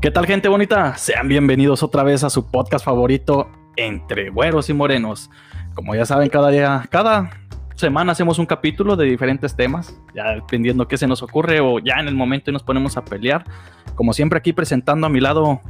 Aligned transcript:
¿Qué 0.00 0.10
tal 0.10 0.24
gente 0.24 0.48
bonita? 0.48 0.96
Sean 0.96 1.28
bienvenidos 1.28 1.82
otra 1.82 2.02
vez 2.02 2.24
a 2.24 2.30
su 2.30 2.50
podcast 2.50 2.82
favorito 2.82 3.50
Entre 3.76 4.30
Güeros 4.30 4.70
y 4.70 4.72
Morenos. 4.72 5.28
Como 5.74 5.94
ya 5.94 6.06
saben, 6.06 6.30
cada 6.30 6.48
día, 6.48 6.88
cada 6.88 7.28
semana 7.74 8.12
hacemos 8.12 8.38
un 8.38 8.46
capítulo 8.46 8.96
de 8.96 9.04
diferentes 9.04 9.54
temas, 9.54 10.00
ya 10.14 10.36
dependiendo 10.36 10.88
qué 10.88 10.96
se 10.96 11.06
nos 11.06 11.22
ocurre 11.22 11.60
o 11.60 11.80
ya 11.80 11.96
en 11.96 12.08
el 12.08 12.14
momento 12.14 12.48
y 12.48 12.54
nos 12.54 12.62
ponemos 12.62 12.96
a 12.96 13.04
pelear. 13.04 13.44
Como 13.94 14.14
siempre 14.14 14.38
aquí 14.38 14.54
presentando 14.54 15.06
a 15.06 15.10
mi 15.10 15.20
lado 15.20 15.60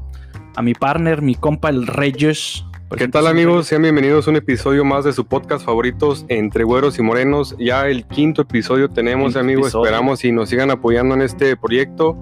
a 0.55 0.63
mi 0.63 0.75
partner, 0.75 1.23
mi 1.23 1.35
compa 1.35 1.69
el 1.69 1.89
Reyes. 1.89 2.65
¿Qué 2.97 3.09
tal 3.09 3.27
amigos? 3.27 3.67
Sean 3.67 3.83
bienvenidos 3.83 4.27
a 4.27 4.31
un 4.31 4.37
episodio 4.37 4.85
más 4.85 5.05
de 5.05 5.13
su 5.13 5.25
podcast 5.25 5.65
favoritos 5.65 6.27
Entre 6.29 6.65
Güeros 6.65 6.99
y 6.99 7.03
Morenos. 7.03 7.57
Ya 7.59 7.87
el 7.89 8.05
quinto 8.05 8.43
episodio 8.43 8.89
tenemos 8.89 9.29
Quinto 9.29 9.41
amigos, 9.41 9.67
episodio. 9.67 9.85
esperamos 9.85 10.25
y 10.25 10.33
nos 10.33 10.49
sigan 10.49 10.71
apoyando 10.71 11.15
en 11.15 11.23
este 11.23 11.57
proyecto 11.57 12.17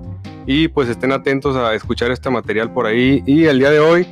y 0.47 0.69
pues 0.69 0.89
estén 0.89 1.13
atentos 1.13 1.57
a 1.57 1.75
escuchar 1.75 2.11
este 2.11 2.31
material 2.31 2.73
por 2.73 2.87
ahí. 2.87 3.23
Y 3.27 3.45
el 3.47 3.59
día 3.59 3.71
de 3.71 3.81
hoy, 3.81 4.07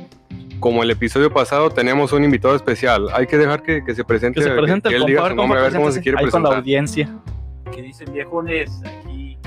como 0.59 0.83
el 0.83 0.89
episodio 0.91 1.31
pasado, 1.31 1.69
tenemos 1.69 2.11
un 2.11 2.23
invitado 2.23 2.55
especial. 2.55 3.07
Hay 3.13 3.27
que 3.27 3.37
dejar 3.37 3.61
que, 3.61 3.83
que 3.83 3.93
se 3.93 4.03
presente, 4.03 4.41
Que 4.41 4.47
se 4.47 4.55
presente 4.55 4.89
que 4.89 4.95
el 4.95 5.03
él 5.03 5.07
diga 5.07 5.29
su 5.29 5.35
nombre, 5.35 5.59
a 5.59 5.63
ver 5.63 5.73
cómo 5.73 5.91
se 5.91 6.01
quiere 6.01 6.17
ahí 6.17 6.25
con 6.29 6.41
la 6.43 6.49
presentar. 6.49 6.57
audiencia. 6.59 7.15
que 7.71 7.81
dicen 7.81 8.11
viejones 8.11 8.81
aquí 8.83 9.37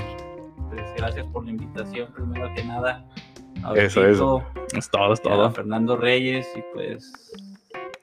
pues 0.69 0.81
gracias 0.95 1.25
por 1.27 1.43
la 1.43 1.51
invitación 1.51 2.07
primero 2.13 2.49
que 2.55 2.63
nada 2.63 3.03
a 3.63 3.73
Eso, 3.75 4.01
Betito, 4.01 4.43
Es 4.73 4.89
todo, 4.89 5.13
es 5.13 5.19
a 5.19 5.23
todo. 5.23 5.51
Fernando 5.51 5.95
Reyes 5.97 6.47
y 6.55 6.61
pues 6.73 7.11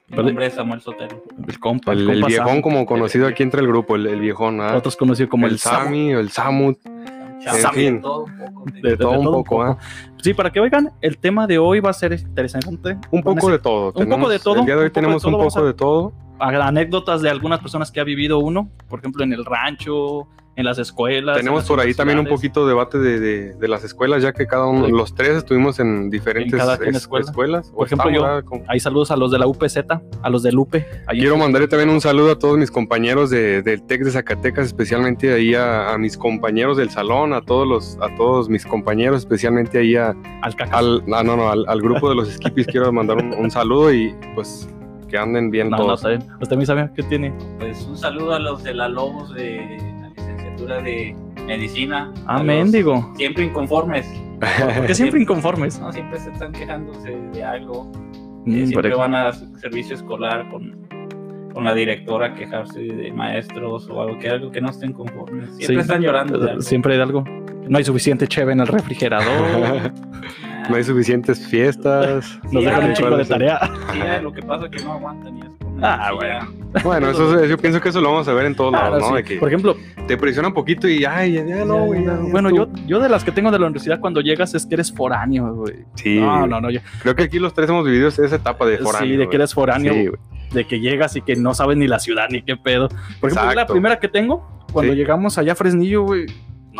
mi 0.09 0.17
nombre 0.17 0.47
es 0.47 0.53
Samuel 0.55 0.81
Sotelo 0.81 1.23
El 1.47 1.59
compa, 1.59 1.91
El, 1.93 2.07
viejón, 2.07 2.31
Sam, 2.31 2.61
como 2.61 2.85
conocido 2.85 3.27
aquí 3.27 3.43
entre 3.43 3.61
el 3.61 3.67
grupo, 3.67 3.95
el, 3.95 4.07
el 4.07 4.19
viejón, 4.19 4.59
¿ah? 4.61 4.75
otros 4.75 4.95
conocidos 4.95 5.29
como 5.29 5.45
el, 5.45 5.53
el 5.53 5.59
Sam. 5.59 5.83
Sammy, 5.85 6.11
el 6.11 6.29
Samut, 6.31 6.77
Chao, 7.43 7.71
fin. 7.73 7.95
de 7.95 8.01
todo 8.01 8.23
un 8.25 8.37
poco 8.37 8.65
de- 8.71 8.81
de, 8.89 8.97
todo, 8.97 9.19
un 9.19 9.25
poco, 9.25 9.63
¿ah? 9.63 9.77
Sí, 10.21 10.33
para 10.33 10.51
que 10.51 10.59
oigan, 10.59 10.91
el 11.01 11.17
tema 11.17 11.47
de 11.47 11.57
hoy 11.57 11.79
va 11.79 11.91
a 11.91 11.93
ser 11.93 12.11
interesante. 12.13 12.97
Un 13.11 13.23
poco 13.23 13.49
de 13.49 13.59
todo. 13.59 13.93
poco 13.93 13.99
Tenemos- 14.03 14.29
de 14.29 14.39
todo, 14.39 14.55
El 14.59 14.65
día 14.65 14.75
de 14.75 14.79
un 14.81 14.83
hoy 14.83 14.89
poco 14.89 14.99
de 14.99 15.01
tenemos 15.01 15.23
un 15.25 15.31
todo, 15.31 15.43
poco 15.47 15.59
a- 15.59 15.63
de 15.63 15.73
todo. 15.73 16.13
a- 16.39 16.67
anécdotas 16.67 17.21
de 17.21 17.29
algunas 17.29 17.59
personas 17.59 17.91
que 17.91 17.99
ha 18.01 18.03
vivido 18.03 18.39
uno, 18.39 18.69
por 18.89 18.99
ejemplo, 18.99 19.23
en 19.23 19.31
el 19.33 19.45
rancho, 19.45 20.27
en 20.59 20.65
las 20.65 20.77
escuelas. 20.77 21.37
en 21.37 21.41
Tenemos 21.43 21.61
las 21.61 21.67
por 21.69 21.79
ahí 21.79 21.93
también 21.93 22.19
un 22.19 22.25
poquito 22.27 22.63
de 22.65 22.69
debate 22.69 22.97
de, 22.99 23.19
de- 23.19 23.53
de 23.55 23.67
las 23.69 23.83
escuelas, 23.83 24.21
ya 24.21 24.33
que 24.33 24.45
cada 24.45 24.65
uno, 24.67 24.85
Sí. 24.85 24.91
los 24.91 25.15
tres 25.15 25.29
estuvimos 25.37 25.79
en 25.79 26.09
diferentes 26.09 26.51
En 26.53 26.59
cada 26.59 26.77
quien 26.77 26.91
es- 26.95 27.03
escuela. 27.03 27.25
escuelas. 27.25 27.71
Por 27.71 27.87
ejemplo, 27.87 28.09
yo- 28.11 28.41
Ahí 28.67 28.79
saludos 28.79 29.09
a 29.11 29.15
los 29.15 29.31
de 29.31 29.39
la 29.39 29.47
UPZ, 29.47 29.77
a 30.21 30.29
los 30.29 30.43
de 30.43 30.51
Lupe. 30.51 30.85
Ahí 31.07 31.19
Quiero 31.19 31.37
mandarle 31.37 31.67
también 31.67 31.89
un 31.89 32.01
saludo 32.01 32.31
a 32.31 32.39
todos 32.39 32.57
mis 32.57 32.71
compañeros 32.71 33.29
de- 33.29 33.61
del 33.61 33.81
TEC 33.83 34.03
de 34.03 34.11
Zacatecas, 34.11 34.65
especialmente 34.67 35.33
ahí 35.33 35.55
a, 35.55 35.93
a 35.93 35.97
mis 35.97 36.17
compañeros 36.17 36.77
del 36.77 36.89
salón, 36.89 37.33
a 37.33 37.41
todos 37.41 37.65
los, 37.67 37.97
a 38.01 38.13
todos 38.15 38.49
mis 38.49 38.65
compañeros, 38.65 39.19
especialmente 39.19 39.77
ahí 39.79 39.95
a- 39.95 40.13
al 40.41 40.55
al, 40.71 41.03
ah, 41.13 41.23
no, 41.23 41.37
no, 41.37 41.49
al, 41.49 41.65
al 41.67 41.81
grupo 41.81 42.09
de 42.09 42.15
los 42.15 42.29
Skippies 42.29 42.67
quiero 42.67 42.91
mandar 42.91 43.17
un, 43.17 43.33
un 43.33 43.49
saludo 43.49 43.93
y 43.93 44.13
pues 44.35 44.67
que 45.07 45.17
anden 45.17 45.49
bien 45.49 45.69
No, 45.71 45.77
no, 45.77 45.83
todos. 45.85 46.03
bien. 46.05 46.23
¿Usted 46.41 46.55
me 46.57 46.65
sabe 46.65 46.89
qué 46.95 47.01
tiene? 47.03 47.33
pues 47.57 47.81
un 47.87 47.97
saludo 47.97 48.33
a 48.35 48.39
los 48.39 48.61
de 48.63 48.73
la 48.75 48.87
Lobos 48.89 49.33
de 49.33 49.79
licenciatura 50.59 50.81
de 50.81 51.15
medicina 51.45 52.11
Ah, 52.27 52.41
mendigo. 52.43 53.11
siempre 53.15 53.45
inconformes 53.45 54.07
Porque 54.77 54.95
siempre 54.95 55.21
inconformes. 55.21 55.79
no 55.79 55.91
siempre 55.91 56.19
se 56.19 56.31
están 56.31 56.51
quejándose 56.51 57.11
de 57.33 57.43
algo 57.43 57.91
Mm, 58.45 58.53
Eh, 58.53 58.67
siempre 58.67 58.83
pero- 58.83 58.99
van 58.99 59.13
a 59.15 59.33
servicio 59.33 59.95
escolar 59.95 60.49
con, 60.49 60.87
con 61.53 61.65
la 61.65 61.73
directora 61.75 62.27
a 62.27 62.33
quejarse 62.35 62.79
de 62.79 63.11
maestros 63.11 63.89
o 63.89 64.01
algo 64.01 64.17
que 64.17 64.29
algo 64.29 64.49
que 64.49 64.61
no 64.61 64.69
estén 64.69 64.93
conformes. 64.93 65.49
Siempre 65.57 65.75
Sí. 65.75 65.81
están 65.81 66.01
llorando. 66.01 66.39
de 66.39 66.51
algo. 66.51 66.61
Siempre 66.61 66.93
hay 66.95 67.01
algo. 67.01 67.25
No 67.67 67.77
hay 67.77 67.83
suficiente 67.83 68.27
cheve 68.29 68.53
en 68.53 68.61
el 68.61 68.67
refrigerador. 68.67 69.91
no 70.69 70.75
hay 70.75 70.83
suficientes 70.85 71.45
fiestas. 71.47 72.39
Nos 72.43 72.51
Sí, 72.63 72.65
dejan 72.65 72.85
un 72.85 72.93
chingo 72.93 73.17
de 73.17 73.25
tarea. 73.25 73.59
Sí, 73.91 73.99
lo 74.23 74.31
que 74.31 74.41
pasa 74.41 74.65
es 74.67 74.71
que 74.71 74.83
no 74.85 74.93
aguantan 74.93 75.37
y 75.37 75.41
es 75.41 75.49
como- 75.59 75.68
Ah, 75.81 76.07
sí, 76.11 76.15
bueno. 76.15 76.59
Bueno, 76.83 77.09
eso, 77.09 77.39
es- 77.39 77.49
yo 77.49 77.57
pienso 77.57 77.81
que 77.81 77.89
eso 77.89 77.99
lo 77.99 78.11
vamos 78.11 78.27
a 78.27 78.33
ver 78.33 78.45
en 78.45 78.55
todos 78.55 78.73
Ah, 78.75 78.89
lados, 78.89 78.99
no, 79.01 79.09
¿no? 79.11 79.17
sí. 79.17 79.23
De 79.23 79.23
que 79.29 79.35
Por 79.37 79.47
ejemplo, 79.49 79.75
te 80.07 80.17
presiona 80.17 80.49
un 80.49 80.53
poquito 80.53 80.87
y 80.87 81.03
ay, 81.05 81.33
ya, 81.33 81.43
ya 81.45 81.65
no, 81.65 81.85
güey. 81.85 82.03
bueno, 82.31 82.49
yo, 82.51 82.67
yo 82.85 82.99
de 82.99 83.09
las 83.09 83.23
que 83.23 83.31
tengo 83.31 83.49
de 83.51 83.57
la 83.59 83.65
universidad 83.65 83.99
cuando 83.99 84.21
llegas 84.21 84.53
es 84.53 84.65
que 84.65 84.75
eres 84.75 84.91
foráneo, 84.93 85.53
güey. 85.55 85.77
Sí, 85.95 86.19
No, 86.19 86.45
no, 86.45 86.61
no. 86.61 86.69
yo- 86.69 86.81
creo 87.01 87.15
que 87.15 87.23
aquí 87.23 87.39
los 87.39 87.53
tres 87.53 87.69
hemos 87.69 87.85
vivido 87.85 88.07
esa 88.09 88.23
etapa 88.35 88.65
de 88.67 88.77
foráneo. 88.77 89.07
sí, 89.09 89.17
de 89.17 89.29
que 89.29 89.35
eres 89.37 89.53
foráneo, 89.53 89.93
Sí, 89.93 90.07
güey. 90.07 90.19
de 90.53 90.65
que 90.67 90.79
llegas 90.79 91.15
y 91.15 91.21
que 91.21 91.35
no 91.35 91.53
sabes 91.55 91.75
ni 91.77 91.87
la 91.87 91.99
ciudad 91.99 92.27
ni 92.29 92.41
qué 92.43 92.55
pedo. 92.55 92.87
Por 93.19 93.31
ejemplo, 93.31 93.53
la 93.53 93.65
primera 93.65 93.99
que 93.99 94.07
tengo, 94.07 94.47
cuando 94.71 94.93
Sí. 94.93 94.97
llegamos 94.99 95.37
allá 95.39 95.53
a 95.53 95.55
Fresnillo, 95.55 96.03
güey, 96.03 96.27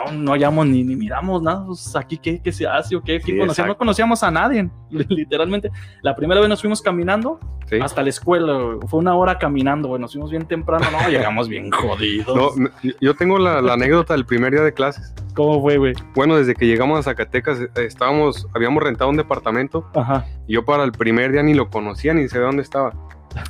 no, 0.05 0.11
no 0.11 0.31
hallamos 0.31 0.65
ni, 0.67 0.83
ni 0.83 0.95
miramos 0.95 1.41
nada, 1.41 1.65
pues, 1.65 1.95
aquí 1.95 2.17
qué, 2.17 2.41
qué 2.41 2.51
se 2.51 2.67
hace 2.67 2.95
o 2.95 3.01
qué, 3.01 3.19
no 3.65 3.77
conocíamos 3.77 4.23
a 4.23 4.31
nadie, 4.31 4.69
literalmente. 4.89 5.69
La 6.01 6.15
primera 6.15 6.39
vez 6.41 6.49
nos 6.49 6.61
fuimos 6.61 6.81
caminando 6.81 7.39
Sí. 7.69 7.77
hasta 7.79 8.01
la 8.01 8.09
escuela, 8.09 8.77
fue 8.87 8.99
una 8.99 9.13
hora 9.15 9.37
caminando, 9.37 9.89
güey, 9.89 10.01
nos 10.01 10.13
fuimos 10.13 10.31
bien 10.31 10.47
temprano, 10.47 10.87
no, 10.91 11.07
llegamos 11.09 11.47
bien 11.47 11.69
jodidos. 11.69 12.57
No, 12.57 12.69
yo 12.99 13.13
tengo 13.13 13.37
la, 13.37 13.61
la 13.61 13.73
anécdota 13.73 14.15
del 14.15 14.25
primer 14.25 14.53
día 14.53 14.63
de 14.63 14.73
clases. 14.73 15.13
¿Cómo 15.35 15.61
fue, 15.61 15.77
güey? 15.77 15.93
Bueno, 16.15 16.35
desde 16.35 16.55
que 16.55 16.65
llegamos 16.65 16.97
a 16.97 17.03
Zacatecas, 17.03 17.59
eh, 17.59 17.69
estábamos, 17.75 18.47
habíamos 18.55 18.81
rentado 18.81 19.11
un 19.11 19.17
departamento 19.17 19.85
Ajá. 19.93 20.25
y 20.47 20.53
yo 20.53 20.65
para 20.65 20.83
el 20.83 20.91
primer 20.91 21.31
día 21.31 21.43
ni 21.43 21.53
lo 21.53 21.69
conocía 21.69 22.15
ni 22.15 22.27
sé 22.27 22.39
dónde 22.39 22.63
estaba. 22.63 22.91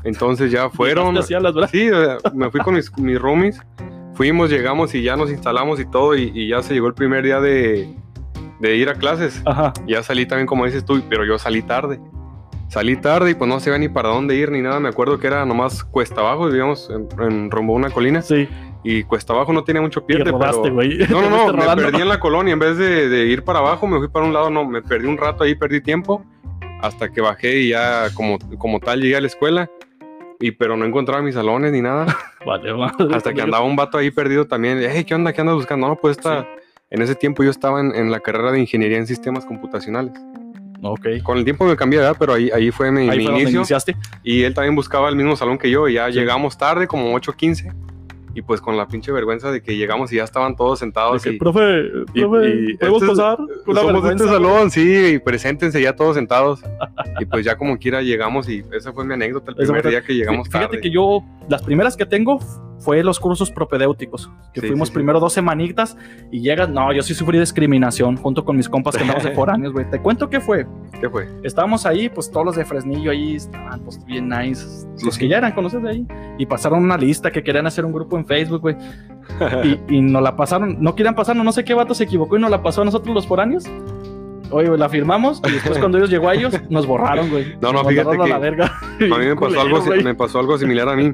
Entonces 0.03 0.51
ya 0.51 0.69
fueron. 0.69 1.15
Sí, 1.23 1.89
me 2.33 2.51
fui 2.51 2.59
con 2.59 2.75
mis, 2.75 2.91
mis 2.97 3.19
roomies, 3.21 3.61
fuimos, 4.19 4.49
llegamos 4.49 4.93
y 4.95 5.01
ya 5.01 5.15
nos 5.15 5.31
instalamos 5.31 5.79
y 5.79 5.85
todo 5.85 6.13
y, 6.13 6.29
y 6.35 6.49
ya 6.49 6.61
se 6.61 6.73
llegó 6.73 6.87
el 6.87 6.93
primer 6.93 7.23
día 7.23 7.39
de, 7.39 7.87
de 8.59 8.75
ir 8.75 8.89
a 8.89 8.95
clases. 8.95 9.41
Ajá. 9.45 9.71
Ya 9.87 10.03
salí 10.03 10.25
también 10.25 10.45
como 10.45 10.65
dices 10.65 10.83
tú, 10.83 11.01
pero 11.09 11.23
yo 11.23 11.39
salí 11.39 11.61
tarde. 11.61 12.01
Salí 12.67 12.97
tarde 12.97 13.31
y 13.31 13.33
pues 13.33 13.47
no 13.49 13.61
sabía 13.61 13.79
ni 13.79 13.87
para 13.87 14.09
dónde 14.09 14.35
ir 14.35 14.51
ni 14.51 14.61
nada. 14.61 14.81
Me 14.81 14.89
acuerdo 14.89 15.17
que 15.19 15.27
era 15.27 15.45
nomás 15.45 15.85
cuesta 15.85 16.19
abajo, 16.19 16.47
vivíamos 16.47 16.89
en, 16.89 17.07
en 17.23 17.49
rumbo 17.49 17.73
a 17.73 17.77
una 17.77 17.89
colina 17.91 18.21
Sí. 18.21 18.45
y 18.83 19.03
cuesta 19.03 19.31
abajo 19.31 19.53
no 19.53 19.63
tenía 19.63 19.81
mucho 19.81 20.01
Y 20.01 20.03
pierde. 20.03 20.31
rodaste, 20.31 20.69
pero... 20.69 21.07
No, 21.21 21.29
no, 21.29 21.29
no, 21.47 21.53
me 21.53 21.61
rodando. 21.63 21.83
perdí 21.85 22.01
en 22.01 22.09
la 22.09 22.19
colonia. 22.19 22.51
En 22.51 22.59
vez 22.59 22.77
de, 22.77 23.07
de 23.07 23.25
ir 23.27 23.43
para 23.45 23.59
abajo, 23.59 23.87
me 23.87 23.99
fui 23.99 24.09
para 24.09 24.25
un 24.25 24.33
lado. 24.33 24.49
No, 24.49 24.65
me 24.65 24.81
perdí 24.81 25.07
un 25.07 25.17
rato 25.17 25.45
ahí, 25.45 25.55
perdí 25.55 25.79
tiempo. 25.79 26.25
Hasta 26.81 27.09
que 27.09 27.21
bajé 27.21 27.59
y 27.61 27.69
ya 27.69 28.07
como, 28.13 28.37
como 28.57 28.81
tal 28.81 28.99
llegué 29.01 29.15
a 29.15 29.21
la 29.21 29.27
escuela. 29.27 29.71
Y 30.41 30.51
pero 30.51 30.75
no 30.77 30.83
encontraba 30.85 31.21
mis 31.23 31.35
salones 31.35 31.71
ni 31.71 31.81
nada. 31.81 32.05
Vale, 32.49 32.73
madre. 32.73 33.15
Hasta 33.15 33.33
que 33.33 33.41
andaba 33.41 33.63
un 33.63 33.75
vato 33.75 33.97
ahí 33.97 34.09
perdido 34.11 34.45
también. 34.47 34.79
Hey, 34.89 35.03
¿qué 35.03 35.13
onda? 35.15 35.31
¿Qué 35.33 35.41
andas 35.41 35.55
buscando? 35.55 35.87
No, 35.87 35.95
pues 35.95 36.17
esta... 36.17 36.47
En 36.91 37.03
ese 37.03 37.13
tiempo 37.13 37.43
yo 37.43 37.51
estaba 37.51 37.79
en, 37.79 37.93
en 37.95 38.09
la 38.09 38.19
carrera 38.19 38.51
de 38.51 38.59
ingeniería 38.59 38.97
en 38.97 39.05
sistemas 39.05 39.45
computacionales. 39.45 40.13
Ok. 40.81 41.05
Con 41.21 41.37
el 41.37 41.43
tiempo 41.43 41.65
me 41.65 41.75
cambié 41.75 41.99
de 41.99 42.05
edad, 42.05 42.15
pero 42.17 42.33
ahí, 42.33 42.49
ahí 42.51 42.71
fue 42.71 42.89
mi, 42.91 43.01
Ahí 43.01 43.17
mi 43.19 43.23
fue 43.23 43.23
donde 43.25 43.41
inicio. 43.41 43.59
iniciaste. 43.59 43.95
Y 44.23 44.41
él 44.41 44.55
también 44.55 44.75
buscaba 44.75 45.07
el 45.09 45.15
mismo 45.15 45.35
salón 45.35 45.59
que 45.59 45.69
yo. 45.69 45.87
Y 45.87 45.93
ya 45.93 46.07
Sí. 46.07 46.13
llegamos 46.13 46.57
tarde, 46.57 46.87
como 46.87 47.13
8.15. 47.13 47.71
Y 48.39 48.41
pues 48.41 48.61
con 48.61 48.77
la 48.77 48.87
pinche 48.87 49.11
vergüenza 49.11 49.51
de 49.51 49.61
que 49.61 49.75
llegamos 49.75 50.13
y 50.13 50.15
ya 50.15 50.23
estaban 50.23 50.55
todos 50.55 50.79
sentados. 50.79 51.21
De 51.21 51.29
que, 51.31 51.35
y, 51.35 51.39
profe, 51.39 51.61
y- 52.13 52.21
profe, 52.21 52.49
y 52.69 52.77
¿podemos 52.77 53.01
este 53.01 53.11
es- 53.11 53.17
pasar? 53.19 53.37
Una 53.67 53.81
Somos 53.81 54.03
de 54.05 54.11
este 54.11 54.27
salón, 54.27 54.71
sí, 54.71 55.05
y 55.15 55.19
preséntense 55.19 55.81
ya 55.81 55.93
todos 55.93 56.15
sentados. 56.15 56.61
y 57.19 57.25
pues 57.25 57.43
ya 57.43 57.57
como 57.57 57.77
quiera 57.77 58.01
llegamos 58.01 58.47
y 58.47 58.63
esa 58.71 58.93
fue 58.93 59.03
mi 59.03 59.13
anécdota 59.13 59.51
el 59.51 59.57
primer 59.57 59.85
día 59.89 60.01
que 60.01 60.13
llegamos 60.15 60.47
Fíjate 60.47 60.67
tarde. 60.67 60.79
que 60.81 60.89
yo, 60.89 61.21
las 61.49 61.61
primeras 61.63 61.97
que 61.97 62.05
tengo 62.05 62.39
fue 62.79 63.03
los 63.03 63.19
cursos 63.19 63.51
propedéuticos, 63.51 64.31
que 64.53 64.61
Sí, 64.61 64.67
fuimos 64.67 64.87
sí, 64.87 64.93
sí. 64.93 64.95
primero 64.95 65.19
dos 65.19 65.33
semanitas 65.33 65.97
y 66.31 66.39
llegas, 66.39 66.69
no, 66.69 66.93
yo 66.93 67.01
sí 67.01 67.13
sufrí 67.13 67.37
discriminación 67.37 68.15
junto 68.15 68.45
con 68.45 68.55
mis 68.55 68.69
compas 68.69 68.95
que 68.95 69.01
andamos 69.01 69.25
de 69.25 69.31
foráneos, 69.35 69.73
güey. 69.73 69.89
Te 69.89 69.99
cuento 69.99 70.29
qué 70.29 70.39
fue. 70.39 70.65
¿Qué 71.01 71.09
fue? 71.09 71.27
Estábamos 71.43 71.85
ahí, 71.85 72.07
pues 72.07 72.31
todos 72.31 72.45
los 72.45 72.55
de 72.55 72.63
Fresnillo 72.63 73.11
ahí 73.11 73.35
estaban 73.35 73.81
pues 73.81 74.03
bien 74.05 74.29
nice, 74.29 74.65
los 75.03 75.17
que 75.17 75.27
ya 75.27 75.39
eran 75.39 75.51
conocidos 75.51 75.83
de 75.83 75.89
ahí, 75.89 76.07
y 76.37 76.45
pasaron 76.45 76.81
una 76.81 76.97
lista 76.97 77.31
que 77.31 77.43
querían 77.43 77.67
hacer 77.67 77.83
un 77.83 77.91
grupo 77.91 78.17
en 78.17 78.25
Facebook, 78.29 78.61
güey. 78.61 78.77
y, 79.89 79.97
y 79.97 80.01
nos 80.01 80.21
la 80.21 80.35
pasaron, 80.35 80.77
no 80.79 80.95
querían 80.95 81.15
pasarnos, 81.15 81.43
no 81.43 81.51
sé 81.51 81.65
qué 81.65 81.73
vato 81.73 81.93
se 81.93 82.05
equivocó 82.05 82.37
y 82.37 82.41
nos 82.41 82.49
la 82.49 82.63
pasó 82.63 82.81
a 82.81 82.85
nosotros 82.85 83.13
los 83.13 83.27
foráneos. 83.27 83.65
Oye, 84.51 84.67
güey, 84.67 84.79
la 84.79 84.89
firmamos 84.89 85.41
y 85.47 85.51
después 85.51 85.77
cuando 85.79 85.97
ellos 85.97 86.09
llegó 86.09 86.29
a 86.29 86.35
ellos, 86.35 86.53
nos 86.69 86.85
borraron, 86.85 87.29
güey. 87.29 87.55
No, 87.61 87.71
no, 87.71 87.83
Nos 87.83 87.87
fíjate 87.87 88.15
a 88.15 88.23
que 88.23 88.29
la 88.29 88.39
verga. 88.39 88.65
A 88.99 89.17
mí 89.17 89.25
me 89.25 89.35
pasó, 89.35 89.61
algo, 89.61 89.81
güey. 89.81 90.03
me 90.03 90.15
pasó 90.15 90.39
algo 90.39 90.57
similar 90.57 90.89
a 90.89 90.95
mí. 90.95 91.11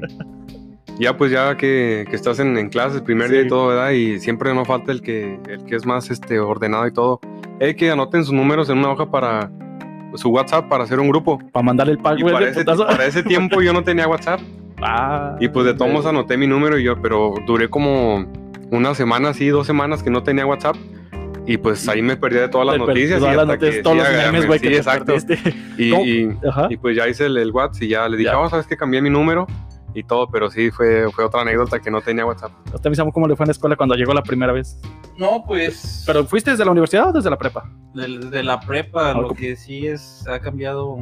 Ya 0.98 1.16
pues 1.16 1.30
ya 1.30 1.56
que, 1.58 2.06
que 2.08 2.16
estás 2.16 2.38
en, 2.38 2.56
en 2.56 2.70
clases, 2.70 3.02
primer 3.02 3.30
día 3.30 3.42
y 3.42 3.48
todo, 3.48 3.68
¿verdad? 3.68 3.90
Y 3.90 4.18
siempre 4.18 4.54
no 4.54 4.64
falta 4.64 4.92
el 4.92 5.02
que, 5.02 5.38
el 5.46 5.64
que 5.66 5.76
es 5.76 5.84
más 5.84 6.10
este, 6.10 6.40
ordenado 6.40 6.86
y 6.86 6.92
todo. 6.92 7.20
Es 7.60 7.76
que 7.76 7.90
anoten 7.90 8.24
sus 8.24 8.32
números 8.32 8.70
en 8.70 8.78
una 8.78 8.92
hoja 8.92 9.10
para 9.10 9.50
su 10.14 10.30
WhatsApp 10.30 10.68
para 10.68 10.84
hacer 10.84 10.98
un 10.98 11.08
grupo. 11.08 11.38
Para 11.52 11.64
mandar 11.64 11.90
el 11.90 11.98
pack, 11.98 12.20
güey, 12.20 12.32
para 12.32 13.06
ese 13.06 13.22
tiempo 13.22 13.60
yo 13.60 13.74
no 13.74 13.84
tenía 13.84 14.08
WhatsApp. 14.08 14.40
Ah, 14.88 15.36
Y 15.40 15.48
pues 15.48 15.66
de 15.66 15.74
todos 15.74 15.90
modos 15.90 16.06
anoté 16.06 16.36
mi 16.36 16.46
número 16.46 16.78
y 16.78 16.84
yo, 16.84 17.00
pero 17.00 17.34
duré 17.46 17.68
como 17.68 18.26
una 18.70 18.94
semana, 18.94 19.32
sí, 19.34 19.48
dos 19.48 19.66
semanas 19.66 20.02
que 20.02 20.10
no 20.10 20.22
tenía 20.22 20.46
WhatsApp. 20.46 20.76
Y 21.48 21.58
pues 21.58 21.88
ahí 21.88 22.02
me 22.02 22.16
perdí 22.16 22.38
de 22.38 22.48
todas 22.48 22.66
las 22.66 22.78
noticias. 22.78 23.20
todas 23.20 23.34
y 23.34 23.36
las 23.36 23.46
noticias, 23.46 23.76
que 23.76 23.82
todos 23.82 23.96
los 23.98 24.08
memes, 24.10 24.46
güey, 24.46 24.58
que 24.60 24.68
te 24.70 24.76
exacto. 24.78 25.06
perdiste. 25.14 25.54
Y, 25.78 25.94
y- 25.94 26.38
y 26.70 26.76
pues 26.76 26.96
ya 26.96 27.06
hice 27.08 27.26
el, 27.26 27.36
el 27.36 27.52
WhatsApp 27.52 27.82
y 27.84 27.88
ya 27.88 28.08
le 28.08 28.16
dije, 28.16 28.30
Ya. 28.30 28.36
vamos, 28.36 28.50
¿sabes 28.50 28.66
qué? 28.66 28.76
Cambié 28.76 29.00
mi 29.02 29.10
número. 29.10 29.46
y 29.94 30.02
todo, 30.02 30.28
pero 30.28 30.50
sí 30.50 30.70
fue, 30.70 31.10
fue 31.10 31.24
otra 31.24 31.40
anécdota 31.40 31.78
que 31.80 31.90
no 31.90 32.02
tenía 32.02 32.26
WhatsApp. 32.26 32.50
¿Usted 32.74 32.90
me 32.90 33.12
cómo 33.12 33.26
le 33.28 33.34
fue 33.34 33.44
en 33.44 33.48
la 33.48 33.52
escuela 33.52 33.76
cuando 33.76 33.94
llegó 33.94 34.12
la 34.12 34.22
primera 34.22 34.52
vez? 34.52 34.78
No, 35.16 35.42
pues. 35.46 36.02
¿Pero 36.06 36.22
fuiste 36.26 36.50
desde 36.50 36.66
la 36.66 36.70
universidad 36.72 37.08
o 37.08 37.12
desde 37.12 37.30
la 37.30 37.38
prepa? 37.38 37.64
Desde 37.94 38.42
la 38.42 38.60
prepa, 38.60 39.12
Ah, 39.12 39.14
lo 39.14 39.28
¿cómo? 39.28 39.34
que 39.34 39.56
sí 39.56 39.86
es, 39.86 40.22
ha 40.28 40.38
cambiado 40.40 40.98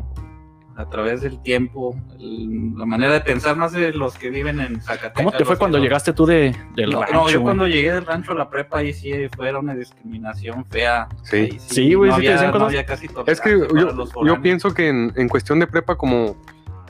a 0.76 0.88
través 0.90 1.20
del 1.22 1.40
tiempo, 1.42 1.94
el- 2.18 2.74
la 2.76 2.84
manera 2.84 3.12
de 3.12 3.20
pensar 3.20 3.56
más 3.56 3.72
de 3.72 3.92
los 3.92 4.16
que 4.18 4.30
viven 4.30 4.58
en 4.60 4.80
Zacatecas. 4.80 5.12
¿Cómo 5.14 5.30
te 5.30 5.44
fue 5.44 5.56
cuando 5.56 5.78
no- 5.78 5.84
llegaste 5.84 6.12
tú 6.12 6.26
de, 6.26 6.54
del 6.74 6.90
No, 6.90 7.00
rancho? 7.02 7.14
no, 7.14 7.20
yo 7.28 7.32
güey? 7.34 7.42
cuando 7.44 7.66
llegué 7.68 7.92
del 7.92 8.04
rancho 8.04 8.32
a 8.32 8.34
la 8.34 8.50
prepa, 8.50 8.78
ahí 8.78 8.92
sí 8.92 9.12
fue 9.36 9.56
una 9.56 9.74
discriminación 9.74 10.64
fea. 10.66 11.08
Sí. 11.22 11.56
Sí, 11.58 11.94
güey, 11.94 12.10
no 12.10 12.16
sí 12.16 12.22
te 12.24 12.30
decían 12.32 12.48
no 12.48 12.52
cosas. 12.54 12.68
había 12.68 12.86
casi 12.86 13.08
Es 13.26 13.40
que 13.40 13.50
yo, 13.58 14.24
yo 14.24 14.42
pienso 14.42 14.74
que 14.74 14.88
en, 14.88 15.12
en 15.16 15.28
cuestión 15.28 15.60
de 15.60 15.66
prepa, 15.68 15.96
como 15.96 16.36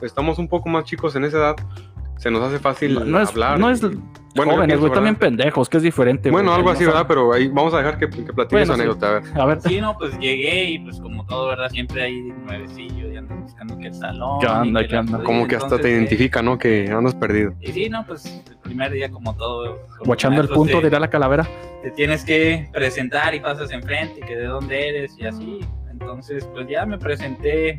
estamos 0.01 0.39
un 0.39 0.47
poco 0.47 0.67
más 0.69 0.85
chicos 0.85 1.15
en 1.15 1.25
esa 1.25 1.37
edad, 1.37 1.55
se 2.17 2.31
nos 2.31 2.41
hace 2.43 2.59
fácil 2.59 2.93
No, 2.95 3.05
no 3.05 3.21
es, 3.21 3.29
hablar. 3.29 3.59
no 3.59 3.69
es 3.69 3.81
bueno, 4.35 4.53
jóvenes, 4.55 4.79
güey, 4.81 4.91
también 4.91 5.15
pendejos, 5.15 5.69
que 5.69 5.77
es 5.77 5.83
diferente. 5.83 6.29
Bueno, 6.29 6.53
algo 6.53 6.69
así, 6.69 6.83
¿verdad? 6.83 7.05
Pero 7.07 7.31
ahí 7.31 7.47
vamos 7.47 7.73
a 7.73 7.77
dejar 7.77 7.97
que, 7.97 8.09
que 8.09 8.33
platiques 8.33 8.49
Bueno, 8.51 8.63
esa 8.63 8.75
sí. 8.75 8.81
anécdota. 8.81 9.07
A 9.07 9.11
ver. 9.19 9.23
A 9.41 9.45
ver, 9.45 9.61
Sí, 9.61 9.79
no, 9.79 9.97
pues 9.97 10.19
llegué 10.19 10.65
y 10.71 10.79
pues 10.79 10.99
como 10.99 11.25
todo, 11.25 11.47
¿verdad? 11.47 11.69
Siempre 11.69 12.01
hay 12.03 12.21
nuevecillo 12.45 13.11
y 13.13 13.15
andan 13.15 13.41
buscando 13.43 13.77
que 13.77 13.87
el 13.87 13.93
salón. 13.93 14.39
¿Qué 14.41 14.47
onda, 14.47 14.81
y 14.81 14.83
que 14.83 14.89
qué 14.89 14.97
onda? 14.97 15.23
Como 15.23 15.47
que 15.47 15.55
hasta 15.55 15.69
te 15.69 15.75
entonces, 15.75 15.91
eh, 15.91 15.95
identifica, 15.99 16.41
¿no? 16.41 16.57
Que 16.57 16.91
andas 16.91 17.15
perdido. 17.15 17.53
Y 17.61 17.71
sí, 17.71 17.89
no, 17.89 18.05
pues 18.05 18.25
el 18.49 18.57
primer 18.57 18.91
día 18.91 19.09
como 19.09 19.33
todo. 19.37 19.79
guachando 20.05 20.41
el 20.41 20.49
punto, 20.49 20.79
te- 20.79 20.85
dirá 20.87 20.99
la 20.99 21.09
calavera. 21.09 21.47
te 21.81 21.91
tienes 21.91 22.25
que 22.25 22.67
presentar 22.73 23.33
y 23.35 23.39
pasas 23.39 23.71
enfrente, 23.71 24.19
y 24.21 24.25
que 24.25 24.35
de 24.35 24.47
dónde 24.47 24.89
eres 24.89 25.15
y 25.17 25.25
así. 25.27 25.59
Entonces, 25.89 26.45
pues 26.53 26.67
ya 26.67 26.85
me 26.85 26.97
presenté. 26.97 27.77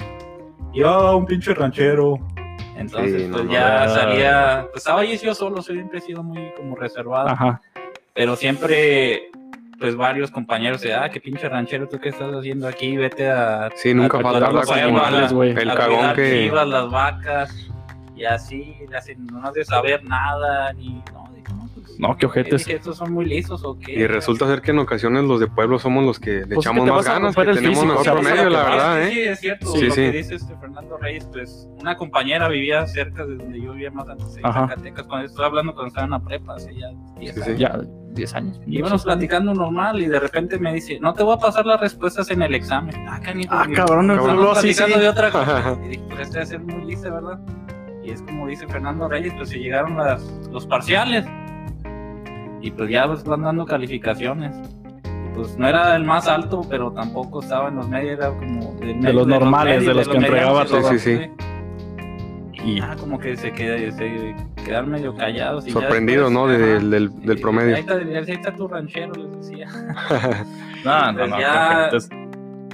Yo, 0.73 1.19
un 1.19 1.27
pinche 1.27 1.53
ranchero. 1.53 2.19
Entonces, 2.77 3.23
Sí, 3.23 3.29
pues 3.33 3.45
no, 3.45 3.53
ya 3.53 3.87
no. 3.87 3.95
salía. 3.95 4.67
Pues 4.71 4.83
estaba 4.83 5.01
ahí 5.01 5.17
yo 5.19 5.35
solo, 5.35 5.63
siempre 5.63 5.99
he 5.99 6.03
sido 6.03 6.23
muy 6.23 6.53
como 6.57 6.77
reservado. 6.77 7.29
Ajá. 7.29 7.61
Pero 8.15 8.37
siempre, 8.37 9.31
pues 9.79 9.97
varios 9.97 10.31
compañeros 10.31 10.81
de, 10.81 10.95
ah, 10.95 11.09
qué 11.11 11.21
pinche 11.21 11.49
ranchero, 11.49 11.89
¿tú 11.89 11.99
qué 11.99 12.11
estás 12.11 12.33
haciendo 12.35 12.67
aquí? 12.69 12.97
Vete 12.97 13.29
a. 13.31 13.71
Sí, 13.77 13.93
nunca 13.95 14.19
a 14.19 14.23
falta 14.23 14.39
cuidar 14.39 14.53
los 14.55 14.69
los 14.69 14.77
animales, 14.77 15.33
güey. 15.33 15.51
El 15.51 15.71
a 15.71 15.75
cagón 15.75 16.15
que. 16.15 16.31
chivas, 16.45 16.69
las 16.69 16.91
vacas. 16.91 17.69
Y 18.15 18.25
así, 18.25 18.75
así, 18.97 19.15
no 19.17 19.47
has 19.47 19.53
de 19.55 19.65
saber 19.65 20.03
nada, 20.05 20.73
ni. 20.73 21.03
No, 21.13 21.26
no, 21.99 22.17
qué 22.17 22.27
ojetes. 22.27 22.65
dije, 22.67 22.77
¿Estos 22.79 22.97
son 22.97 23.13
muy 23.13 23.25
lisos 23.25 23.63
o 23.65 23.79
qué? 23.79 23.93
Y 23.93 24.07
resulta 24.07 24.47
ser 24.47 24.61
que 24.63 24.71
en 24.73 24.79
ocasiones 24.81 25.25
los 25.25 25.41
de 25.41 25.47
pueblo 25.47 25.79
somos 25.79 26.05
los 26.05 26.19
que 26.21 26.31
le 26.31 26.47
Pues 26.47 26.51
es 26.51 26.55
que 26.55 26.61
echamos 26.61 26.85
te 26.85 26.91
más 26.93 27.05
ganas, 27.05 27.35
que 27.35 27.41
el 27.43 27.55
tenemos 27.57 27.79
físico, 27.79 27.99
mejor 27.99 28.13
promedio, 28.23 28.51
la 28.51 28.61
Ah, 28.61 28.71
verdad, 28.71 28.97
sí, 28.97 29.09
¿eh? 29.09 29.13
Sí, 29.13 29.21
es 29.29 29.41
cierto. 29.41 29.67
Sí, 29.73 29.85
lo 29.85 29.91
sí. 29.95 30.01
que 30.03 30.13
dice 30.13 30.35
este 30.37 30.57
Fernando 30.57 30.97
Reyes, 30.99 31.29
pues 31.33 31.69
una 31.81 31.97
compañera 31.97 32.49
vivía 32.49 32.87
cerca 32.87 33.25
de 33.25 33.37
donde 33.37 33.61
yo 33.61 33.73
vivía 33.73 33.91
más 33.91 34.09
antes, 34.09 34.37
en 34.37 34.47
Ajá. 34.47 34.69
Zacatecas. 34.69 35.07
Cuando 35.07 35.27
estoy 35.27 35.45
hablando 35.45 35.73
cuando 35.75 35.89
estaba 35.89 36.05
en 36.05 36.11
la 36.11 36.21
prepa, 36.21 36.55
hace 36.55 36.75
ya 36.75 36.89
10 37.19 37.35
Sí, 37.35 37.41
sí. 37.43 37.49
años. 37.51 37.59
Ya, 37.61 37.79
10 38.13 38.35
años. 38.35 38.61
Y 38.67 38.79
íbamos 38.79 39.05
platicando 39.05 39.55
normal 39.55 40.01
y 40.01 40.07
de 40.07 40.19
repente 40.21 40.59
me 40.59 40.73
dice, 40.75 40.99
no 41.01 41.13
te 41.15 41.23
voy 41.23 41.35
a 41.35 41.39
pasar 41.39 41.67
las 41.67 41.81
respuestas 41.81 42.31
en 42.31 42.43
el 42.43 42.55
examen. 42.55 42.95
Ah, 43.09 43.21
canijo, 43.23 43.55
Ah, 43.55 43.67
cabrón, 43.75 44.09
sí. 44.11 44.75
platicando 44.75 44.99
de 44.99 45.09
otra 45.09 45.31
cosa. 45.31 45.79
Y 45.85 45.89
dije, 45.89 46.03
pues 46.09 46.21
este 46.21 46.35
debe 46.39 46.47
ser 46.47 46.61
muy 46.61 46.85
lisa, 46.85 47.11
¿verdad? 47.11 47.39
Y 48.03 48.11
es 48.11 48.23
como 48.23 48.47
dice 48.47 48.67
Fernando 48.69 49.09
Reyes, 49.09 49.33
pues 49.37 49.49
se 49.49 49.59
llegaron 49.59 49.97
las, 49.97 50.23
los 50.53 50.65
parciales. 50.67 51.27
Y 52.63 52.71
pues 52.71 52.91
ya 52.91 53.07
pues, 53.07 53.23
van 53.25 53.43
dando 53.43 53.65
calificaciones. 53.67 54.55
Y, 55.05 55.35
Pues 55.35 55.57
no 55.59 55.69
era 55.69 55.95
el 55.97 56.05
más 56.05 56.27
alto, 56.29 56.63
pero 56.69 56.91
tampoco 56.93 57.43
estaba 57.43 57.69
en 57.69 57.77
los 57.77 57.89
medios, 57.89 58.19
era 58.19 58.29
como 58.31 58.73
medio- 58.81 59.13
los 59.13 59.27
normales, 59.27 59.85
de 59.87 59.93
los 59.95 60.09
que 60.09 60.17
entregaba 60.17 60.65
de 60.65 60.71
los 60.71 60.89
Sí, 60.89 60.99
sí, 60.99 61.15
bajos, 61.17 61.31
Y 62.65 62.81
Ah, 62.81 62.97
como 62.99 63.19
que 63.19 63.37
se, 63.37 63.53
qued- 63.53 63.93
se 63.93 64.35
quedaron 64.65 64.91
medio 64.91 65.15
callados. 65.15 65.65
Y 65.67 65.69
ya 65.69 65.75
Sorprendidos, 65.75 66.33
¿no? 66.33 66.47
De- 66.49 66.81
del, 66.81 66.91
del 67.21 67.39
y- 67.39 67.41
promedio. 67.41 67.75
Ahí 67.77 67.81
está, 67.83 67.95
ahí 67.97 68.25
está 68.27 68.53
tu 68.55 68.67
ranchero, 68.67 69.13
les 69.15 69.37
decía. 69.37 69.69
no, 70.85 71.13
no, 71.13 71.19
Pues 71.19 71.31
no, 71.31 71.39
ya-. 71.41 71.91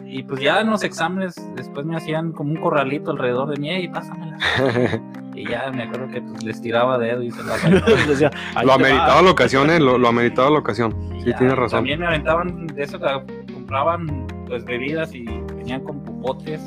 Y 0.06 0.22
pues 0.22 0.40
ya 0.40 0.60
en 0.60 0.70
los 0.70 0.84
exámenes 0.84 1.34
después 1.56 1.84
me 1.84 1.96
hacían 1.96 2.32
como 2.32 2.50
un 2.52 2.60
corralito 2.60 3.10
alrededor 3.10 3.48
de 3.50 3.56
mí 3.60 3.70
y 3.74 3.88
pásamela. 3.88 4.38
Y 5.42 5.48
ya 5.48 5.70
me 5.72 5.82
acuerdo 5.84 6.08
que 6.08 6.22
pues, 6.22 6.42
les 6.42 6.60
tiraba 6.60 6.98
dedo 6.98 7.22
y 7.22 7.30
se 7.30 7.42
la 7.42 7.56
Decía, 8.08 8.30
Lo 8.62 8.68
va. 8.68 8.74
ameritaba 8.74 9.22
la 9.22 9.30
ocasión, 9.30 9.70
¿eh? 9.70 9.80
Lo, 9.80 9.98
lo 9.98 10.08
ameritaba 10.08 10.50
la 10.50 10.58
ocasión. 10.58 10.94
Y 11.16 11.22
Sí, 11.22 11.30
ya, 11.30 11.38
tienes 11.38 11.56
razón. 11.56 11.78
También 11.78 12.00
me 12.00 12.06
aventaban 12.06 12.66
de 12.68 12.82
eso 12.82 12.98
que 12.98 13.52
compraban 13.52 14.26
pues 14.46 14.64
bebidas 14.64 15.14
y 15.14 15.24
venían 15.56 15.82
con 15.84 16.02
popotes. 16.04 16.62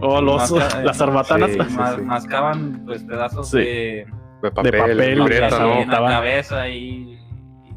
Oh, 0.00 0.20
los, 0.20 0.50
Masca- 0.52 0.82
las 0.82 1.00
arbatanas. 1.00 1.50
Sí, 1.50 1.58
y 1.60 1.64
sí, 1.64 1.76
ma- 1.76 1.94
sí. 1.96 2.00
mascaban 2.02 2.82
pues 2.86 3.02
pedazos 3.04 3.50
Sí. 3.50 3.58
de, 3.58 4.06
De 4.42 4.50
papel, 4.50 4.78
papel, 4.78 4.98
libreta, 5.18 5.50
las 5.50 5.60
¿no? 5.60 5.72
en 5.82 5.88
la 5.90 5.98
cabeza 6.08 6.68
y, 6.68 7.18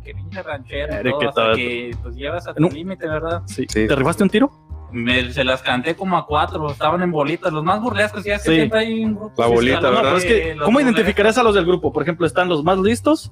que 0.03 0.13
pinche 0.13 0.41
ranchero. 0.43 1.01
todo, 1.11 1.19
que 1.19 1.27
hasta 1.27 1.55
que 1.55 1.91
pues 2.01 2.15
llevas 2.15 2.47
a 2.47 2.53
No. 2.57 2.69
tu 2.69 2.75
límite, 2.75 3.07
¿verdad? 3.07 3.41
Sí. 3.47 3.65
Sí. 3.69 3.87
¿Te 3.87 3.95
rifaste 3.95 4.23
un 4.23 4.29
tiro? 4.29 4.51
Me- 4.93 5.33
se 5.33 5.43
las 5.43 5.61
canté 5.61 5.95
como 5.95 6.15
a 6.17 6.25
cuatro, 6.25 6.69
estaban 6.71 7.01
en 7.01 7.11
bolitas, 7.11 7.51
los 7.51 7.63
más 7.63 7.81
burlescos, 7.81 8.23
ya 8.23 8.35
es 8.35 8.43
que 8.43 8.49
Sí. 8.51 8.55
siempre 8.57 8.79
hay 8.79 9.03
un 9.03 9.15
grupo. 9.15 9.41
La 9.41 9.47
bolita, 9.47 9.81
No, 9.81 9.87
¿verdad? 9.89 10.01
pero 10.03 10.17
es 10.17 10.25
que, 10.25 10.55
los 10.55 10.65
¿cómo 10.65 10.77
burlescos. 10.77 10.83
identificarías 10.95 11.37
a 11.39 11.43
los 11.43 11.55
del 11.55 11.65
grupo? 11.65 11.91
Por 11.91 12.03
ejemplo, 12.03 12.25
están 12.25 12.47
los 12.47 12.63
más 12.63 12.77
listos, 12.77 13.31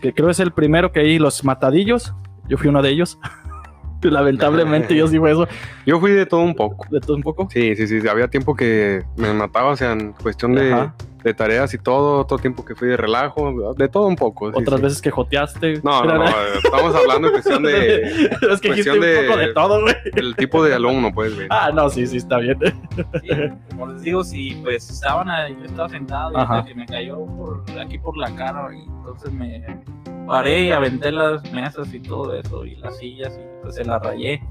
que 0.00 0.12
creo 0.12 0.30
es 0.30 0.40
el 0.40 0.52
primero 0.52 0.90
que 0.92 1.00
hay, 1.00 1.18
los 1.18 1.44
matadillos. 1.44 2.14
Yo 2.48 2.56
fui 2.58 2.68
uno 2.68 2.80
de 2.82 2.90
ellos. 2.90 3.18
Lamentablemente, 4.02 4.94
yo 4.94 5.08
sí 5.08 5.18
fue 5.18 5.32
eso, 5.32 5.48
Yo 5.84 5.98
fui 6.00 6.12
de 6.12 6.26
todo 6.26 6.40
un 6.40 6.54
poco. 6.54 6.86
de 6.90 7.00
todo 7.00 7.16
un 7.16 7.22
poco. 7.22 7.48
Sí, 7.50 7.74
sí, 7.76 7.86
sí. 7.88 8.06
Había 8.08 8.28
tiempo 8.28 8.54
que 8.54 9.02
me 9.16 9.32
mataba, 9.32 9.70
o 9.70 9.76
sea, 9.76 9.92
en 9.92 10.12
cuestión 10.12 10.56
Ajá. 10.56 10.64
de 10.64 11.15
tareas 11.34 11.72
y 11.74 11.78
todo. 11.78 12.20
Otro 12.20 12.38
tiempo 12.38 12.64
que 12.64 12.74
fui 12.74 12.88
de 12.88 12.96
relajo, 12.96 13.74
de 13.74 13.88
todo 13.88 14.06
un 14.06 14.16
poco. 14.16 14.50
sí, 14.52 14.58
Otras 14.60 14.78
sí. 14.80 14.84
veces 14.84 15.02
que 15.02 15.10
joteaste. 15.10 15.80
No, 15.82 16.04
no, 16.04 16.18
no. 16.18 16.24
Estamos 16.62 16.94
hablando 16.94 17.28
en 17.28 17.32
cuestión 17.34 17.62
de. 17.62 18.02
es 18.50 18.60
que 18.60 18.68
dijiste 18.72 18.90
cuestión 18.90 18.94
un 18.96 19.00
de- 19.02 19.26
poco 19.26 19.38
de 19.38 19.52
todo, 19.54 19.82
güey. 19.82 19.94
El 20.16 20.36
tipo 20.36 20.64
de 20.64 20.74
alumno, 20.74 21.12
pues, 21.12 21.34
güey. 21.34 21.46
Ah, 21.50 21.70
no, 21.74 21.88
sí, 21.90 22.06
sí, 22.06 22.16
está 22.18 22.38
bien. 22.38 22.58
Sí, 23.22 23.28
como 23.70 23.86
les 23.88 24.02
digo, 24.02 24.24
si 24.24 24.54
pues 24.62 24.88
estaban 24.90 25.28
ahí, 25.30 25.56
yo 25.58 25.64
estaba 25.66 25.88
sentado 25.88 26.32
y 26.32 26.36
Ajá. 26.36 26.58
hasta 26.58 26.68
que 26.68 26.74
me 26.74 26.86
cayó 26.86 27.24
por 27.26 27.64
aquí 27.80 27.98
por 27.98 28.16
la 28.16 28.34
cara 28.34 28.68
y 28.74 28.82
entonces 28.82 29.32
me 29.32 29.64
paré 30.26 30.64
y 30.64 30.72
aventé 30.72 31.12
las 31.12 31.50
mesas 31.52 31.92
y 31.94 32.00
todo 32.00 32.34
eso 32.34 32.64
y 32.64 32.74
las 32.76 32.98
sillas 32.98 33.38
y 33.40 33.62
pues 33.62 33.74
se 33.76 33.84
las 33.84 34.02
rayé. 34.02 34.42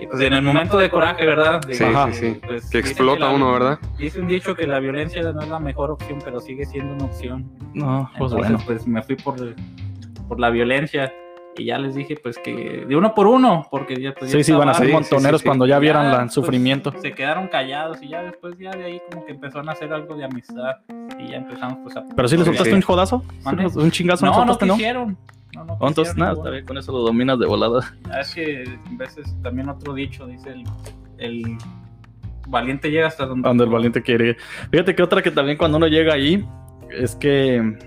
Y 0.00 0.06
pues 0.06 0.20
en 0.22 0.32
el 0.32 0.42
momento 0.42 0.78
de 0.78 0.88
coraje, 0.90 1.26
¿verdad? 1.26 1.60
De 1.60 1.74
Sí, 1.74 1.84
Ajá. 1.84 2.12
sí, 2.12 2.20
sí. 2.34 2.40
pues, 2.46 2.70
Que 2.70 2.78
explota 2.78 3.26
la- 3.26 3.30
uno, 3.30 3.52
¿verdad? 3.52 3.78
Dice 3.98 4.20
un 4.20 4.28
dicho 4.28 4.54
que 4.54 4.66
la 4.66 4.78
violencia 4.78 5.22
no 5.32 5.40
es 5.42 5.48
la 5.48 5.58
mejor 5.58 5.90
opción, 5.90 6.20
pero 6.24 6.40
sigue 6.40 6.64
siendo 6.66 6.94
una 6.94 7.04
opción. 7.06 7.50
No, 7.74 8.08
pues 8.18 8.32
Entonces, 8.32 8.38
bueno. 8.52 8.64
pues 8.66 8.86
me 8.86 9.02
fui 9.02 9.16
por, 9.16 9.36
por 10.28 10.38
la 10.38 10.50
violencia 10.50 11.12
y 11.56 11.64
ya 11.64 11.78
les 11.78 11.96
dije 11.96 12.14
pues 12.22 12.38
que 12.38 12.84
de 12.88 12.94
uno 12.96 13.12
por 13.16 13.26
uno, 13.26 13.66
porque 13.72 14.00
ya 14.00 14.14
pues 14.14 14.30
ya 14.30 14.38
Sí, 14.38 14.44
sí, 14.44 14.52
van 14.52 14.68
a 14.68 14.74
ser 14.74 14.86
sí, 14.86 14.92
montoneros 14.92 15.40
sí, 15.40 15.42
sí. 15.42 15.48
cuando 15.48 15.66
ya 15.66 15.80
vieran 15.80 16.06
el 16.12 16.16
pues, 16.16 16.32
sufrimiento. 16.32 16.92
se 17.02 17.10
quedaron 17.12 17.48
callados 17.48 18.00
y 18.00 18.08
ya 18.10 18.22
después 18.22 18.56
ya 18.58 18.70
de 18.70 18.84
ahí 18.84 19.00
como 19.10 19.24
que 19.26 19.32
empezaron 19.32 19.68
a 19.68 19.72
hacer 19.72 19.92
algo 19.92 20.14
de 20.14 20.24
amistad 20.24 20.76
y 21.18 21.30
ya 21.30 21.38
empezamos 21.38 21.78
pues 21.82 21.96
a... 21.96 22.04
Pero 22.14 22.28
sí 22.28 22.36
le 22.36 22.42
Sí, 22.42 22.46
soltaste 22.50 22.70
sí. 22.70 22.76
un 22.76 22.82
jodazo, 22.82 23.24
¿Mande? 23.44 23.66
un 23.66 23.90
chingazo, 23.90 24.24
No, 24.26 24.30
no 24.30 24.38
soltaste, 24.38 24.66
¿no? 24.66 24.74
quisieron. 24.74 25.18
No, 25.54 25.64
no 25.64 25.78
Entonces, 25.80 26.16
nada, 26.16 26.32
está 26.34 26.50
bien, 26.50 26.64
con 26.66 26.76
eso 26.78 26.92
lo 26.92 26.98
dominas 26.98 27.38
de 27.38 27.46
volada. 27.46 27.80
Ya 28.06 28.20
Es 28.20 28.34
que 28.34 28.64
a 28.86 28.96
veces 28.96 29.34
también 29.42 29.68
otro 29.68 29.94
dicho 29.94 30.26
dice 30.26 30.50
el, 30.50 30.64
el 31.18 31.58
valiente 32.48 32.90
llega 32.90 33.06
hasta 33.08 33.26
donde... 33.26 33.42
Cuando 33.44 33.64
el 33.64 33.70
valiente 33.70 34.02
quiere. 34.02 34.36
Fíjate 34.70 34.94
que 34.94 35.02
otra 35.02 35.22
que 35.22 35.30
también 35.30 35.56
cuando 35.56 35.78
uno 35.78 35.86
llega 35.86 36.14
ahí 36.14 36.46
es 36.90 37.16
que 37.16 37.78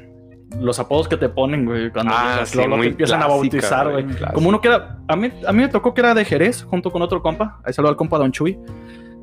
los 0.59 0.79
apodos 0.79 1.07
que 1.07 1.17
te 1.17 1.29
ponen, 1.29 1.65
güey, 1.65 1.91
cuando 1.91 2.13
Ah, 2.15 2.33
llegas, 2.33 2.49
sí, 2.49 2.67
muy 2.67 2.87
empiezan 2.87 3.21
a 3.21 3.25
clásica, 3.25 3.27
bautizar, 3.27 3.91
güey. 3.91 4.05
Como 4.33 4.49
uno 4.49 4.59
que 4.59 4.67
era, 4.67 4.97
a 5.07 5.15
mí, 5.15 5.31
a 5.47 5.53
mí 5.53 5.61
me 5.61 5.69
tocó 5.69 5.93
que 5.93 6.01
era 6.01 6.13
de 6.13 6.25
Jerez, 6.25 6.63
junto 6.63 6.91
con 6.91 7.01
otro 7.01 7.21
compa. 7.21 7.59
Ahí 7.63 7.73
saludo 7.73 7.91
al 7.91 7.95
compa 7.95 8.17
Don 8.17 8.31
Chuy. 8.31 8.59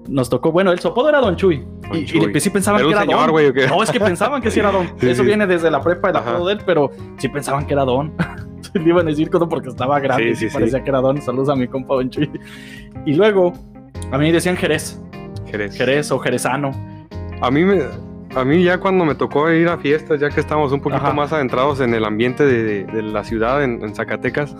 Nos 0.09 0.31
tocó, 0.31 0.51
bueno, 0.53 0.73
el 0.73 0.79
su 0.79 0.89
apodo 0.89 1.09
era 1.11 1.21
Don 1.21 1.37
Chuy. 1.37 1.65
Don 1.89 1.97
y, 1.97 2.01
y 2.01 2.05
Chuy. 2.07 2.41
sí 2.41 2.51
pensaban 2.51 2.81
¿Era 2.81 2.89
que 2.89 2.93
era 2.93 3.01
señor, 3.03 3.33
Don. 3.33 3.53
qué? 3.55 3.67
No, 3.69 3.83
es 3.83 3.91
que 3.91 4.01
pensaban 4.01 4.41
que 4.43 4.51
sí 4.51 4.61
era 4.61 4.71
Don. 4.73 4.87
Sí, 4.99 5.09
Eso 5.11 5.23
sí. 5.23 5.27
viene 5.27 5.47
desde 5.47 5.71
la 5.71 5.81
prepa, 5.83 6.11
el 6.11 6.17
apodo 6.17 6.47
de 6.47 6.55
él, 6.55 6.61
pero 6.65 6.91
sí 7.19 7.29
pensaban 7.29 7.67
que 7.67 7.75
era 7.75 7.85
Don. 7.85 8.15
Le 8.75 8.83
iban 8.89 9.07
a 9.07 9.11
decir 9.11 9.31
como 9.31 9.49
porque 9.49 9.69
estaba 9.69 9.99
grande, 10.01 10.35
Sí, 10.35 10.49
parecía 10.53 10.83
que 10.83 10.91
era 10.91 11.01
Don. 11.01 11.21
Saludos 11.23 11.49
a 11.51 11.57
mi 11.57 11.69
compa 11.69 11.95
Don 11.95 12.11
Chuy. 12.11 12.31
Y 13.07 13.15
luego, 13.15 13.53
a 14.11 14.19
mí 14.19 14.31
decían 14.33 14.57
Jerez, 14.57 15.01
Jerez. 15.47 15.77
Jerez 15.77 16.11
o 16.11 16.19
Jerezano. 16.19 16.71
A 17.41 17.51
mí 17.51 17.65
me, 17.65 17.83
a 18.35 18.45
mí 18.45 18.63
ya 18.65 18.79
cuando 18.79 19.05
me 19.05 19.15
tocó 19.15 19.51
ir 19.51 19.69
a 19.69 19.79
fiestas, 19.79 20.21
ya 20.21 20.29
que 20.31 20.41
estábamos 20.41 20.73
un 20.73 20.81
poquito 20.81 21.03
Ajá. 21.05 21.13
más 21.15 21.33
adentrados 21.33 21.81
en 21.81 21.95
el 21.95 22.05
ambiente 22.05 22.45
de, 22.45 22.85
de 22.85 23.03
la 23.03 23.25
ciudad, 23.25 23.63
en, 23.63 23.83
en 23.83 23.95
Zacatecas, 23.95 24.55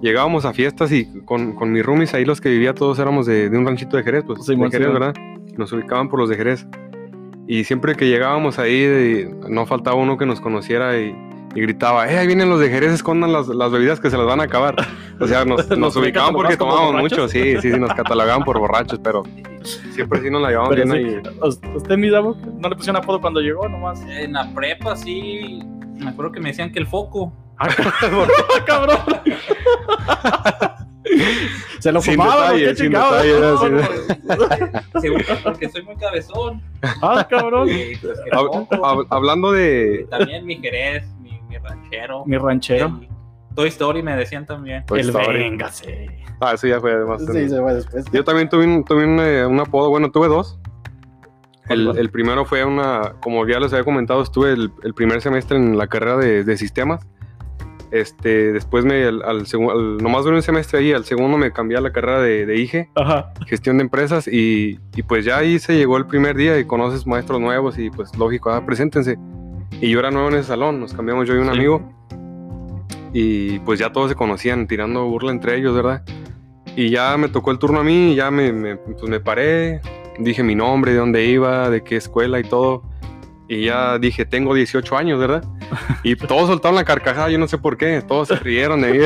llegábamos 0.00 0.44
a 0.44 0.52
fiestas 0.52 0.92
y 0.92 1.06
con, 1.24 1.54
con 1.54 1.72
mis 1.72 1.84
roomies 1.84 2.14
ahí 2.14 2.24
los 2.24 2.40
que 2.40 2.50
vivía 2.50 2.74
todos 2.74 2.98
éramos 2.98 3.26
de, 3.26 3.50
de 3.50 3.58
un 3.58 3.66
ranchito 3.66 3.96
de 3.96 4.02
Jerez, 4.02 4.24
pues 4.26 4.44
Simón, 4.44 4.70
de 4.70 4.78
Jerez. 4.78 5.14
Nos 5.56 5.72
ubicaban 5.72 6.08
por 6.08 6.20
los 6.20 6.28
de 6.28 6.36
Jerez. 6.36 6.66
Y 7.46 7.64
siempre 7.64 7.96
que 7.96 8.08
llegábamos 8.08 8.58
ahí, 8.58 9.28
no 9.48 9.66
faltaba 9.66 9.96
uno 9.96 10.16
que 10.16 10.26
nos 10.26 10.40
conociera 10.40 10.98
y, 11.00 11.14
y 11.54 11.60
gritaba, 11.62 12.10
eh, 12.10 12.16
ahí 12.18 12.26
vienen 12.26 12.48
los 12.48 12.60
de 12.60 12.68
Jerez, 12.70 12.92
escondan 12.92 13.32
las, 13.32 13.48
las 13.48 13.70
bebidas 13.72 13.98
que 14.00 14.08
se 14.10 14.16
las 14.16 14.26
van 14.26 14.40
a 14.40 14.44
acabar. 14.44 14.74
O 15.18 15.26
sea, 15.26 15.44
nos, 15.44 15.68
¿Nos 15.70 15.78
nos 15.78 15.96
ubicaban 15.96 16.32
porque 16.34 16.56
tomábamos 16.56 16.94
mucho, 17.02 17.26
sí, 17.28 17.56
sí, 17.60 17.72
sí, 17.72 17.78
nos 17.78 17.92
catalogaban 17.94 18.44
por 18.44 18.58
borrachos, 18.58 19.00
pero 19.02 19.24
siempre 19.92 20.20
sí 20.20 20.30
nos 20.30 20.42
la 20.42 20.50
llevamos 20.50 20.70
Pero 20.74 20.84
bien 20.92 21.06
ahí. 21.06 21.22
¿us- 21.42 21.60
¿Usted, 21.74 21.96
mi 21.96 22.08
Davo, 22.08 22.36
no 22.58 22.68
le 22.68 22.76
pusieron 22.76 23.02
apodo 23.02 23.20
cuando 23.20 23.40
llegó 23.40 23.68
nomás? 23.68 24.00
En 24.08 24.32
la 24.34 24.48
prepa 24.54 24.94
sí, 24.96 25.60
me 25.98 26.10
acuerdo 26.10 26.32
que 26.32 26.40
me 26.40 26.50
decían 26.50 26.70
que 26.72 26.78
el 26.78 26.86
foco. 26.86 27.32
Ah, 27.58 27.68
cabrón. 28.66 28.96
Se 31.80 31.90
lo 31.92 32.00
Sin 32.02 32.14
fumaba, 32.14 32.36
¿o 32.36 32.40
detalle, 32.52 32.64
qué 32.66 32.74
sin 32.76 32.86
chingado? 32.86 33.22
porque 35.42 35.68
soy 35.70 35.82
muy 35.82 35.96
cabezón. 35.96 36.62
Ah, 37.02 37.26
cabrón. 37.28 37.68
Y, 37.68 37.96
pues, 37.96 38.18
Hab- 38.32 38.68
hab- 38.68 39.06
hablando 39.10 39.50
de 39.52 40.06
También 40.10 40.44
mi 40.46 40.56
Jerez, 40.56 41.04
mi, 41.50 41.58
ranchero. 41.58 42.24
Mi 42.26 42.38
ranchero. 42.38 42.86
El 43.00 43.08
Toy 43.54 43.68
Story 43.68 44.02
me 44.02 44.16
decían 44.16 44.46
también. 44.46 44.86
Toy 44.86 45.00
el 45.00 45.10
véngase. 45.12 46.08
Ah, 46.40 46.52
eso 46.54 46.66
ya 46.66 46.80
fue 46.80 46.92
además. 46.92 47.20
Sí, 47.30 47.48
se 47.48 47.60
fue 47.60 47.74
después. 47.74 48.04
Yo 48.12 48.24
también 48.24 48.48
tuve 48.48 48.64
un, 48.64 48.84
tuve 48.84 49.04
un, 49.04 49.18
eh, 49.20 49.44
un 49.44 49.60
apodo, 49.60 49.90
bueno, 49.90 50.10
tuve 50.10 50.28
dos. 50.28 50.58
El, 51.68 51.96
el 51.98 52.10
primero 52.10 52.44
fue 52.44 52.64
una, 52.64 53.14
como 53.20 53.46
ya 53.46 53.60
les 53.60 53.72
había 53.72 53.84
comentado, 53.84 54.22
estuve 54.22 54.52
el, 54.52 54.72
el 54.82 54.92
primer 54.94 55.20
semestre 55.20 55.56
en 55.56 55.76
la 55.78 55.86
carrera 55.86 56.16
de, 56.16 56.42
de 56.42 56.56
sistemas. 56.56 57.06
Este, 57.92 58.52
después 58.52 58.84
me, 58.84 59.04
al, 59.04 59.22
al 59.22 59.44
al- 59.44 59.96
nomás 59.98 60.24
duré 60.24 60.36
un 60.36 60.42
semestre 60.42 60.78
ahí, 60.78 60.92
al 60.92 61.04
segundo 61.04 61.36
me 61.38 61.52
cambié 61.52 61.76
a 61.76 61.80
la 61.80 61.90
carrera 61.92 62.20
de, 62.20 62.46
de 62.46 62.56
IGE, 62.56 62.88
Ajá. 62.94 63.32
gestión 63.46 63.78
de 63.78 63.82
empresas, 63.84 64.28
y, 64.28 64.78
y 64.94 65.02
pues 65.02 65.24
ya 65.24 65.38
ahí 65.38 65.58
se 65.58 65.76
llegó 65.76 65.96
el 65.96 66.06
primer 66.06 66.36
día 66.36 66.56
y 66.58 66.64
conoces 66.64 67.04
maestros 67.06 67.40
nuevos 67.40 67.78
y 67.78 67.90
pues 67.90 68.16
lógico, 68.16 68.50
ah, 68.50 68.64
preséntense. 68.64 69.18
Y 69.80 69.90
yo 69.90 69.98
era 70.00 70.10
nuevo 70.10 70.28
en 70.28 70.34
ese 70.34 70.48
salón, 70.48 70.80
nos 70.80 70.92
cambiamos 70.92 71.26
yo 71.26 71.34
y 71.34 71.38
un 71.38 71.44
Sí. 71.46 71.50
amigo, 71.50 71.92
y 73.12 73.58
pues 73.60 73.78
ya 73.80 73.92
todos 73.92 74.10
se 74.10 74.14
conocían, 74.14 74.66
tirando 74.66 75.04
burla 75.06 75.30
entre 75.32 75.56
ellos, 75.56 75.74
¿verdad? 75.74 76.02
Y 76.76 76.90
ya 76.90 77.16
me 77.16 77.28
tocó 77.28 77.50
el 77.50 77.58
turno 77.58 77.80
a 77.80 77.84
mí, 77.84 78.14
ya 78.14 78.30
me, 78.30 78.52
me- 78.52 78.76
pues 78.76 79.02
me 79.08 79.18
paré, 79.20 79.80
dije 80.18 80.42
mi 80.42 80.54
nombre, 80.54 80.92
de 80.92 80.98
dónde 80.98 81.24
iba, 81.24 81.70
de 81.70 81.82
qué 81.82 81.96
escuela 81.96 82.38
y 82.38 82.44
todo. 82.44 82.82
Y 83.48 83.64
ya 83.64 83.98
dije, 83.98 84.24
tengo 84.24 84.54
18 84.54 84.96
años, 84.96 85.18
¿verdad? 85.18 85.42
Y 86.04 86.14
todos 86.14 86.46
soltaron 86.48 86.76
la 86.76 86.84
carcajada, 86.84 87.28
yo 87.30 87.38
no 87.38 87.48
sé 87.48 87.58
por 87.58 87.76
qué, 87.76 88.00
todos 88.06 88.28
se 88.28 88.36
rieron 88.36 88.80
de 88.82 88.92
mí. 88.92 88.98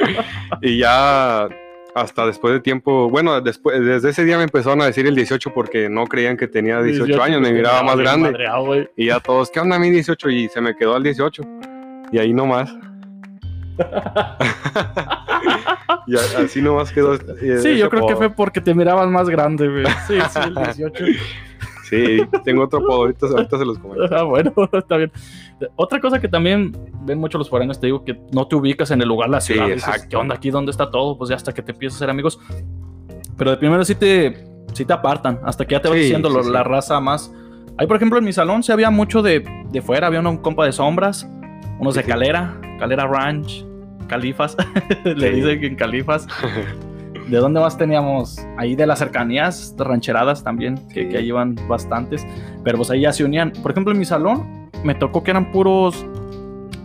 y 0.62 0.78
ya 0.78 1.48
hasta 1.94 2.26
después 2.26 2.54
de 2.54 2.60
tiempo, 2.60 3.08
bueno, 3.10 3.40
después, 3.40 3.84
desde 3.84 4.10
ese 4.10 4.24
día 4.24 4.36
me 4.38 4.44
empezaron 4.44 4.80
a 4.80 4.86
decir 4.86 5.06
el 5.06 5.14
18 5.14 5.52
porque 5.54 5.88
no 5.88 6.06
creían 6.06 6.36
que 6.36 6.48
tenía 6.48 6.82
18, 6.82 7.22
años, 7.22 7.40
me 7.40 7.52
miraba 7.52 7.82
más 7.82 7.96
grande. 7.96 8.30
madreado. 8.30 8.74
Y 8.96 9.06
ya 9.06 9.20
todos, 9.20 9.50
¿qué 9.50 9.60
onda 9.60 9.76
a 9.76 9.78
mí 9.78 9.90
18? 9.90 10.30
Y 10.30 10.48
se 10.48 10.60
me 10.60 10.74
quedó 10.74 10.94
al 10.96 11.02
18. 11.02 11.42
Y 12.12 12.18
ahí 12.18 12.32
nomás. 12.32 12.74
y 16.06 16.16
así 16.16 16.62
nomás 16.62 16.92
quedó. 16.92 17.14
este- 17.14 17.58
Sí, 17.60 17.76
yo 17.78 17.88
creo 17.90 18.06
que 18.06 18.16
fue 18.16 18.30
porque 18.30 18.60
te 18.60 18.74
mirabas 18.74 19.08
más 19.08 19.28
grande, 19.28 19.68
güey. 19.68 19.84
Sí, 20.06 20.18
sí, 20.30 20.38
el 20.44 20.54
18. 20.54 21.04
Sí, 21.92 22.22
tengo 22.42 22.62
otro 22.64 22.78
apodo, 22.78 23.02
ahorita, 23.02 23.26
ahorita 23.26 23.58
se 23.58 23.64
los 23.66 23.78
comento. 23.78 24.04
Ah, 24.16 24.22
bueno, 24.22 24.50
está 24.72 24.96
bien. 24.96 25.12
Otra 25.76 26.00
cosa 26.00 26.20
que 26.20 26.28
también 26.28 26.72
ven 27.04 27.18
mucho 27.18 27.38
los 27.38 27.48
foráneos, 27.48 27.78
te 27.80 27.86
digo 27.86 28.04
que 28.04 28.20
no 28.32 28.46
te 28.48 28.56
ubicas 28.56 28.90
en 28.90 29.00
el 29.02 29.08
lugar, 29.08 29.28
la 29.30 29.40
Sí, 29.40 29.52
ciudad. 29.52 29.66
dices, 29.68 29.82
exacto. 29.86 30.08
¿Qué 30.10 30.16
onda 30.16 30.34
aquí? 30.34 30.50
¿Dónde 30.50 30.70
está 30.70 30.90
todo? 30.90 31.16
Pues 31.16 31.30
ya 31.30 31.36
hasta 31.36 31.52
que 31.52 31.62
te 31.62 31.72
empiezas 31.72 31.96
a 31.96 31.98
ser 32.00 32.10
amigos. 32.10 32.38
Pero 33.36 33.50
de 33.52 33.56
primero 33.56 33.84
sí 33.84 33.94
te, 33.94 34.44
sí 34.72 34.84
te 34.84 34.92
apartan, 34.92 35.38
hasta 35.44 35.64
que 35.64 35.72
ya 35.74 35.82
te 35.82 35.88
vas 35.88 35.96
Sí, 35.98 36.02
diciendo 36.04 36.28
sí, 36.30 36.36
lo- 36.36 36.44
sí. 36.44 36.50
la 36.50 36.62
raza 36.64 37.00
más. 37.00 37.32
Ahí, 37.78 37.86
por 37.86 37.96
ejemplo, 37.96 38.18
en 38.18 38.24
mi 38.24 38.32
salón 38.32 38.62
sí 38.62 38.70
había 38.72 38.90
mucho 38.90 39.22
de, 39.22 39.44
de 39.70 39.82
fuera, 39.82 40.06
había 40.08 40.20
un 40.20 40.36
compa 40.38 40.64
de 40.66 40.72
sombras, 40.72 41.26
unos 41.78 41.94
de 41.94 42.02
Sí. 42.02 42.08
Calera, 42.08 42.60
Calera 42.78 43.06
Ranch, 43.06 43.64
Califas, 44.08 44.56
le 45.04 45.28
Sí. 45.30 45.34
dicen 45.36 45.60
que 45.60 45.66
en 45.68 45.76
Califas. 45.76 46.26
¿De 47.28 47.38
dónde 47.38 47.60
más 47.60 47.78
teníamos? 47.78 48.36
Ahí 48.58 48.74
de 48.74 48.84
las 48.86 48.98
cercanías, 48.98 49.74
rancheradas 49.78 50.42
también, 50.44 50.76
que, 50.88 51.04
Sí. 51.04 51.08
que 51.08 51.18
ahí 51.18 51.28
iban 51.28 51.56
bastantes. 51.68 52.26
Pero 52.64 52.76
pues 52.78 52.90
ahí 52.90 53.02
ya 53.02 53.12
se 53.12 53.24
unían. 53.24 53.52
Por 53.62 53.70
ejemplo, 53.70 53.92
en 53.92 53.98
mi 53.98 54.04
salón 54.04 54.61
me 54.84 54.94
tocó 54.94 55.22
que 55.22 55.30
eran 55.30 55.50
puros. 55.52 56.04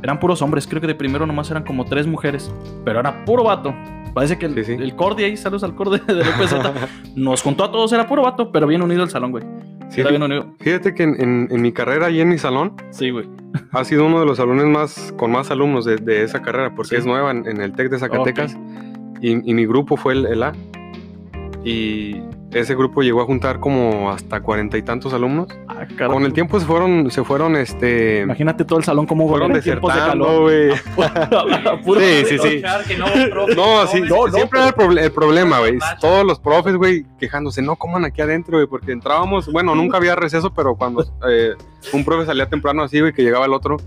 Eran 0.03 0.19
puros 0.19 0.41
hombres. 0.41 0.67
Creo 0.67 0.79
que 0.81 0.87
de 0.87 0.95
primero 0.95 1.25
nomás 1.25 1.49
eran 1.51 1.63
como 1.63 1.85
tres 1.85 2.05
mujeres. 2.07 2.51
Pero 2.85 2.99
era 2.99 3.25
puro 3.25 3.43
vato. 3.43 3.73
Parece 4.13 4.37
que 4.39 4.45
el, 4.47 4.55
Sí, 4.55 4.63
sí. 4.63 4.71
el 4.81 4.95
Cordy 4.95 5.23
ahí, 5.25 5.37
saludos 5.37 5.63
al 5.63 5.75
Cordy 5.75 5.99
del 6.07 6.21
UPZ, 6.21 6.55
nos 7.15 7.41
juntó 7.43 7.63
a 7.65 7.71
todos, 7.71 7.91
era 7.93 8.07
puro 8.07 8.23
vato, 8.23 8.51
pero 8.51 8.65
bien 8.65 8.81
unido 8.81 9.03
el 9.03 9.09
salón, 9.11 9.31
güey. 9.31 9.43
Sí, 9.89 10.01
era 10.01 10.09
bien 10.09 10.23
unido. 10.23 10.47
Fíjate 10.59 10.93
que 10.95 11.03
en, 11.03 11.21
en- 11.21 11.47
en 11.51 11.61
mi 11.61 11.71
carrera 11.71 12.09
y 12.09 12.19
en 12.19 12.27
mi 12.29 12.37
salón 12.39 12.73
Sí, 12.89 13.09
güey. 13.11 13.29
ha 13.71 13.83
sido 13.85 14.05
uno 14.07 14.19
de 14.19 14.25
los 14.25 14.37
salones 14.37 14.65
más 14.65 15.13
con 15.17 15.31
más 15.31 15.49
alumnos 15.51 15.85
de, 15.85 15.97
de 15.97 16.23
esa 16.23 16.41
carrera 16.41 16.73
porque 16.75 16.97
es 16.97 17.05
nueva 17.05 17.29
en, 17.31 17.47
en 17.47 17.61
el 17.61 17.71
TEC 17.73 17.89
de 17.91 17.99
Zacatecas 17.99 18.57
y, 19.21 19.49
y 19.49 19.53
mi 19.53 19.65
grupo 19.65 19.95
fue 19.97 20.13
el, 20.13 20.25
el 20.25 20.43
A 20.43 20.51
y 21.63 22.21
ese 22.51 22.75
grupo 22.75 23.01
llegó 23.01 23.21
a 23.21 23.25
juntar 23.25 23.59
como 23.59 24.09
hasta 24.11 24.41
cuarenta 24.41 24.77
y 24.77 24.81
tantos 24.81 25.13
alumnos 25.13 25.47
Ah, 25.79 26.07
con 26.07 26.24
el 26.24 26.34
tiempo 26.34 26.60
se 26.60 26.65
fueron 26.65 27.12
se 27.12 27.24
fueron 27.24 27.55
este 27.55 28.22
Imagínate 28.22 28.65
todo 28.65 28.79
el 28.79 28.86
salón 28.86 29.05
como 29.05 29.27
fueron 29.29 29.53
desertando 29.53 30.41
güey. 30.41 30.72
Sí, 31.98 32.25
sí, 32.29 32.38
sí. 32.39 32.62
No, 33.55 33.88
sí, 33.88 34.01
no, 34.01 34.27
siempre 34.31 34.60
era 34.60 34.67
el, 34.69 34.74
proble- 34.75 35.01
el 35.01 35.12
problema, 35.12 35.60
güey. 35.60 35.77
Todos 36.01 36.25
los 36.25 36.39
profes, 36.39 36.75
güey, 36.75 37.05
quejándose, 37.19 37.62
no 37.62 37.75
coman 37.75 38.05
aquí 38.05 38.22
adentro, 38.22 38.57
güey, 38.57 38.67
porque 38.67 38.91
entrábamos, 38.91 39.51
bueno, 39.51 39.75
nunca 39.75 39.98
había 39.98 40.15
receso, 40.15 40.53
pero 40.53 40.75
cuando 40.75 41.03
eh, 41.29 41.53
un 41.93 42.03
profe 42.03 42.25
salía 42.25 42.48
temprano 42.48 42.84
así, 42.84 43.00
güey, 43.00 43.13
que 43.13 43.24
llegaba 43.24 43.46
el 43.46 43.53
otro, 43.53 43.77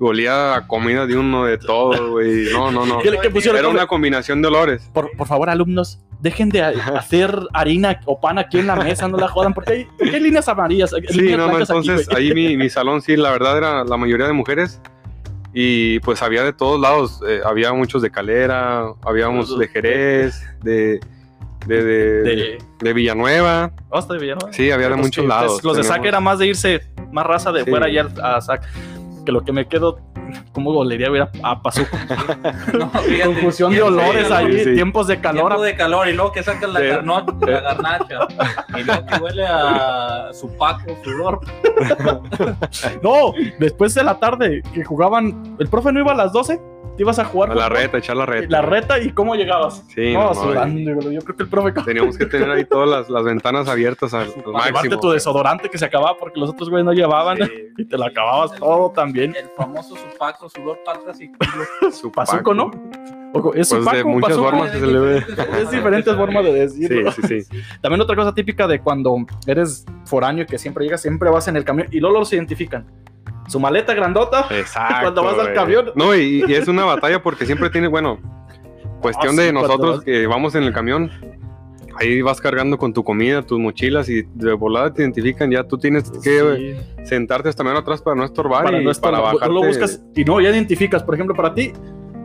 olía 0.00 0.54
a 0.56 0.66
comida 0.66 1.06
de 1.06 1.16
uno, 1.16 1.44
de 1.46 1.58
todo, 1.58 2.12
güey. 2.12 2.46
No, 2.52 2.70
no, 2.70 2.84
no. 2.86 2.98
¿Qué 2.98 3.10
le- 3.12 3.20
qué 3.20 3.30
pusieron? 3.30 3.58
Era 3.58 3.68
una 3.68 3.86
combinación 3.86 4.42
de 4.42 4.48
olores. 4.48 4.90
por, 4.92 5.10
por 5.16 5.26
favor, 5.26 5.48
alumnos, 5.50 6.00
dejen 6.20 6.48
de 6.48 6.62
hacer 6.96 7.38
harina 7.52 8.00
o 8.06 8.20
pan 8.20 8.38
aquí 8.38 8.58
en 8.58 8.66
la 8.66 8.76
mesa, 8.76 9.06
no 9.08 9.16
la 9.18 9.28
jodan, 9.28 9.54
porque 9.54 9.72
hay, 9.72 9.86
porque 9.98 10.16
hay 10.16 10.20
líneas 10.22 10.48
amarillas. 10.48 10.92
hay 10.92 11.02
Sí, 11.08 11.20
líneas 11.20 11.38
no, 11.38 11.46
no, 11.46 11.52
aquí, 11.54 11.62
entonces 11.62 12.08
güey. 12.08 12.28
ahí 12.28 12.34
mi, 12.34 12.56
mi 12.56 12.68
salón, 12.70 13.02
sí, 13.02 13.16
la 13.16 13.30
verdad 13.30 13.56
era 13.56 13.84
la 13.84 13.96
mayoría 13.96 14.26
de 14.26 14.32
mujeres. 14.32 14.80
Y 15.56 16.00
pues 16.00 16.20
había 16.22 16.42
de 16.42 16.52
todos 16.52 16.80
lados, 16.80 17.20
eh, 17.28 17.40
había 17.46 17.72
muchos 17.72 18.02
de 18.02 18.10
Calera, 18.10 18.86
habíamos 19.06 19.56
de 19.56 19.68
Jerez, 19.68 20.34
de, 20.64 20.98
de, 21.66 21.84
de, 21.84 22.22
De- 22.24 22.58
de 22.80 22.92
Villanueva. 22.92 23.70
Oh, 23.90 24.00
está 24.00 24.14
bien, 24.14 24.36
¿no? 24.44 24.52
Sí, 24.52 24.72
había 24.72 24.88
de 24.88 24.96
muchos 24.96 25.22
que- 25.22 25.28
lados. 25.28 25.62
Los 25.62 25.76
de 25.76 25.84
SAC 25.84 26.04
era 26.06 26.18
más 26.18 26.40
de 26.40 26.48
irse 26.48 26.80
más 27.12 27.24
raza 27.24 27.52
de 27.52 27.62
Sí. 27.62 27.70
fuera 27.70 27.88
y 27.88 27.96
al- 27.98 28.12
a 28.20 28.40
SAC. 28.40 28.62
Que 29.24 29.32
lo 29.32 29.42
que 29.42 29.52
me 29.52 29.66
quedo, 29.66 30.00
como 30.52 30.72
golería, 30.72 31.10
hubiera 31.10 31.30
a 31.42 31.62
Pazuco. 31.62 31.96
No, 32.78 32.90
Confusión 33.24 33.72
de 33.72 33.82
olores 33.82 34.30
ahí, 34.30 34.64
sí. 34.64 34.74
tiempos 34.74 35.06
de 35.06 35.20
calor. 35.20 35.48
Tiempo 35.48 35.62
de 35.62 35.76
calor 35.76 36.08
y 36.08 36.12
luego 36.12 36.32
que 36.32 36.42
sacan 36.42 36.72
la 36.74 36.80
garnacha 36.80 38.28
y 38.78 38.82
luego 38.82 39.06
que 39.06 39.16
huele 39.22 39.46
a 39.46 40.30
su 40.32 40.54
paco, 40.56 40.96
sudor. 41.02 41.40
No, 43.02 43.32
después 43.58 43.94
de 43.94 44.04
la 44.04 44.18
tarde 44.18 44.62
que 44.72 44.84
jugaban, 44.84 45.56
el 45.58 45.68
profe 45.68 45.92
no 45.92 46.00
iba 46.00 46.12
a 46.12 46.16
las 46.16 46.32
12, 46.32 46.60
te 46.96 47.02
ibas 47.02 47.18
a 47.18 47.24
jugar 47.24 47.50
A 47.50 47.54
la 47.54 47.68
reta, 47.68 47.98
echar 47.98 48.16
la 48.16 48.24
reta. 48.26 48.46
la 48.48 48.62
reta 48.62 48.98
y 49.00 49.10
cómo 49.10 49.34
llegabas. 49.34 49.84
Sí, 49.94 50.12
no, 50.14 50.24
no, 50.28 50.34
sudando, 50.34 51.10
yo 51.10 51.20
creo 51.22 51.36
que 51.36 51.42
el 51.42 51.48
profe 51.48 51.72
Teníamos 51.82 52.16
que 52.16 52.26
tener 52.26 52.50
ahí 52.50 52.64
todas 52.64 52.88
las, 52.88 53.10
las 53.10 53.24
ventanas 53.24 53.68
abiertas 53.68 54.14
al, 54.14 54.28
al 54.54 54.72
máximo. 54.72 55.00
tu 55.00 55.10
desodorante 55.10 55.68
que 55.68 55.78
se 55.78 55.84
acababa 55.84 56.16
porque 56.18 56.38
los 56.38 56.50
otros 56.50 56.70
güeyes 56.70 56.84
no 56.84 56.92
llevaban 56.92 57.38
Sí, 57.38 57.50
y 57.78 57.84
te 57.84 57.98
lo 57.98 58.04
acababas 58.06 58.52
todo 58.56 58.90
también. 58.92 59.34
El 59.36 59.48
famoso 59.56 59.96
su 59.96 60.18
paco, 60.18 60.48
sudor, 60.48 60.78
patas 60.84 61.20
y 61.20 61.28
culo. 61.80 61.90
su 61.92 62.12
Pazuco, 62.12 62.38
Paco. 62.38 62.54
¿no? 62.54 62.70
O- 63.32 63.52
Es 63.54 63.68
Pues 63.70 63.84
de 63.84 63.90
Paco, 63.90 64.08
muchas 64.10 64.28
Pazuco. 64.30 64.48
formas 64.50 64.70
que 64.70 64.78
se 64.78 64.86
le 64.86 64.98
ve. 65.00 65.24
Es 65.60 65.70
diferentes 65.72 66.14
formas 66.14 66.44
de 66.44 66.52
decirlo. 66.52 67.10
Sí, 67.10 67.22
sí, 67.26 67.40
sí. 67.42 67.58
También 67.80 68.00
otra 68.00 68.14
cosa 68.14 68.32
típica 68.32 68.68
de 68.68 68.80
cuando 68.80 69.16
eres 69.48 69.84
foráneo 70.04 70.44
y 70.44 70.46
que 70.46 70.58
siempre 70.58 70.84
llegas, 70.84 71.02
siempre 71.02 71.28
vas 71.30 71.48
en 71.48 71.56
el 71.56 71.64
camión 71.64 71.88
y 71.90 71.98
luego 71.98 72.20
los 72.20 72.32
identifican. 72.32 72.86
Su 73.48 73.60
maleta 73.60 73.94
grandota. 73.94 74.46
Exacto. 74.50 74.96
Cuando 75.02 75.24
vas 75.24 75.38
al 75.38 75.52
camión. 75.54 75.86
No, 75.94 76.14
y, 76.14 76.44
y 76.46 76.54
es 76.54 76.68
una 76.68 76.84
batalla 76.84 77.22
porque 77.22 77.46
siempre 77.46 77.70
tiene, 77.70 77.88
bueno, 77.88 78.18
cuestión 79.00 79.34
Ah, 79.34 79.40
sí, 79.40 79.46
de 79.46 79.52
nosotros 79.52 79.96
vas- 79.96 80.04
que 80.04 80.26
vamos 80.26 80.54
en 80.54 80.62
el 80.64 80.72
camión. 80.72 81.10
Ahí 81.96 82.22
vas 82.22 82.40
cargando 82.40 82.76
con 82.76 82.92
tu 82.92 83.04
comida, 83.04 83.42
tus 83.42 83.60
mochilas 83.60 84.08
y 84.08 84.22
de 84.34 84.52
volada 84.54 84.92
te 84.92 85.02
identifican. 85.02 85.48
Ya 85.50 85.62
tú 85.62 85.78
tienes 85.78 86.10
que 86.10 86.18
Sí, 86.98 87.04
sentarte 87.04 87.48
hasta 87.48 87.62
menos 87.62 87.82
atrás 87.82 88.02
para 88.02 88.16
no 88.16 88.24
estorbar 88.24 88.64
para 88.64 88.80
y 88.80 88.84
no 88.84 88.90
estar, 88.90 89.12
para 89.12 89.30
tú 89.30 89.36
bajarte. 89.36 89.54
lo 89.54 89.62
buscas 89.64 90.02
y 90.16 90.24
no, 90.24 90.40
ya 90.40 90.50
identificas. 90.50 91.04
Por 91.04 91.14
ejemplo, 91.14 91.36
para 91.36 91.54
ti, 91.54 91.72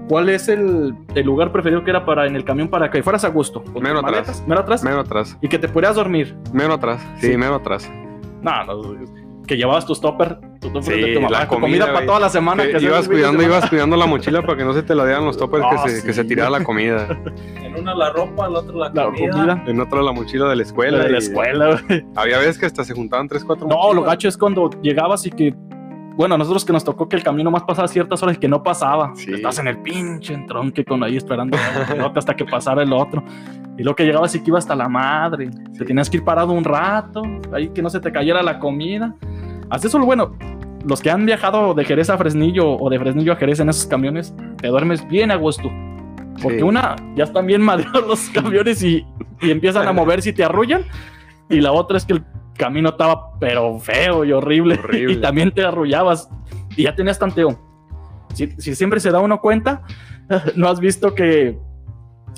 ¿cuál 0.08 0.30
es 0.30 0.48
el, 0.50 0.96
el 1.14 1.24
lugar 1.26 1.52
preferido 1.52 1.84
que 1.84 1.92
era 1.92 2.04
para 2.04 2.26
en 2.26 2.36
el 2.36 2.44
camión 2.46 2.68
para 2.70 2.90
que 2.90 3.04
fueras 3.04 3.24
a 3.26 3.28
gusto? 3.30 3.62
¿Con 3.62 3.74
tus 3.76 3.84
Menos 3.84 4.04
atrás. 4.04 4.12
maletas? 4.28 4.48
Menos 4.48 4.64
atrás. 4.64 4.84
Menos 4.84 5.00
atrás, 5.06 5.38
Y 5.40 5.48
que 5.48 5.60
te 5.60 5.68
pudieras 5.70 5.96
dormir. 5.96 6.36
menos 6.52 6.78
atrás, 6.78 7.06
sí, 7.20 7.28
Sí. 7.34 7.38
menos 7.38 7.60
atrás. 7.60 7.92
No, 8.42 8.64
no, 8.66 8.82
que 9.50 9.58
llevabas 9.58 9.86
tus 9.86 10.00
topper, 10.00 10.38
tu 10.62 10.70
topper 10.70 10.84
Sí, 10.94 11.02
de 11.02 11.14
tu 11.16 11.22
mamá, 11.22 11.40
la 11.40 11.48
comida, 11.48 11.62
comida, 11.86 11.94
para 11.94 12.06
toda 12.06 12.20
la 12.20 12.30
semana. 12.30 12.64
Que 12.68 12.74
que 12.74 12.86
ibas 12.86 13.08
cuidando, 13.08 13.42
ibas 13.42 13.68
cuidando 13.68 13.98
la 13.98 14.06
mochila 14.06 14.44
para 14.44 14.56
que 14.60 14.64
no 14.64 14.74
se 14.74 14.84
te 14.84 14.94
la 14.94 15.06
dieran 15.06 15.26
los 15.26 15.38
toppers 15.38 15.66
Ah, 15.66 15.84
que, 15.84 15.90
se, 15.90 16.06
que 16.06 16.14
se 16.14 16.24
tirara 16.24 16.52
la 16.52 16.64
comida. 16.64 17.08
En 17.66 17.84
una 17.84 17.96
la 17.96 18.12
ropa, 18.12 18.46
en 18.48 18.54
la 18.54 18.60
otra 18.60 18.76
la, 18.76 18.92
La 18.94 19.04
comida. 19.06 19.32
comida. 19.32 19.64
En 19.68 19.80
otra 19.82 20.02
la 20.04 20.12
mochila 20.12 20.48
de 20.50 20.56
la 20.56 20.64
escuela. 20.64 21.00
de 21.00 21.10
la 21.10 21.18
escuela, 21.18 21.82
güey. 21.88 22.06
Había 22.16 22.38
veces 22.38 22.58
que 22.60 22.66
hasta 22.68 22.84
se 22.84 22.94
juntaban 22.94 23.28
tres, 23.28 23.44
cuatro 23.44 23.68
No, 23.68 23.94
lo 23.94 24.04
gacho 24.04 24.28
es 24.28 24.38
cuando 24.38 24.70
llegabas 24.82 25.26
y 25.26 25.32
que 25.32 25.54
bueno, 26.16 26.36
a 26.36 26.38
nosotros 26.38 26.66
que 26.66 26.74
nos 26.74 26.84
tocó 26.84 27.08
que 27.08 27.16
el 27.16 27.24
camino 27.24 27.50
más 27.50 27.64
pasaba 27.64 27.88
ciertas 27.88 28.22
horas 28.22 28.36
y 28.36 28.40
que 28.40 28.50
no 28.50 28.62
pasaba. 28.62 29.14
Sí. 29.16 29.32
Estás 29.34 29.58
en 29.60 29.70
el 29.70 29.78
pinche 29.78 30.34
entronque 30.34 30.84
con 30.84 31.02
ahí 31.04 31.16
esperando 31.16 31.58
el 31.94 32.02
otro 32.02 32.20
hasta 32.20 32.36
que 32.36 32.44
pasara 32.44 32.84
el 32.84 32.92
otro. 32.92 33.24
Y 33.78 33.84
lo 33.84 33.96
que 33.96 34.04
llegaba 34.04 34.28
sí 34.28 34.42
que 34.44 34.50
iba 34.50 34.58
hasta 34.60 34.76
la 34.76 34.90
madre. 34.90 35.50
Te 35.78 35.86
tenías 35.86 36.10
que 36.10 36.18
ir 36.18 36.26
parado 36.26 36.52
un 36.52 36.66
rato, 36.66 37.22
ahí 37.54 37.70
que 37.70 37.82
no 37.82 37.90
se 37.90 38.02
te 38.02 38.12
cayera 38.12 38.44
la 38.44 38.60
comida. 38.60 39.16
Hasta 39.70 39.88
eso, 39.88 40.00
bueno, 40.00 40.36
los 40.86 41.02
que 41.02 41.12
han 41.12 41.26
viajado 41.26 41.74
de 41.74 41.86
Jerez 41.86 42.10
a 42.10 42.18
Fresnillo 42.18 42.72
o 42.78 42.90
de 42.90 43.00
Fresnillo 43.00 43.34
a 43.34 43.36
Jerez 43.36 43.60
en 43.60 43.70
esos 43.70 43.86
camiones, 43.88 44.34
te 44.58 44.68
duermes 44.68 45.08
bien 45.08 45.32
a 45.32 45.36
gusto. 45.36 45.70
Porque 46.42 46.60
Sí. 46.60 46.64
una, 46.64 46.96
ya 47.16 47.26
están 47.26 47.46
bien 47.46 47.62
madreados 47.94 48.08
los 48.08 48.30
camiones 48.30 48.82
y, 48.84 49.06
y 49.42 49.52
empiezan 49.52 49.88
a 49.88 49.92
moverse 49.94 50.30
y 50.30 50.34
te 50.34 50.44
arrullan. 50.44 50.84
Y 51.50 51.62
la 51.62 51.72
otra 51.72 51.98
es 51.98 52.06
que 52.06 52.14
el 52.14 52.24
camino 52.58 52.90
estaba 52.90 53.38
pero 53.40 53.80
feo 53.80 54.24
y 54.26 54.32
horrible. 54.32 54.76
Horrible. 54.84 55.14
Y 55.14 55.18
también 55.22 55.52
te 55.52 55.64
arrullabas. 55.66 56.30
Y 56.76 56.84
ya 56.84 56.96
tenías 56.96 57.20
tanteo. 57.20 57.60
Si, 58.34 58.48
si 58.58 58.76
siempre 58.76 59.00
se 59.00 59.12
da 59.12 59.20
uno 59.20 59.42
cuenta, 59.42 59.82
¿no 60.56 60.70
has 60.70 60.80
visto 60.80 61.14
que 61.16 61.58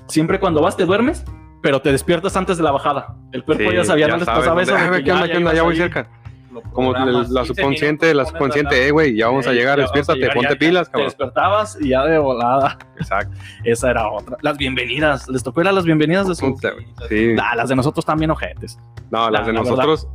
siempre 0.08 0.40
cuando 0.40 0.62
vas 0.62 0.76
te 0.78 0.86
duermes, 0.86 1.24
pero 1.62 1.82
te 1.82 1.92
despiertas 1.92 2.36
antes 2.38 2.58
de 2.58 2.64
la 2.64 2.72
bajada? 2.72 3.16
El 3.34 3.44
cuerpo 3.44 3.70
Sí, 3.70 3.76
ya 3.76 3.84
sabía, 3.84 4.08
no 4.08 4.18
les 4.18 4.26
sabe 4.26 4.40
pasaba 4.40 4.64
dónde- 4.64 4.74
"Ah, 4.74 4.98
que 4.98 5.04
¿qué 5.04 5.12
onda, 5.12 5.28
ya- 5.28 5.34
ya 5.40 5.54
Ya 5.54 5.64
voy 5.64 5.76
cerca. 5.76 6.10
Lo 6.52 6.62
Como 6.74 6.92
la 6.94 7.06
15 7.06 7.46
subconsciente, 7.46 8.14
la 8.14 8.26
subconsciente, 8.26 8.88
eh, 8.88 8.92
güey, 8.92 9.16
ya 9.16 9.28
vamos 9.28 9.48
a 9.48 9.52
llegar, 9.54 9.78
ya 9.80 9.86
vamos 9.86 9.92
a 9.92 9.98
despiértate, 10.14 10.20
llegar, 10.20 10.36
ponte 10.36 10.54
ya- 10.54 10.60
pilas, 10.60 10.88
Te 10.88 10.92
cabrón. 10.92 11.08
despertabas 11.08 11.78
y 11.80 11.90
ya 11.90 12.04
de 12.06 12.18
volada. 12.20 12.78
Exacto. 12.98 13.38
Esa 13.64 13.92
era 13.92 14.10
otra. 14.10 14.38
Las 14.42 14.58
bienvenidas. 14.58 15.30
¿Les 15.30 15.44
tocó 15.44 15.62
ir 15.62 15.68
a 15.68 15.72
las 15.72 15.86
bienvenidas 15.86 16.28
de 16.28 16.36
su... 16.36 16.54
Puta, 16.54 16.72
güey. 16.72 16.86
Sí. 17.10 17.36
Ah, 17.42 17.56
las 17.56 17.70
de 17.70 17.76
nosotros 17.76 18.06
también 18.06 18.32
ojetes. 18.32 18.78
No, 19.12 19.30
las 19.30 19.42
la- 19.42 19.48
de 19.48 19.54
la 19.54 19.62
verdad. 19.62 19.76
nosotros, 19.86 20.08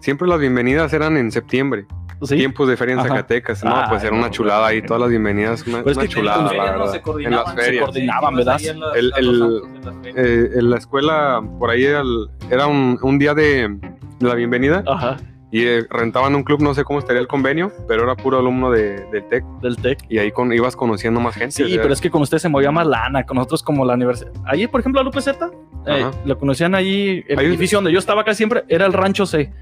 siempre 0.00 0.26
las 0.28 0.40
bienvenidas 0.40 0.92
eran 0.92 1.16
en 1.16 1.30
septiembre. 1.30 1.86
¿Sí? 2.22 2.34
Tiempos 2.36 2.66
de 2.66 2.78
feria 2.78 2.94
en 2.94 3.00
Ajá. 3.00 3.08
Zacatecas. 3.10 3.62
No, 3.62 3.76
Ay, 3.76 3.84
pues 3.90 4.02
era 4.02 4.12
una 4.14 4.28
no, 4.28 4.32
chulada 4.32 4.66
ahí, 4.68 4.80
todas 4.80 5.02
las 5.02 5.10
bienvenidas, 5.10 5.66
una, 5.66 5.78
Pero 5.80 5.90
es 5.90 5.96
una 5.98 6.06
que 6.06 6.12
chulada, 6.14 6.38
en 6.38 6.44
la 6.44 6.48
las 6.48 6.50
ferias 6.50 6.72
verdad. 6.72 6.78
no 6.78 6.92
se 7.12 7.24
en 7.26 7.30
las 7.30 7.50
se 7.50 7.56
ferias. 7.62 7.84
coordinaban, 7.84 8.34
¿verdad? 8.36 8.60
El- 8.96 9.12
el- 9.18 9.62
en 9.84 10.02
ferias. 10.02 10.26
Eh, 10.26 10.62
la 10.62 10.76
escuela, 10.78 11.42
por 11.58 11.68
ahí 11.70 11.84
era, 11.84 12.00
el- 12.00 12.26
era 12.50 12.66
un, 12.68 12.98
un 13.02 13.18
día 13.18 13.34
de, 13.34 13.68
de 13.68 14.28
la 14.28 14.34
bienvenida 14.34 14.82
Ajá. 14.86 15.18
Y 15.50 15.64
eh, 15.64 15.86
rentaban 15.88 16.34
un 16.34 16.42
club, 16.42 16.60
no 16.60 16.74
sé 16.74 16.82
cómo 16.84 16.98
estaría 16.98 17.20
el 17.20 17.28
convenio, 17.28 17.72
pero 17.86 18.02
era 18.04 18.16
puro 18.16 18.38
alumno 18.38 18.70
de, 18.70 19.06
del 19.12 19.24
TEC 19.28 19.44
Del 19.62 19.76
TEC. 19.76 19.98
y 20.08 20.18
ahí 20.18 20.32
con, 20.32 20.52
ibas 20.52 20.74
conociendo 20.76 21.20
más 21.20 21.34
gente. 21.34 21.52
Sí, 21.52 21.62
o 21.62 21.68
sea, 21.68 21.82
pero 21.82 21.94
es 21.94 22.00
que 22.00 22.10
con 22.10 22.22
ustedes 22.22 22.42
se 22.42 22.48
movía 22.48 22.70
más 22.72 22.86
lana, 22.86 23.24
con 23.24 23.36
nosotros 23.36 23.62
como 23.62 23.84
la 23.84 23.94
universidad. 23.94 24.32
Allí, 24.44 24.66
por 24.66 24.80
ejemplo, 24.80 25.00
a 25.00 25.04
Lupe 25.04 25.20
Z, 25.20 25.50
eh, 25.86 26.10
lo 26.24 26.36
conocían 26.38 26.74
allí, 26.74 27.24
el 27.28 27.38
Ahí- 27.38 27.46
edificio 27.46 27.78
donde 27.78 27.92
yo 27.92 27.98
estaba 27.98 28.24
casi 28.24 28.38
siempre, 28.38 28.64
era 28.68 28.86
el 28.86 28.92
rancho 28.92 29.24
C, 29.24 29.52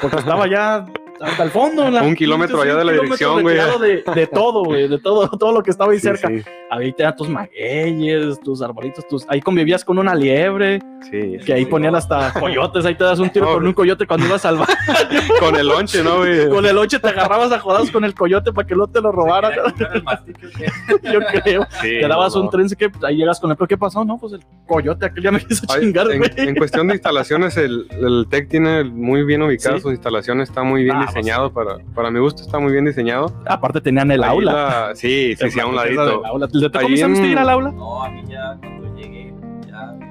porque 0.00 0.16
estaba 0.18 0.46
ya 0.48 0.86
hasta 1.20 1.42
el 1.42 1.50
fondo. 1.50 1.90
la- 1.90 2.02
Un 2.02 2.14
kilómetro 2.14 2.60
allá 2.60 2.76
de 2.76 2.84
la 2.84 2.92
dirección, 2.92 3.42
güey. 3.42 3.56
De, 3.80 4.02
de 4.14 4.26
todo, 4.26 4.64
güey, 4.64 4.88
de 4.88 4.98
todo, 4.98 5.28
todo 5.38 5.52
lo 5.52 5.62
que 5.62 5.70
estaba 5.70 5.92
ahí 5.92 5.98
sí, 5.98 6.02
cerca. 6.04 6.28
Sí, 6.28 6.42
Ahí 6.70 6.92
tenían 6.92 7.14
tus 7.14 7.28
magueyes, 7.28 8.40
tus 8.40 8.60
arbolitos, 8.60 9.06
tus... 9.06 9.24
ahí 9.28 9.40
convivías 9.40 9.84
con 9.84 9.96
una 9.98 10.12
liebre, 10.14 10.80
sí. 11.08 11.36
que 11.44 11.52
ahí 11.52 11.66
ponían 11.66 11.94
hasta 11.94 12.32
coyotes, 12.32 12.84
ahí 12.84 12.96
te 12.96 13.04
das 13.04 13.20
un 13.20 13.30
tiro 13.30 13.46
No, 13.46 13.52
con 13.54 13.66
un 13.66 13.72
coyote 13.74 14.06
cuando 14.08 14.26
ibas 14.26 14.44
al 14.44 14.56
bar. 14.56 14.68
Con 15.40 15.54
el 15.56 15.68
lonche, 15.68 16.02
¿no, 16.02 16.18
güey? 16.18 16.48
Con 16.48 16.66
el 16.66 16.76
oche 16.78 16.98
te 16.98 17.08
agarrabas 17.08 17.52
a 17.52 17.58
jodados 17.60 17.90
con 17.90 18.04
el 18.04 18.14
coyote 18.14 18.52
para 18.52 18.66
que 18.66 18.74
no 18.74 18.86
te 18.88 19.00
lo 19.00 19.12
robaran, 19.12 19.52
yo 21.02 21.20
creo. 21.42 21.66
Sí, 21.82 22.00
te 22.00 22.08
dabas 22.08 22.34
no, 22.34 22.42
un 22.42 22.50
tren 22.50 22.68
que 22.68 22.90
ahí 23.02 23.16
llegas 23.16 23.38
con 23.40 23.50
el 23.50 23.56
pero 23.56 23.68
¿qué 23.68 23.76
pasó? 23.76 24.04
No, 24.04 24.18
pues 24.18 24.32
el 24.34 24.40
coyote 24.66 25.06
aquel 25.06 25.22
ya 25.22 25.30
me 25.30 25.40
quiso 25.44 25.64
Ay, 25.68 25.80
chingar, 25.82 26.10
en, 26.10 26.22
en 26.48 26.54
cuestión 26.56 26.88
de 26.88 26.94
instalaciones, 26.94 27.56
el, 27.56 27.86
el 27.90 28.26
TEC 28.28 28.48
tiene 28.48 28.84
muy 28.84 29.24
bien 29.24 29.42
ubicadas 29.42 29.78
Sí. 29.78 29.82
sus 29.82 29.92
instalaciones, 29.92 30.48
está 30.48 30.62
muy 30.62 30.82
bien 30.84 30.96
diseñado, 31.06 31.52
para, 31.52 31.76
para 31.94 32.10
mi 32.10 32.18
gusto 32.20 32.42
está 32.42 32.58
muy 32.58 32.72
bien 32.72 32.84
diseñado. 32.84 33.32
Aparte 33.46 33.80
tenían 33.80 34.10
el 34.10 34.22
Ahí 34.22 34.30
aula. 34.30 34.52
la- 34.52 34.94
sí, 34.94 35.34
sí, 35.38 35.50
sí, 35.50 35.60
a 35.60 35.66
un 35.66 35.76
ladito. 35.76 36.24
aula. 36.24 36.48
¿Le 36.52 36.70
tocó 36.70 36.88
ir 36.88 37.38
al 37.38 37.48
aula? 37.48 37.70
No, 37.72 38.02
a 38.04 38.10
mí 38.10 38.22
ya 38.28 38.56
cuando 38.60 38.96
llegué, 38.96 39.32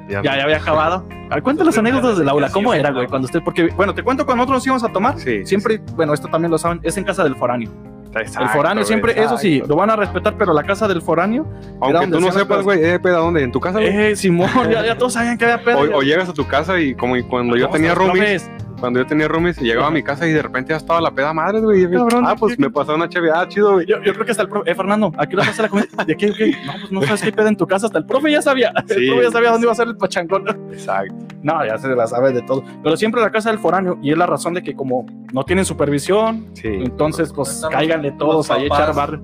ya. 0.10 0.22
Ya, 0.22 0.38
ya 0.38 0.44
había 0.44 0.58
acabado. 0.58 1.06
A 1.30 1.36
ver, 1.36 1.44
cuéntale 1.44 1.68
las 1.68 1.78
anécdotas 1.78 2.18
del 2.18 2.30
aula. 2.30 2.50
¿Cómo 2.52 2.74
era, 2.74 2.92
güey? 2.92 3.08
Cuando 3.08 3.26
usted, 3.26 3.42
porque, 3.44 3.70
bueno, 3.76 3.96
te 3.96 4.04
cuento 4.04 4.26
cuando 4.26 4.44
nosotros 4.44 4.58
nos 4.60 4.66
íbamos 4.68 4.84
a 4.84 4.92
tomar. 4.94 5.18
Sí, 5.20 5.46
Siempre, 5.46 5.82
bueno, 5.96 6.14
esto 6.14 6.28
también 6.28 6.52
lo 6.52 6.58
saben, 6.60 6.80
es 6.84 6.96
en 6.98 7.04
casa 7.06 7.24
del 7.24 7.36
foráneo. 7.36 7.72
Exacto, 8.16 8.44
el 8.44 8.50
foráneo 8.50 8.84
siempre, 8.84 9.20
eso 9.20 9.40
sí, 9.40 9.64
lo 9.68 9.76
van 9.76 9.90
a 9.90 9.96
respetar, 9.96 10.36
pero 10.38 10.54
la 10.54 10.62
casa 10.62 10.88
del 10.88 11.02
foráneo, 11.02 11.48
Aunque 11.82 12.06
tú 12.10 12.20
no 12.20 12.32
sepas, 12.32 12.62
güey, 12.64 12.84
eh, 12.86 13.00
peda, 13.00 13.18
¿dónde? 13.18 13.42
¿En 13.42 13.52
tu 13.52 13.60
casa, 13.60 13.80
güey? 13.80 13.90
eh, 14.12 14.16
Simón, 14.16 14.48
ya, 14.72 14.86
ya 14.86 14.96
todos 15.00 15.14
sabían 15.14 15.36
que 15.36 15.46
había 15.46 15.64
pedo. 15.64 15.80
O, 15.80 15.98
o 15.98 16.02
llegas 16.04 16.30
a 16.30 16.34
tu 16.34 16.46
casa 16.46 16.80
y 16.80 16.94
como 16.94 17.18
y 17.18 17.24
cuando 17.24 17.56
yo 17.58 17.70
tenía 17.70 17.96
roomies. 17.96 18.52
Cuando 18.84 19.00
yo 19.00 19.06
tenía 19.08 19.30
roomies, 19.30 19.58
llegaba 19.62 19.88
a 19.88 19.92
mi 19.92 20.04
casa 20.04 20.28
y 20.28 20.34
de 20.34 20.42
repente 20.42 20.72
ya 20.72 20.76
estaba 20.76 21.00
la 21.00 21.10
peda 21.12 21.32
madre, 21.34 21.62
güey. 21.62 21.84
y 21.84 21.90
Cabrón, 21.90 22.26
ah, 22.28 22.36
pues 22.38 22.58
¿qué- 22.58 22.64
me 22.64 22.70
pasó 22.70 22.94
una 22.96 23.08
chévere, 23.08 23.32
ah, 23.34 23.48
chido, 23.48 23.76
güey. 23.76 23.86
Yo, 23.88 24.04
yo 24.04 24.14
creo 24.14 24.26
que 24.26 24.32
hasta 24.32 24.44
el 24.44 24.50
profe, 24.50 24.70
eh, 24.70 24.76
Fernando, 24.76 25.14
¿a 25.18 25.26
qué 25.26 25.38
hora 25.38 25.46
vas 25.46 25.58
a 25.58 25.62
la 25.62 25.70
comida? 25.70 25.88
¿De 26.06 26.18
qué, 26.18 26.34
qué? 26.34 26.52
No, 26.66 26.74
pues 26.82 26.92
no 26.92 27.02
sabes 27.04 27.22
qué 27.22 27.32
pedo 27.32 27.48
en 27.48 27.56
tu 27.56 27.66
casa, 27.66 27.86
hasta 27.86 27.98
el 28.00 28.06
profe 28.06 28.30
ya 28.30 28.42
sabía. 28.42 28.74
El 28.76 28.90
Sí. 28.98 29.08
profe 29.08 29.24
ya 29.24 29.32
sabía 29.32 29.52
dónde 29.52 29.64
iba 29.68 29.72
a 29.72 29.76
ser 29.76 29.88
el 29.88 29.96
pachangón. 29.96 30.50
Exacto. 30.74 31.16
No, 31.44 31.66
ya 31.66 31.78
se 31.78 31.88
la 31.96 32.06
sabe 32.08 32.34
de 32.34 32.42
todo. 32.42 32.62
Pero 32.84 32.98
siempre 32.98 33.22
la 33.22 33.32
casa 33.32 33.52
del 33.52 33.60
foráneo, 33.60 33.98
y 34.02 34.12
es 34.12 34.18
la 34.18 34.26
razón 34.26 34.54
de 34.54 34.62
que 34.64 34.76
como 34.76 35.06
no 35.32 35.46
tienen 35.46 35.64
supervisión, 35.64 36.48
Sí. 36.52 36.68
entonces 36.68 37.32
pues 37.32 37.66
cáiganle 37.72 38.12
todos 38.12 38.52
ahí 38.52 38.66
echar 38.66 38.94
barrio. 38.94 39.22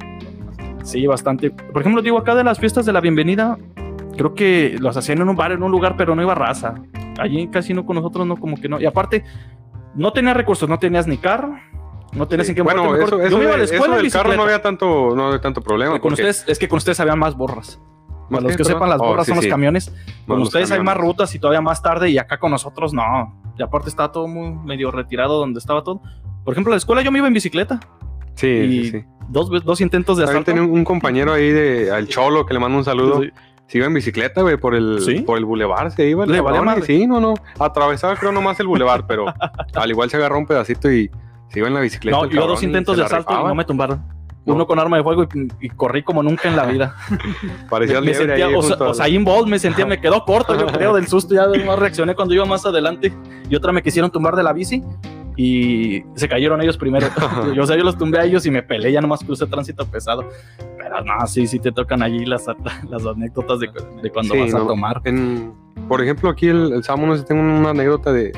Sí, 0.83 1.05
bastante. 1.05 1.51
Por 1.51 1.81
ejemplo, 1.81 2.01
digo, 2.01 2.17
acá 2.17 2.33
de 2.33 2.45
las 2.45 2.59
fiestas 2.59 2.85
de 2.85 2.93
la 2.93 3.01
bienvenida, 3.01 3.57
creo 4.15 4.33
que 4.35 4.77
los 4.79 4.95
hacían 4.95 5.19
en 5.19 5.27
un 5.27 5.35
bar, 5.35 5.51
en 5.51 5.63
un 5.63 5.69
lugar, 5.71 5.95
pero 5.97 6.15
no 6.15 6.21
iba 6.21 6.33
raza. 6.33 6.75
Allí 7.19 7.47
casi 7.47 7.73
no 7.73 7.85
con 7.85 7.95
nosotros, 7.95 8.25
no, 8.25 8.37
como 8.37 8.55
que 8.57 8.69
no. 8.69 8.79
Y 8.79 8.85
aparte, 8.85 9.23
no 9.95 10.11
tenías 10.13 10.35
recursos, 10.35 10.67
no 10.69 10.79
tenías 10.79 11.07
ni 11.07 11.17
carro, 11.17 11.55
no 12.13 12.27
tenías 12.27 12.47
Sí. 12.47 12.51
en 12.51 12.55
qué 12.57 12.61
Bueno, 12.61 12.95
eso, 12.95 13.19
eso, 13.21 13.29
Yo 13.29 13.37
me 13.37 13.43
iba 13.45 13.53
a 13.53 13.57
la 13.57 13.63
escuela 13.63 13.85
eso 13.85 13.95
en 13.97 14.01
del 14.03 14.11
carro 14.11 14.35
no 14.35 14.43
había 14.43 14.61
tanto, 14.61 15.15
no 15.15 15.27
había 15.27 15.41
tanto 15.41 15.61
problema. 15.61 15.99
Con 15.99 16.13
ustedes, 16.13 16.45
es 16.47 16.57
que 16.59 16.67
con 16.67 16.77
ustedes 16.77 16.99
había 16.99 17.15
más 17.15 17.35
borras. 17.35 17.79
Para 18.29 18.43
los 18.43 18.51
que 18.51 18.57
perdón? 18.59 18.73
sepan, 18.73 18.89
las 18.89 19.01
Oh, 19.01 19.05
borras 19.07 19.25
sí, 19.25 19.29
son 19.31 19.37
los 19.37 19.43
sí. 19.45 19.49
camiones. 19.49 19.93
Con 20.27 20.41
ustedes 20.41 20.69
hay 20.71 20.83
más 20.83 20.95
rutas 20.97 21.33
y 21.33 21.39
todavía 21.39 21.61
más 21.61 21.81
tarde, 21.81 22.09
y 22.11 22.17
acá 22.19 22.37
con 22.39 22.51
nosotros 22.51 22.93
no. 22.93 23.35
Y 23.57 23.63
aparte 23.63 23.89
estaba 23.89 24.11
todo 24.11 24.27
muy 24.27 24.51
medio 24.51 24.91
retirado 24.91 25.39
donde 25.39 25.57
estaba 25.59 25.83
todo. 25.83 26.01
Por 26.45 26.53
ejemplo, 26.53 26.71
la 26.71 26.77
escuela 26.77 27.01
yo 27.01 27.11
me 27.11 27.17
iba 27.17 27.27
en 27.27 27.33
bicicleta. 27.33 27.79
Sí, 28.35 28.47
y 28.47 28.89
sí. 28.91 29.03
Dos, 29.27 29.49
dos 29.65 29.81
intentos 29.81 30.17
de 30.17 30.23
También 30.25 30.43
asalto. 30.43 30.51
tenía 30.51 30.63
un, 30.71 30.77
un 30.79 30.83
compañero 30.85 31.33
ahí 31.33 31.49
de 31.51 31.91
al 31.91 32.07
Cholo 32.07 32.45
que 32.45 32.53
le 32.53 32.59
mando 32.59 32.77
un 32.77 32.83
saludo. 32.85 33.21
Se 33.69 33.77
iba 33.77 33.85
en 33.85 33.93
bicicleta, 33.93 34.41
güey, 34.41 34.57
por 34.57 34.73
el, 34.73 34.99
¿Sí? 34.99 35.21
por 35.21 35.37
el 35.37 35.45
bulevar, 35.45 35.91
se 35.91 36.09
iba 36.09 36.23
el 36.23 36.31
Le 36.31 36.41
valía 36.41 36.59
cabrón, 36.59 36.77
y 36.77 36.79
madre. 36.79 36.85
Sí, 36.87 37.05
no, 37.05 37.19
no. 37.19 37.35
Atravesaba 37.59 38.15
creo 38.15 38.31
nomás 38.31 38.59
el 38.59 38.65
bulevar, 38.65 39.05
pero 39.05 39.25
al 39.75 39.89
igual 39.91 40.09
se 40.09 40.17
agarró 40.17 40.39
un 40.39 40.47
pedacito 40.47 40.91
y 40.91 41.11
se 41.49 41.59
iba 41.59 41.67
en 41.67 41.75
la 41.75 41.79
bicicleta. 41.79 42.17
No, 42.17 42.25
yo 42.25 42.47
dos 42.47 42.63
y 42.63 42.65
intentos 42.65 42.97
de 42.97 43.03
asalto 43.03 43.31
y 43.31 43.43
no 43.43 43.53
me 43.53 43.63
tumbaron. 43.63 44.03
No. 44.43 44.55
Uno 44.55 44.65
con 44.65 44.79
arma 44.79 44.97
de 44.97 45.03
fuego 45.03 45.23
y, 45.23 45.67
y 45.67 45.69
corrí 45.69 46.01
como 46.01 46.23
nunca 46.23 46.49
en 46.49 46.55
la 46.55 46.65
vida. 46.65 46.95
Parecía 47.69 48.01
me 48.01 48.15
sentía, 48.15 48.47
ahí 48.47 48.55
o, 48.55 48.63
sea, 48.63 48.77
o 48.77 48.93
sea, 48.95 49.05
me 49.45 49.59
sentía, 49.59 49.85
me 49.85 50.01
quedó 50.01 50.25
corto, 50.25 50.57
yo 50.57 50.65
creo, 50.65 50.95
del 50.95 51.07
susto. 51.07 51.35
Ya 51.35 51.45
más 51.63 51.77
reaccioné 51.77 52.15
cuando 52.15 52.33
iba 52.33 52.45
más 52.45 52.65
adelante. 52.65 53.13
Y 53.47 53.55
otra 53.55 53.71
me 53.71 53.83
quisieron 53.83 54.09
tumbar 54.09 54.35
de 54.35 54.41
la 54.41 54.51
bici 54.51 54.83
y 55.41 56.03
se 56.15 56.27
cayeron 56.27 56.61
ellos 56.61 56.77
primero. 56.77 57.07
yo, 57.55 57.63
o 57.63 57.65
sea, 57.65 57.77
yo 57.77 57.83
los 57.85 57.97
tumbé 57.97 58.19
a 58.19 58.25
ellos 58.25 58.45
y 58.45 58.51
me 58.51 58.61
peleé, 58.61 58.91
ya 58.91 58.99
nomás 58.99 59.23
crucé 59.23 59.45
tránsito 59.47 59.85
pesado. 59.89 60.27
Pero 60.77 61.01
no, 61.01 61.25
sí, 61.27 61.47
sí 61.47 61.59
te 61.59 61.71
tocan 61.71 62.01
allí 62.03 62.25
las, 62.25 62.45
las 62.89 63.05
anécdotas 63.05 63.59
de, 63.61 63.69
de 64.01 64.09
cuando 64.09 64.33
Sí, 64.33 64.39
vas 64.41 64.53
a 64.53 64.59
no, 64.59 64.67
tomar. 64.67 65.01
en- 65.05 65.53
por 65.87 66.01
ejemplo, 66.03 66.29
aquí 66.29 66.47
el, 66.49 66.73
el 66.73 66.83
sábado 66.83 67.07
no 67.07 67.15
sé, 67.15 67.23
tengo 67.23 67.41
una 67.41 67.69
anécdota 67.69 68.11
de, 68.11 68.33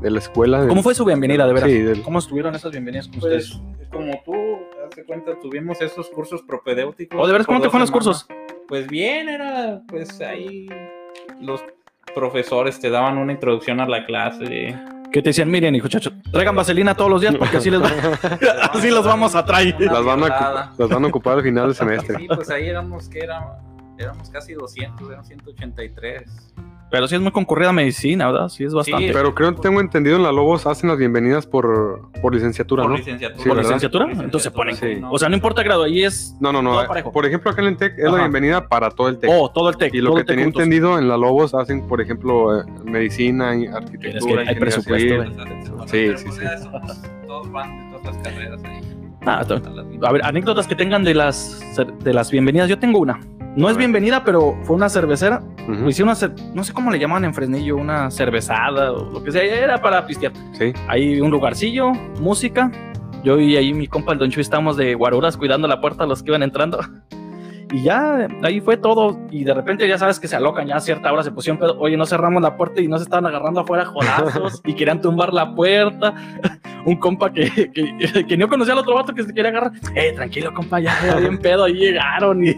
de 0.00 0.10
la 0.10 0.18
escuela. 0.18 0.62
de- 0.62 0.68
¿Cómo 0.68 0.82
fue 0.82 0.94
su 0.94 1.04
bienvenida, 1.04 1.46
de 1.46 1.52
veras? 1.52 1.68
Sí, 1.70 1.78
del- 1.78 2.02
¿Cómo 2.02 2.18
estuvieron 2.18 2.54
esas 2.54 2.72
bienvenidas 2.72 3.06
con 3.08 3.18
ustedes? 3.18 3.60
Pues, 3.76 3.88
como 3.90 4.12
tú, 4.24 4.32
te 4.32 4.80
das 4.98 5.06
cuenta, 5.06 5.38
tuvimos 5.40 5.82
esos 5.82 6.08
cursos 6.08 6.42
propedéuticos. 6.42 7.20
¿O 7.20 7.26
de 7.26 7.32
veras 7.32 7.46
cómo 7.46 7.60
te 7.60 7.68
fueron 7.68 7.82
los 7.82 7.90
cursos? 7.90 8.26
Pues 8.66 8.86
bien, 8.86 9.28
era, 9.28 9.82
pues 9.88 10.20
ahí 10.22 10.68
los 11.40 11.62
profesores 12.14 12.80
te 12.80 12.88
daban 12.88 13.18
una 13.18 13.32
introducción 13.32 13.78
a 13.80 13.86
la 13.86 14.06
clase. 14.06 14.74
Que 15.12 15.22
te 15.22 15.30
decían, 15.30 15.50
miren, 15.50 15.74
muchachos, 15.82 16.12
traigan 16.30 16.54
vaselina 16.54 16.94
todos 16.94 17.10
los 17.10 17.20
días 17.20 17.34
porque 17.36 17.56
así 17.56 17.70
les 17.70 17.82
va- 17.82 17.90
así 18.72 18.90
los 18.90 19.04
vamos 19.04 19.34
a 19.34 19.44
traer. 19.44 19.74
las, 19.80 20.04
van 20.04 20.20
a, 20.22 20.26
violada. 20.26 20.72
las 20.78 20.88
van 20.88 21.04
a 21.04 21.08
ocupar 21.08 21.38
al 21.38 21.42
final 21.42 21.66
del 21.66 21.74
semestre. 21.74 22.16
Sí, 22.18 22.26
pues 22.28 22.48
ahí 22.50 22.68
éramos 22.68 23.08
que 23.08 23.18
era, 23.20 23.58
éramos 23.98 24.30
casi 24.30 24.54
200, 24.54 25.10
eran 25.10 25.24
183. 25.24 26.22
Pero 26.90 27.06
sí 27.06 27.14
es 27.14 27.20
muy 27.20 27.30
concurrida 27.30 27.72
medicina, 27.72 28.30
¿verdad? 28.32 28.48
Sí 28.48 28.64
es 28.64 28.74
bastante. 28.74 29.06
Sí, 29.06 29.12
Pero 29.12 29.32
creo 29.34 29.54
que 29.54 29.60
tengo 29.62 29.80
entendido 29.80 30.16
en 30.16 30.24
la 30.24 30.32
Lobos 30.32 30.66
hacen 30.66 30.88
las 30.88 30.98
bienvenidas 30.98 31.46
por, 31.46 32.10
por 32.20 32.34
licenciatura, 32.34 32.82
Por 32.82 32.90
¿no? 32.92 32.96
licenciatura. 32.98 33.40
Sí, 33.42 33.48
¿Por 33.48 33.56
¿verdad? 33.56 33.68
licenciatura? 33.70 34.04
Por 34.06 34.24
Entonces 34.24 34.42
se 34.42 34.50
ponen. 34.50 34.74
Sí. 34.76 34.96
no. 35.00 35.12
O 35.12 35.18
sea, 35.18 35.28
no 35.28 35.36
importa 35.36 35.62
grado, 35.62 35.84
ahí 35.84 36.02
es. 36.02 36.36
No, 36.40 36.52
no, 36.52 36.60
no. 36.62 36.72
Todo 36.72 36.86
parejo. 36.88 37.12
Por 37.12 37.26
ejemplo, 37.26 37.50
acá 37.50 37.62
en 37.62 37.68
el 37.68 37.76
TEC 37.76 37.96
es 37.96 38.04
Ajá. 38.06 38.12
la 38.16 38.18
bienvenida 38.22 38.66
para 38.68 38.90
todo 38.90 39.08
el 39.08 39.18
TEC. 39.18 39.30
Oh, 39.32 39.50
todo 39.52 39.68
el 39.70 39.76
TEC. 39.76 39.94
y 39.94 40.00
lo 40.00 40.14
que 40.14 40.20
el 40.22 40.26
tenía 40.26 40.44
juntos. 40.44 40.62
entendido 40.62 40.98
en 40.98 41.08
la 41.08 41.16
Lobos 41.16 41.54
hacen, 41.54 41.86
por 41.86 42.00
ejemplo, 42.00 42.60
eh, 42.60 42.64
medicina, 42.84 43.54
y 43.54 43.64
Es 43.64 43.70
que 43.70 43.76
arquitectura, 43.76 44.42
hay 44.48 44.54
presupuesto. 44.56 45.24
Sí, 45.86 46.08
sí, 46.16 46.26
sí. 46.32 46.40
Todos 47.28 47.52
van 47.52 47.92
de 47.92 47.98
todas 47.98 48.16
las 48.16 48.24
carreras 48.24 48.64
ahí. 48.64 48.80
Ah, 49.26 49.44
a 50.02 50.12
ver, 50.12 50.24
anécdotas 50.24 50.66
que 50.66 50.74
tengan 50.74 51.04
de 51.04 51.14
las, 51.14 51.60
de 52.02 52.12
las 52.14 52.30
bienvenidas. 52.32 52.68
Yo 52.68 52.78
tengo 52.80 52.98
una. 52.98 53.20
No 53.56 53.68
es 53.68 53.76
bienvenida, 53.76 54.22
pero 54.24 54.56
fue 54.62 54.76
una 54.76 54.88
cervecera. 54.88 55.42
Ujú, 55.68 55.88
Hicieron 55.88 56.08
una, 56.10 56.14
cer- 56.18 56.52
no 56.54 56.62
sé 56.64 56.72
cómo 56.72 56.90
le 56.90 56.98
llaman 56.98 57.24
en 57.24 57.34
Fresnillo, 57.34 57.76
una 57.76 58.10
cervezada 58.10 58.92
o 58.92 59.10
lo 59.12 59.22
que 59.22 59.32
sea. 59.32 59.42
Era 59.42 59.80
para 59.82 60.06
pistear. 60.06 60.32
Sí. 60.52 60.72
Hay 60.88 61.20
un 61.20 61.30
lugarcillo, 61.30 61.92
música. 62.20 62.70
Yo 63.24 63.38
y 63.38 63.56
ahí 63.56 63.74
mi 63.74 63.86
compa 63.86 64.12
el 64.12 64.18
Don 64.18 64.30
Chuy 64.30 64.40
estábamos 64.40 64.76
de 64.76 64.94
guaruras 64.94 65.36
cuidando 65.36 65.68
la 65.68 65.80
puerta 65.80 66.04
a 66.04 66.06
los 66.06 66.22
que 66.22 66.30
iban 66.30 66.42
entrando. 66.42 66.78
Y 67.72 67.84
ya 67.84 68.28
ahí 68.42 68.60
fue 68.60 68.76
todo. 68.76 69.18
Y 69.30 69.44
de 69.44 69.54
repente 69.54 69.86
ya 69.86 69.98
sabes 69.98 70.18
que 70.18 70.28
se 70.28 70.36
alocan, 70.36 70.66
ya 70.66 70.76
a 70.76 70.80
cierta 70.80 71.12
hora 71.12 71.22
se 71.22 71.30
pusieron 71.30 71.58
pedo. 71.58 71.78
Oye, 71.78 71.96
no 71.96 72.04
cerramos 72.06 72.42
la 72.42 72.56
puerta 72.56 72.80
y 72.80 72.88
no 72.88 72.98
se 72.98 73.04
estaban 73.04 73.26
agarrando 73.26 73.60
afuera 73.60 73.84
jodazos 73.84 74.60
y 74.64 74.74
querían 74.74 75.00
tumbar 75.00 75.32
la 75.32 75.54
puerta. 75.54 76.14
Un 76.86 76.96
compa 76.96 77.32
que, 77.32 77.70
que, 77.72 78.24
que 78.26 78.36
no 78.36 78.48
conocía 78.48 78.72
al 78.72 78.80
otro 78.80 78.94
vato 78.94 79.14
que 79.14 79.22
se 79.22 79.34
quería 79.34 79.50
agarrar. 79.50 79.72
Eh, 79.94 80.12
tranquilo, 80.14 80.52
compa, 80.54 80.80
ya 80.80 81.16
bien 81.18 81.38
pedo. 81.38 81.64
Ahí 81.64 81.74
llegaron 81.74 82.44
y 82.44 82.54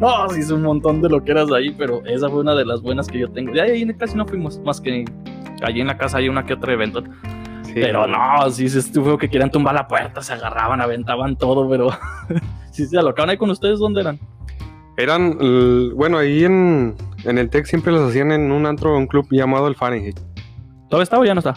no, 0.00 0.28
sí, 0.30 0.40
hizo 0.40 0.54
un 0.54 0.62
montón 0.62 1.02
de 1.02 1.08
lo 1.08 1.22
que 1.22 1.32
eras 1.32 1.50
ahí, 1.52 1.70
pero 1.76 2.04
esa 2.06 2.28
fue 2.28 2.40
una 2.40 2.54
de 2.54 2.64
las 2.64 2.80
buenas 2.80 3.08
que 3.08 3.18
yo 3.18 3.30
tengo. 3.30 3.52
De 3.52 3.60
ahí 3.60 3.86
casi 3.94 4.16
no 4.16 4.26
fuimos, 4.26 4.58
más 4.60 4.80
que 4.80 5.04
allí 5.62 5.80
en 5.80 5.86
la 5.88 5.98
casa 5.98 6.18
hay 6.18 6.28
una 6.28 6.44
que 6.44 6.54
otra 6.54 6.72
evento. 6.72 7.02
Sí, 7.64 7.74
Pero 7.74 8.06
no, 8.06 8.50
sí, 8.50 8.68
sí 8.68 8.78
estuvo 8.78 9.16
que 9.16 9.28
querían 9.28 9.50
tumbar 9.50 9.74
la 9.74 9.86
puerta, 9.86 10.22
se 10.22 10.32
agarraban, 10.32 10.80
aventaban 10.80 11.36
todo, 11.36 11.68
pero 11.68 11.90
sí 12.84 12.90
se 12.90 12.98
alocaban 12.98 13.30
ahí 13.30 13.36
con 13.36 13.50
ustedes, 13.50 13.78
¿dónde 13.78 14.00
eran? 14.02 14.18
Eran, 14.96 15.38
bueno, 15.94 16.18
ahí 16.18 16.44
en, 16.44 16.94
en 17.24 17.38
el 17.38 17.48
TEC 17.48 17.64
siempre 17.66 17.92
los 17.92 18.10
hacían 18.10 18.32
en 18.32 18.52
un 18.52 18.66
antro, 18.66 18.96
un 18.96 19.06
club 19.06 19.26
llamado 19.30 19.66
el 19.68 19.74
Fahrenheit. 19.74 20.18
¿Todavía 20.90 21.04
está 21.04 21.18
o 21.18 21.24
ya 21.24 21.34
no 21.34 21.38
está? 21.38 21.54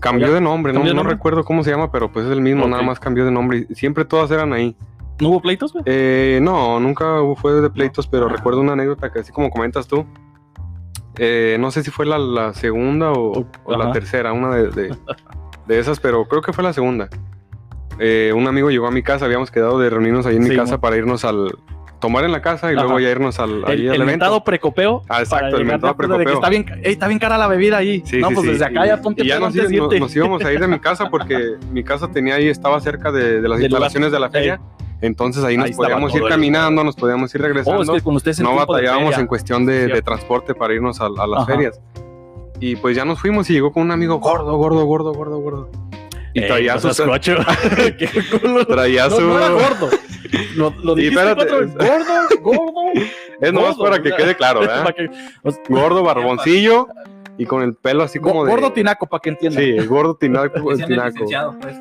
Cambió 0.00 0.32
de 0.32 0.40
nombre, 0.40 0.72
no, 0.72 1.02
recuerdo 1.02 1.44
cómo 1.44 1.64
se 1.64 1.70
llama, 1.70 1.90
pero 1.90 2.10
pues 2.12 2.26
es 2.26 2.32
el 2.32 2.40
mismo, 2.40 2.66
nada 2.68 2.82
más 2.82 3.00
cambió 3.00 3.24
de 3.24 3.30
nombre. 3.32 3.66
y 3.68 3.74
Siempre 3.74 4.04
todas 4.04 4.30
eran 4.30 4.52
ahí. 4.52 4.76
¿No 5.20 5.30
hubo 5.30 5.40
pleitos, 5.42 5.72
güey? 5.72 5.82
Eh, 5.86 6.38
no, 6.40 6.78
nunca 6.78 7.20
hubo- 7.20 7.34
fue 7.34 7.52
de 7.60 7.68
pleitos, 7.70 8.06
pero 8.06 8.26
Ah. 8.26 8.32
recuerdo 8.36 8.60
una 8.60 8.74
anécdota 8.74 9.10
que 9.12 9.18
así 9.18 9.32
como 9.32 9.50
comentas 9.50 9.88
tú. 9.88 10.06
eh, 11.20 11.56
no 11.58 11.72
sé 11.72 11.82
si 11.82 11.90
fue 11.90 12.06
la, 12.06 12.16
la 12.18 12.54
segunda 12.54 13.10
o, 13.10 13.44
o 13.64 13.76
la 13.76 13.90
tercera, 13.90 14.32
una 14.32 14.54
de, 14.54 14.68
de- 14.70 14.96
de 15.66 15.78
esas, 15.80 15.98
pero 15.98 16.24
creo 16.26 16.40
que 16.42 16.52
fue 16.52 16.62
la 16.62 16.72
segunda. 16.72 17.08
Eh, 17.98 18.32
un 18.34 18.46
amigo 18.46 18.70
llegó 18.70 18.86
a 18.86 18.90
mi 18.90 19.02
casa, 19.02 19.24
habíamos 19.24 19.50
quedado 19.50 19.78
de 19.78 19.90
reunirnos 19.90 20.26
ahí 20.26 20.36
en 20.36 20.44
mi 20.44 20.50
Sí, 20.50 20.56
casa 20.56 20.80
para 20.80 20.96
irnos 20.96 21.24
al... 21.24 21.52
Tomar 22.00 22.22
en 22.24 22.30
la 22.30 22.40
casa 22.42 22.70
y 22.72 22.76
Ajá. 22.76 22.84
luego 22.84 23.00
ya 23.00 23.10
irnos 23.10 23.40
al, 23.40 23.64
El, 23.68 23.88
al 23.90 23.96
el 23.96 24.04
mentado 24.04 24.44
precopeo. 24.44 25.02
Ah, 25.08 25.18
exacto, 25.18 25.56
el 25.56 25.64
mentado 25.64 25.94
rápido 25.94 26.12
de 26.12 26.18
que 26.18 26.24
precopeo. 26.26 26.34
Está 26.34 26.48
bien, 26.48 26.80
está 26.84 27.08
bien 27.08 27.18
cara 27.18 27.36
la 27.36 27.48
bebida 27.48 27.76
ahí. 27.78 28.02
Sí, 28.06 28.18
no, 28.20 28.28
sí, 28.28 28.34
pues 28.36 28.46
sí. 28.46 28.52
desde 28.52 28.66
acá 28.66 28.84
Y- 28.84 28.88
ya 28.88 29.02
ponte 29.02 29.24
y 29.24 29.26
ya 29.26 29.40
nos, 29.40 29.48
antes 29.48 29.72
íbamos- 29.72 29.92
irte. 29.94 30.00
nos 30.00 30.14
íbamos 30.14 30.44
a 30.44 30.52
ir 30.52 30.60
de 30.60 30.68
mi 30.68 30.78
casa 30.78 31.10
porque 31.10 31.54
mi 31.72 31.82
casa 31.82 32.06
tenía 32.06 32.36
ahí, 32.36 32.46
estaba 32.46 32.80
cerca 32.80 33.10
de, 33.10 33.40
de 33.40 33.48
las 33.48 33.60
instalaciones 33.60 34.12
de 34.12 34.20
la 34.20 34.30
feria. 34.30 34.60
Entonces 35.00 35.42
ahí 35.42 35.56
nos 35.56 35.66
Ahí 35.66 35.72
podíamos 35.74 36.14
ir 36.14 36.22
caminando, 36.28 36.84
nos 36.84 36.94
podíamos 36.94 37.34
ir 37.34 37.40
regresando. 37.42 37.80
Oh, 37.80 37.82
es 37.82 37.90
que 37.90 38.04
con 38.04 38.14
ustedes 38.14 38.38
no 38.38 38.54
batallábamos 38.54 39.18
en 39.18 39.26
cuestión 39.26 39.66
de, 39.66 40.00
transporte 40.02 40.54
para 40.54 40.74
irnos 40.74 41.00
a, 41.00 41.06
a 41.06 41.26
las 41.26 41.42
Ajá. 41.42 41.46
ferias. 41.46 41.80
Y 42.60 42.76
pues 42.76 42.94
ya 42.96 43.04
nos 43.04 43.18
fuimos 43.20 43.50
y 43.50 43.54
llegó 43.54 43.72
con 43.72 43.82
un 43.82 43.90
amigo 43.90 44.18
gordo, 44.20 44.56
gordo, 44.56 44.84
gordo, 44.84 45.12
gordo, 45.14 45.38
gordo. 45.40 45.68
Y 46.34 46.46
traía 46.46 46.74
no 46.74 46.80
su... 46.80 46.92
seas 46.94 47.08
cocho. 47.08 47.36
Qué 47.98 48.08
culo. 48.40 48.66
Traía 48.66 49.08
No, 49.08 49.16
su... 49.16 49.20
no 49.22 49.38
era 49.38 49.48
gordo. 49.50 49.88
Lo, 50.56 50.74
lo 50.82 50.94
dijiste 50.94 51.22
cuatro 51.34 51.60
veces. 51.60 51.74
Gordo, 51.76 52.40
gordo. 52.40 52.80
Es 53.40 53.52
nomás 53.52 53.76
gordo, 53.76 53.90
para 53.90 54.02
que 54.02 54.08
o 54.08 54.16
sea, 54.16 54.16
quede 54.18 54.36
claro, 54.36 54.60
sea, 54.60 54.94
Gordo, 55.68 56.02
barboncillo 56.02 56.88
y 57.40 57.46
con 57.46 57.62
el 57.62 57.74
pelo 57.74 58.02
así 58.02 58.18
como 58.18 58.44
de... 58.44 58.50
Gordo 58.50 58.72
tinaco, 58.72 59.06
para 59.06 59.20
que 59.20 59.28
entiendan. 59.30 59.62
Sí, 59.62 59.86
gordo 59.86 60.16
tinaco. 60.16 60.72
El 60.72 60.84
tinaco. 60.84 61.24
pues. 61.60 61.78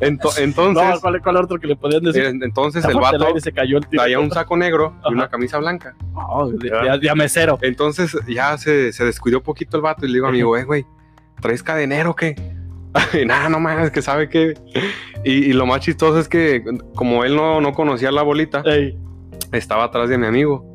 Ento- 0.00 0.36
No, 0.36 0.42
entonces, 0.42 1.00
¿cuál, 1.00 1.22
¿cuál 1.22 1.36
otro 1.36 1.58
que 1.58 1.66
le 1.68 1.76
podían 1.76 2.02
decir? 2.02 2.24
eh, 2.24 2.32
entonces 2.42 2.84
el 2.84 2.96
vato 2.96 3.24
aire, 3.26 3.40
se 3.40 3.52
cayó 3.52 3.78
el 3.78 3.86
tiro. 3.86 4.02
traía 4.02 4.18
un 4.18 4.30
saco 4.30 4.56
negro 4.56 4.94
y 5.08 5.12
una 5.14 5.28
camisa 5.28 5.58
blanca. 5.58 5.94
Oh, 6.14 6.48
de, 6.50 6.70
de- 6.70 6.98
de 6.98 7.10
a 7.10 7.14
mesero. 7.14 7.58
Entonces 7.62 8.16
ya 8.28 8.56
se, 8.58 8.92
se 8.92 9.04
descuidó 9.04 9.42
poquito 9.42 9.76
el 9.76 9.82
vato 9.82 10.04
y 10.06 10.08
le 10.08 10.14
digo, 10.14 10.26
amigo, 10.26 10.56
eh, 10.56 10.64
güey, 10.64 10.84
¿traes 11.42 11.62
cadenero 11.62 12.12
o 12.12 12.16
qué? 12.16 12.34
Y 13.20 13.26
nada, 13.26 13.48
no 13.50 13.60
mames, 13.60 13.90
que 13.90 14.00
sabe 14.00 14.28
que. 14.28 14.54
Y, 15.24 15.32
y 15.32 15.52
lo 15.52 15.66
más 15.66 15.80
chistoso 15.80 16.18
es 16.18 16.28
que, 16.28 16.62
como 16.94 17.24
él 17.24 17.36
no, 17.36 17.60
no 17.60 17.72
conocía 17.72 18.10
la 18.10 18.22
bolita, 18.22 18.62
Ey, 18.64 18.98
estaba 19.52 19.84
atrás 19.84 20.08
de 20.08 20.18
mi 20.18 20.26
amigo. 20.26 20.71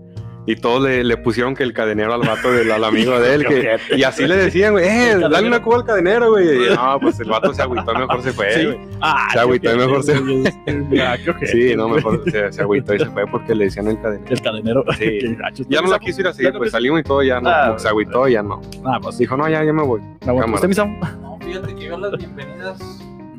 Y 0.47 0.55
todos 0.55 0.81
le, 0.81 1.03
le 1.03 1.17
pusieron 1.17 1.53
que 1.55 1.61
el 1.63 1.73
cadenero 1.73 2.13
al 2.13 2.21
vato 2.21 2.51
del 2.51 2.71
al 2.71 2.83
amigo 2.85 3.19
de 3.19 3.35
él. 3.35 3.45
que- 3.47 3.77
y 3.97 4.03
así 4.03 4.25
le 4.25 4.37
decían, 4.37 4.71
güey, 4.73 4.87
eh, 4.87 5.17
dale 5.29 5.45
una 5.47 5.61
cuba 5.61 5.75
al 5.77 5.83
cadenero, 5.85 6.31
güey. 6.31 6.67
Y 6.67 6.69
no, 6.75 6.99
pues 7.01 7.19
el 7.19 7.29
vato 7.29 7.53
se 7.53 7.61
agüitó, 7.61 7.93
mejor 7.93 8.23
se 8.23 8.31
fue, 8.31 8.53
Sí. 8.53 8.67
Ah, 9.01 9.27
Se 9.33 9.39
agüitó, 9.39 9.69
qué 9.71 9.75
mejor 9.75 10.03
se- 10.03 10.17
ojete, 10.17 11.45
Sí, 11.51 11.75
no, 11.75 11.89
mejor 11.89 12.23
se, 12.31 12.51
se 12.51 12.61
agüitó 12.61 12.95
y 12.95 12.99
se 12.99 13.05
fue 13.07 13.27
porque 13.27 13.53
le 13.53 13.65
decían 13.65 13.87
el 13.87 14.01
cadenero. 14.01 14.25
El 14.33 14.41
cadenero. 14.41 14.83
Sí. 14.97 15.19
Ya 15.67 15.81
no 15.81 15.91
la 15.91 15.99
quiso 15.99 16.21
ir 16.21 16.27
a 16.27 16.33
seguir, 16.33 16.47
¿Ya 16.49 16.53
no 16.53 16.59
pues 16.59 16.71
salimos 16.71 17.01
y 17.01 17.03
todo, 17.03 17.21
ya 17.23 17.41
no. 17.41 17.49
Ah, 17.49 17.61
como 17.65 17.75
que 17.75 17.81
se 17.81 17.87
agüitó, 17.89 18.27
ya 18.29 18.41
no. 18.41 18.61
Ah, 18.85 18.99
pues 19.01 19.17
Dijo, 19.17 19.35
no, 19.35 19.49
ya, 19.49 19.63
ya 19.63 19.73
me 19.73 19.83
voy. 19.83 19.99
me 20.25 20.31
voy. 20.31 20.45
No, 20.47 21.37
fíjate 21.41 21.75
que 21.75 21.85
yo 21.85 21.95
a 21.95 21.99
las 21.99 22.17
bienvenidas. 22.17 22.79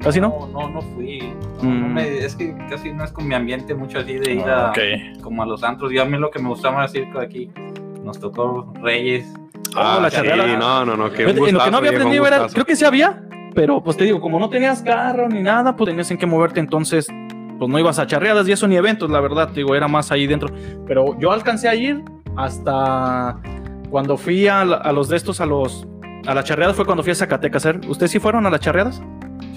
¿Casi 0.02 0.20
no? 0.20 0.48
No, 0.52 0.68
no 0.68 0.80
fui. 0.82 1.18
No, 1.62 1.64
no 1.64 1.88
Mm. 1.88 1.92
me- 1.94 2.18
es 2.18 2.36
que 2.36 2.54
casi 2.70 2.92
no 2.92 3.04
es 3.04 3.12
con 3.12 3.26
mi 3.26 3.34
ambiente 3.34 3.74
mucho 3.74 3.98
así 3.98 4.14
de 4.14 4.34
ir 4.34 4.42
a, 4.48 4.70
Ok. 4.70 4.78
como 5.22 5.42
a 5.42 5.46
los 5.46 5.62
antros. 5.64 5.92
Y 5.92 5.98
a 5.98 6.04
mí 6.04 6.16
lo 6.18 6.30
que 6.30 6.38
me 6.38 6.48
gustaba 6.48 6.76
más 6.76 6.92
circo 6.92 7.18
aquí. 7.18 7.50
Nos 8.04 8.18
tocó 8.20 8.72
Reyes. 8.82 9.32
Oh, 9.76 9.98
la 10.00 10.08
sí, 10.10 10.16
charreada. 10.16 10.46
no, 10.56 10.84
no, 10.84 10.96
no, 10.96 11.06
en 11.08 11.36
lo 11.36 11.44
que 11.44 11.52
no 11.70 11.76
había 11.78 11.90
aprendido 11.90 12.26
era, 12.26 12.46
creo 12.48 12.64
que 12.64 12.74
sí 12.74 12.84
había, 12.84 13.22
pero 13.54 13.82
pues 13.82 13.96
te 13.98 14.04
digo, 14.04 14.18
como 14.20 14.38
no 14.40 14.48
tenías 14.48 14.82
carro 14.82 15.28
ni 15.28 15.42
nada, 15.42 15.76
pues 15.76 15.90
tenías 15.90 16.10
en 16.10 16.16
qué 16.16 16.24
moverte, 16.26 16.58
entonces 16.60 17.06
pues 17.58 17.70
no 17.70 17.78
ibas 17.78 17.98
a 17.98 18.06
charreadas 18.06 18.48
y 18.48 18.52
eso 18.52 18.66
ni 18.66 18.76
eventos, 18.76 19.10
la 19.10 19.20
verdad, 19.20 19.48
te 19.48 19.56
digo, 19.60 19.74
era 19.74 19.86
más 19.88 20.10
ahí 20.10 20.26
dentro. 20.26 20.48
Pero 20.86 21.18
yo 21.18 21.32
alcancé 21.32 21.68
a 21.68 21.74
ir 21.74 22.02
hasta 22.36 23.36
cuando 23.90 24.16
fui 24.16 24.46
a, 24.48 24.64
la- 24.64 24.76
a 24.76 24.92
los 24.92 25.08
de 25.08 25.16
estos, 25.16 25.40
a 25.40 25.46
los 25.46 25.86
a 26.26 26.34
las 26.34 26.44
charreadas 26.44 26.76
fue 26.76 26.84
cuando 26.84 27.02
fui 27.02 27.12
a 27.12 27.14
Zacatecas. 27.14 27.64
¿eh? 27.66 27.80
¿Ustedes 27.88 28.10
sí 28.12 28.18
fueron 28.18 28.46
a 28.46 28.50
las 28.50 28.60
charreadas? 28.60 29.02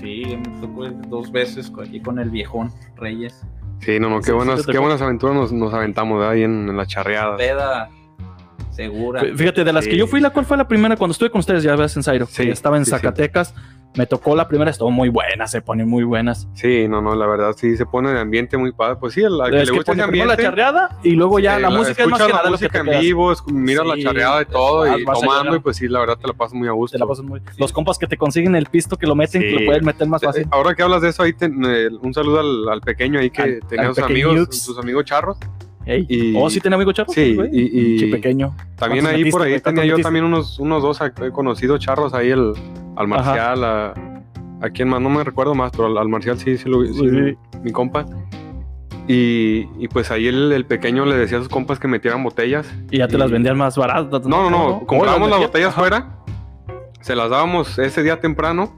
Sí, 0.01 0.23
me 0.37 0.59
tocó 0.59 0.89
dos 1.07 1.31
veces 1.31 1.71
aquí 1.81 2.01
con 2.01 2.19
el 2.19 2.29
viejón 2.29 2.71
Reyes. 2.97 3.45
Sí, 3.79 3.99
no, 3.99 4.09
no, 4.09 4.21
qué 4.21 4.31
buenas, 4.31 4.65
qué 4.65 4.77
buenas 4.77 5.01
aventuras 5.01 5.35
nos, 5.35 5.51
nos 5.53 5.73
aventamos 5.73 6.23
ahí 6.25 6.43
en, 6.43 6.67
en 6.69 6.75
las 6.77 6.87
charreadas. 6.87 7.37
Peda 7.37 7.89
segura. 8.71 9.21
Fíjate, 9.35 9.63
de 9.63 9.73
las 9.73 9.83
Sí. 9.85 9.91
que 9.91 9.97
yo 9.97 10.07
fui, 10.07 10.19
¿la 10.21 10.29
cuál 10.31 10.45
fue 10.45 10.57
la 10.57 10.67
primera? 10.67 10.95
Cuando 10.95 11.11
estuve 11.11 11.29
con 11.29 11.39
ustedes, 11.39 11.63
ya 11.63 11.75
ves, 11.75 11.95
en 11.97 12.03
Zairo, 12.03 12.25
Sí, 12.25 12.43
que 12.45 12.51
estaba 12.51 12.77
en 12.77 12.85
sí, 12.85 12.91
sí. 12.91 12.95
Me 13.95 14.05
tocó 14.05 14.37
la 14.37 14.47
primera, 14.47 14.71
estuvo 14.71 14.89
muy 14.89 15.09
buena, 15.09 15.47
se 15.47 15.61
ponen 15.61 15.87
muy 15.89 16.03
buenas. 16.05 16.47
Sí, 16.53 16.87
no, 16.87 17.01
no, 17.01 17.13
la 17.13 17.27
verdad 17.27 17.53
sí 17.57 17.75
se 17.75 17.85
pone 17.85 18.11
el 18.11 18.17
ambiente 18.17 18.55
muy 18.57 18.71
padre. 18.71 18.95
Pues 18.97 19.13
sí, 19.13 19.21
al 19.23 19.37
que 19.49 19.57
Es 19.57 19.65
le 19.65 19.71
que 19.71 19.77
gusta 19.79 19.91
ese 19.91 20.01
primero 20.03 20.27
la 20.27 20.33
ambiente. 20.33 20.43
charreada 20.43 20.97
y 21.03 21.11
luego 21.11 21.39
ya 21.39 21.57
eh, 21.57 21.59
la 21.59 21.69
música 21.69 22.03
es 22.03 22.09
más 22.09 22.21
que 22.21 22.27
la 22.27 22.35
nada 22.35 22.49
lo 22.49 22.57
que 22.57 22.63
música 22.67 22.83
te 22.83 22.93
en 22.95 23.01
vivo, 23.01 23.33
miras 23.47 23.85
la 23.85 23.95
Sí, 23.95 24.03
charreada 24.03 24.41
y 24.43 24.45
todo, 24.45 24.79
vas- 24.81 24.97
y 24.99 25.03
tomando, 25.03 25.55
y 25.57 25.59
pues 25.59 25.75
sí, 25.75 25.89
la 25.89 25.99
verdad 25.99 26.17
te 26.17 26.25
la 26.27 26.33
pasas 26.33 26.53
muy 26.53 26.69
a 26.69 26.71
gusto. 26.71 26.95
Te 26.95 26.99
la 26.99 27.05
pasas 27.05 27.25
muy- 27.25 27.41
Los 27.57 27.73
compas 27.73 27.97
que 27.97 28.07
te 28.07 28.15
consiguen 28.15 28.55
el 28.55 28.67
pisto, 28.67 28.95
que 28.97 29.05
lo 29.07 29.15
meten, 29.15 29.41
que 29.41 29.49
Sí. 29.49 29.59
lo 29.59 29.65
pueden 29.65 29.83
meter 29.83 30.07
más 30.07 30.23
Eh, 30.23 30.25
fácil. 30.25 30.47
Ahora 30.51 30.73
que 30.73 30.83
hablas 30.83 31.01
de 31.01 31.09
eso, 31.09 31.23
ahí 31.23 31.33
te- 31.33 31.47
eh, 31.47 31.89
un 32.01 32.13
saludo 32.13 32.39
al, 32.39 32.69
al 32.69 32.79
pequeño 32.81 33.19
ahí 33.19 33.29
que 33.29 33.41
Al- 33.41 33.59
tenía 33.67 33.87
al 33.89 33.95
sus 33.95 34.03
amigos, 34.05 34.57
sus 34.57 34.77
amigos 34.77 35.03
charros. 35.03 35.37
Ey. 35.85 36.05
y- 36.09 36.35
Oh, 36.35 36.49
sí 36.49 36.59
tenía 36.59 36.75
amigo 36.75 36.91
charro. 36.91 37.11
Sí, 37.11 37.35
güey? 37.35 37.49
y- 37.51 38.11
pequeño. 38.11 38.55
También 38.75 39.03
¿Cuántos 39.05 39.07
ahí 39.07 39.17
metiste, 39.17 39.31
por 39.31 39.41
ahí 39.41 39.47
tenía 39.53 39.61
¿Cuántos 39.63 39.83
yo 39.85 39.91
metiste? 39.93 40.03
también 40.03 40.25
unos, 40.25 40.59
unos 40.59 40.83
dos 40.83 41.01
ac- 41.01 41.27
he 41.27 41.31
conocido 41.31 41.77
charros 41.77 42.13
ahí, 42.13 42.29
el, 42.29 42.53
al 42.95 43.07
Marcial, 43.07 43.63
a, 43.63 43.93
a 44.61 44.69
quien 44.69 44.89
más, 44.89 45.01
no 45.01 45.09
me 45.09 45.23
recuerdo 45.23 45.55
más, 45.55 45.71
pero 45.71 45.87
al, 45.87 45.97
al 45.97 46.07
Marcial 46.07 46.37
sí, 46.37 46.57
sí, 46.57 46.69
lo, 46.69 46.85
sí, 46.85 46.93
Sí. 46.93 47.37
mi 47.63 47.71
compa. 47.71 48.05
Y, 49.07 49.67
y 49.79 49.87
pues 49.91 50.11
ahí 50.11 50.27
el, 50.27 50.51
el 50.51 50.65
pequeño 50.65 51.05
le 51.05 51.15
decía 51.17 51.37
a 51.37 51.41
sus 51.41 51.49
compas 51.49 51.79
que 51.79 51.87
metieran 51.87 52.23
botellas. 52.23 52.71
Y 52.91 52.99
ya 52.99 53.07
te 53.07 53.15
Y- 53.15 53.19
las 53.19 53.31
vendían 53.31 53.57
más 53.57 53.75
baratas. 53.77 54.25
No, 54.25 54.49
no, 54.49 54.69
no, 54.79 54.85
comprábamos 54.85 55.29
las 55.29 55.39
las 55.39 55.47
botellas 55.49 55.73
fuera, 55.73 56.17
se 57.01 57.15
las 57.15 57.29
dábamos 57.29 57.77
ese 57.79 58.03
día 58.03 58.19
temprano 58.19 58.71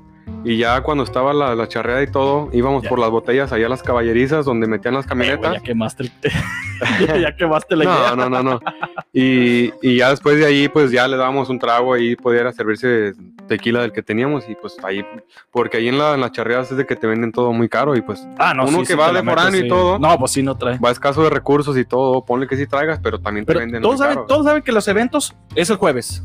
y 0.46 0.58
ya 0.58 0.82
cuando 0.82 1.04
estaba 1.04 1.34
la, 1.34 1.56
la 1.56 1.68
charreada 1.68 2.02
y 2.04 2.08
todo, 2.08 2.50
íbamos 2.54 2.84
Ya. 2.84 2.90
por 2.90 3.00
las 3.00 3.10
botellas 3.10 3.52
allá 3.52 3.66
a 3.68 3.70
las 3.70 3.82
caballerizas 3.84 4.46
donde 4.46 4.68
metían 4.68 4.94
las 4.94 5.06
camionetas. 5.06 5.54
ya 5.54 5.60
quemaste, 5.62 6.04
el- 6.04 6.12
ya, 7.08 7.18
ya 7.18 7.36
quemaste 7.36 7.76
la 7.76 7.86
No, 7.86 7.92
idea. 7.98 8.16
no, 8.16 8.30
no, 8.30 8.44
no. 8.44 8.60
Y, 9.16 9.72
y 9.84 9.98
ya 9.98 10.10
después 10.10 10.38
de 10.38 10.46
ahí, 10.48 10.68
pues 10.70 10.90
ya 10.90 11.08
le 11.08 11.18
dábamos 11.18 11.48
un 11.50 11.60
trago 11.60 11.94
ahí, 11.94 12.16
podía 12.16 12.52
servirse 12.52 13.14
tequila 13.48 13.82
del 13.82 13.92
que 13.92 14.02
teníamos 14.02 14.50
y 14.50 14.56
pues 14.56 14.76
ahí, 14.84 15.06
porque 15.52 15.78
ahí 15.78 15.88
en, 15.88 16.00
la, 16.00 16.16
en 16.16 16.22
las 16.22 16.32
charreadas 16.32 16.72
es 16.72 16.78
de 16.78 16.88
que 16.88 16.96
te 16.96 17.06
venden 17.06 17.32
todo 17.32 17.54
muy 17.54 17.70
caro 17.70 17.96
y 17.96 18.02
pues 18.02 18.26
Ah, 18.40 18.56
no, 18.56 18.64
Uno 18.64 18.72
sí, 18.80 18.80
que 18.80 18.86
sí 18.88 18.94
va 18.96 19.10
te 19.12 19.18
de 19.18 19.24
foráneo 19.24 19.52
metes, 19.52 19.60
y 19.60 19.64
sí. 19.66 19.70
todo. 19.70 20.00
No, 20.00 20.18
pues 20.18 20.32
sí, 20.32 20.42
no 20.42 20.58
trae. 20.58 20.80
va 20.80 20.90
escaso 20.90 21.24
de 21.24 21.30
recursos 21.30 21.78
y 21.78 21.86
todo, 21.86 22.26
ponle 22.26 22.48
que 22.48 22.58
sí 22.58 22.66
traigas, 22.66 23.00
pero 23.04 23.20
también 23.20 23.46
te 23.46 23.50
Pero 23.54 23.60
venden 23.60 23.84
todos 23.84 24.00
saben, 24.00 24.20
todos 24.28 24.46
saben 24.48 24.64
que 24.64 24.72
los 24.72 24.88
eventos 24.88 25.36
es 25.54 25.70
el 25.70 25.76
jueves. 25.78 26.24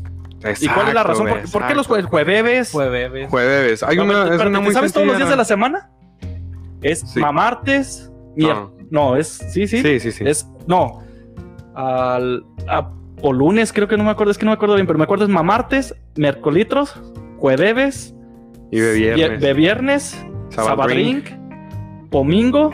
¿Y 0.61 0.67
cuál 0.69 0.87
es 0.89 0.93
la 0.93 1.03
razón? 1.03 1.27
güey, 1.27 1.41
¿Por, 1.43 1.51
por 1.51 1.67
qué 1.67 1.75
los 1.75 1.89
jue- 1.89 2.03
jueves? 2.03 2.71
Jueves. 2.71 3.83
Hay 3.83 3.97
No, 3.97 4.03
una, 4.05 4.13
espérate, 4.13 4.23
es 4.23 4.25
una 4.27 4.33
espérate, 4.35 4.59
muy 4.65 4.73
¿Sabes 4.73 4.93
todos 4.93 5.07
los 5.07 5.17
días 5.17 5.29
de 5.29 5.35
la 5.35 5.45
semana? 5.45 5.89
Es 6.81 7.01
Sí. 7.01 7.19
mamartes. 7.19 8.11
No. 8.35 8.71
No, 8.89 9.15
es. 9.17 9.27
Sí, 9.51 9.67
sí. 9.67 9.81
Sí, 9.81 9.99
sí, 9.99 10.11
sí. 10.11 10.23
Es. 10.25 10.47
No. 10.67 11.01
Al. 11.75 12.43
a- 12.67 12.91
o 13.21 13.33
lunes, 13.33 13.73
creo 13.73 13.87
que 13.89 13.97
no 13.97 14.05
me 14.05 14.11
acuerdo. 14.11 14.31
Es 14.31 14.37
que 14.37 14.45
no 14.45 14.51
me 14.51 14.55
acuerdo 14.55 14.75
bien, 14.75 14.87
pero 14.87 14.97
me 14.97 15.03
acuerdo 15.03 15.25
es 15.25 15.29
mamartes, 15.29 15.93
miércolitros, 16.15 16.95
jueves, 17.37 18.15
y 18.71 18.79
de 18.79 18.93
viernes. 18.93 19.29
vie- 19.31 19.39
de 19.39 19.53
viernes, 19.53 20.25
Sabadrink. 20.51 21.27
sabadrink, 21.27 22.09
domingo 22.11 22.71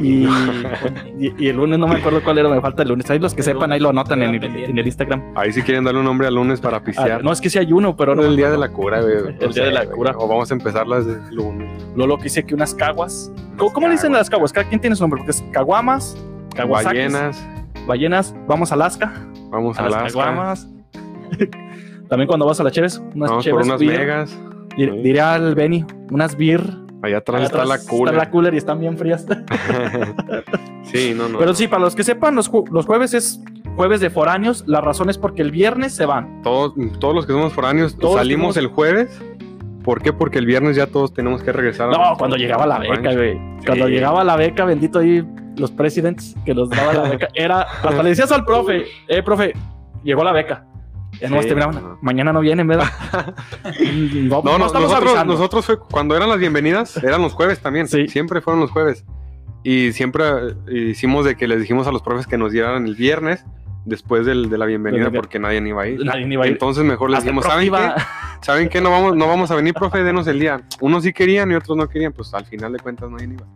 Y, 0.00 0.24
y, 1.18 1.34
y 1.38 1.48
el 1.48 1.56
lunes 1.56 1.78
no 1.78 1.86
me 1.86 1.96
acuerdo 1.96 2.22
cuál 2.22 2.38
era, 2.38 2.48
me 2.48 2.60
falta 2.60 2.82
el 2.82 2.88
lunes. 2.88 3.08
Ahí 3.10 3.18
los 3.18 3.34
que 3.34 3.40
El 3.40 3.44
sepan, 3.44 3.72
ahí 3.72 3.80
lo 3.80 3.90
anotan 3.90 4.22
en 4.22 4.34
el, 4.36 4.44
en 4.44 4.78
el 4.78 4.86
Instagram. 4.86 5.32
Ahí 5.36 5.52
si 5.52 5.62
quieren 5.62 5.84
darle 5.84 6.00
un 6.00 6.06
nombre 6.06 6.26
al 6.26 6.34
lunes 6.34 6.60
para 6.60 6.78
Ah, 6.78 6.84
pistear. 6.84 7.22
no 7.24 7.32
es 7.32 7.40
que 7.40 7.50
sí 7.50 7.58
hay 7.58 7.72
uno, 7.72 7.96
pero 7.96 8.14
no, 8.14 8.22
no. 8.22 8.28
el 8.28 8.36
día 8.36 8.50
de 8.50 8.58
la 8.58 8.68
cura, 8.70 9.00
güey. 9.00 9.14
El 9.40 9.52
día 9.52 9.64
de 9.64 9.72
la 9.72 9.86
cura. 9.86 10.14
O 10.18 10.26
vamos 10.28 10.50
a 10.50 10.54
empezarlas 10.54 11.06
de 11.06 11.16
lunes. 11.32 11.68
Lolo 11.96 12.16
que 12.18 12.24
dice 12.24 12.44
que 12.44 12.54
unas 12.54 12.74
caguas. 12.74 13.32
¿Cómo, 13.56 13.72
cómo 13.72 13.86
le 13.88 13.92
dicen 13.94 14.12
las 14.12 14.28
caguas? 14.30 14.52
Cada 14.52 14.68
quien 14.68 14.80
tiene 14.80 14.96
su 14.96 15.02
nombre, 15.02 15.18
porque 15.18 15.30
es 15.32 15.44
caguamas, 15.52 16.16
caguasakis, 16.54 17.12
Ballenas, 17.12 17.48
ballenas, 17.86 18.34
vamos 18.46 18.70
a 18.72 18.74
Alaska, 18.74 19.12
vamos 19.50 19.78
a 19.78 19.82
a 19.82 19.84
las 19.84 19.94
Alaska. 19.94 20.18
caguamas. 20.18 20.68
También 22.08 22.26
cuando 22.28 22.46
vas 22.46 22.60
a 22.60 22.64
las 22.64 22.72
cheves, 22.72 23.02
unas 23.14 23.30
Vamos 23.30 23.46
por 23.48 23.62
unas 23.62 23.80
beer. 23.80 23.98
megas. 24.00 24.38
Dir- 24.76 24.92
Sí. 24.94 25.02
Diría 25.02 25.32
al 25.34 25.54
Benny, 25.54 25.84
unas 26.10 26.36
beer. 26.36 26.62
Allá 27.06 27.18
atrás 27.18 27.36
Allá 27.40 27.46
está 27.46 27.64
la 27.64 27.78
cooler. 27.78 28.14
Está 28.14 28.24
la 28.24 28.30
cooler 28.30 28.54
y 28.54 28.56
están 28.58 28.80
bien 28.80 28.96
frías. 28.98 29.26
sí, 30.84 31.14
no, 31.16 31.28
no. 31.28 31.38
Pero 31.38 31.54
sí, 31.54 31.68
para 31.68 31.82
los 31.82 31.94
que 31.94 32.04
sepan, 32.04 32.34
los, 32.34 32.50
ju- 32.50 32.68
los 32.70 32.86
jueves 32.86 33.14
es 33.14 33.40
jueves 33.76 34.00
de 34.00 34.10
foráneos. 34.10 34.64
La 34.66 34.80
razón 34.80 35.10
es 35.10 35.18
porque 35.18 35.42
el 35.42 35.50
viernes 35.50 35.94
se 35.94 36.06
van. 36.06 36.42
Todos, 36.42 36.74
todos 36.98 37.14
los 37.14 37.26
que 37.26 37.32
somos 37.32 37.52
foráneos 37.52 37.96
Todos 37.96 38.16
salimos 38.16 38.56
el 38.56 38.66
jueves. 38.68 39.20
¿Por 39.84 40.02
qué? 40.02 40.12
Porque 40.12 40.38
el 40.38 40.46
viernes 40.46 40.76
ya 40.76 40.88
todos 40.88 41.12
tenemos 41.14 41.42
que 41.42 41.52
regresar. 41.52 41.90
No, 41.90 42.16
cuando 42.18 42.36
llegaba 42.36 42.66
la 42.66 42.78
beca, 42.80 43.12
güey. 43.14 43.38
Cuando 43.64 43.86
Sí. 43.86 43.92
llegaba 43.92 44.24
la 44.24 44.34
beca, 44.36 44.64
bendito 44.64 44.98
ahí, 44.98 45.24
los 45.56 45.70
presidents 45.70 46.34
que 46.44 46.54
nos 46.54 46.68
daba 46.70 46.92
la 46.92 47.02
beca, 47.08 47.28
era, 47.34 47.62
hasta 47.62 48.02
le 48.02 48.08
decías 48.10 48.32
al 48.32 48.44
profe, 48.44 48.84
eh, 49.06 49.22
profe, 49.22 49.52
llegó 50.02 50.24
la 50.24 50.32
beca. 50.32 50.66
Ya 51.20 51.28
no 51.30 51.42
Sí, 51.42 51.48
no. 51.54 51.98
mañana 52.02 52.32
no 52.32 52.40
vienen, 52.40 52.66
¿verdad? 52.66 52.88
no, 53.62 54.42
No, 54.42 54.58
no 54.58 54.66
estamos 54.66 54.90
nosotros, 54.90 55.26
nosotros 55.26 55.66
fue 55.66 55.78
cuando 55.78 56.16
eran 56.16 56.28
las 56.28 56.38
bienvenidas, 56.38 56.96
eran 57.02 57.22
los 57.22 57.32
jueves 57.32 57.60
también. 57.60 57.88
Sí. 57.88 58.08
Siempre 58.08 58.40
fueron 58.40 58.60
los 58.60 58.70
jueves. 58.70 59.04
Y 59.62 59.92
siempre 59.92 60.24
eh, 60.68 60.74
hicimos 60.90 61.24
de 61.24 61.36
que 61.36 61.48
les 61.48 61.60
dijimos 61.60 61.86
a 61.86 61.92
los 61.92 62.02
profes 62.02 62.26
que 62.26 62.38
nos 62.38 62.52
dieran 62.52 62.86
el 62.86 62.94
viernes 62.94 63.44
después 63.84 64.24
del- 64.26 64.48
de 64.50 64.58
la 64.58 64.66
bienvenida 64.66 65.10
porque 65.10 65.38
nadie 65.38 65.58
iba 65.66 65.82
a 65.82 65.88
ir. 65.88 66.04
Nadie 66.04 66.26
iba 66.32 66.44
a 66.44 66.46
ir. 66.46 66.52
Entonces 66.52 66.84
mejor 66.84 67.10
les 67.10 67.22
dijimos, 67.22 67.44
¿saben 67.44 67.66
iba- 67.66 67.94
qué? 67.94 68.02
¿Saben 68.42 68.68
qué? 68.68 68.80
No 68.80 68.90
vamos, 68.90 69.16
no 69.16 69.26
vamos 69.26 69.50
a 69.50 69.54
venir, 69.56 69.74
profe, 69.74 70.04
denos 70.04 70.26
el 70.28 70.38
día. 70.38 70.60
Unos 70.80 71.02
sí 71.02 71.12
querían 71.12 71.50
y 71.50 71.54
otros 71.54 71.76
no 71.76 71.88
querían, 71.88 72.12
pues 72.12 72.32
al 72.34 72.44
final 72.44 72.72
de 72.72 72.78
cuentas 72.78 73.10
nadie 73.10 73.26
iba. 73.32 73.46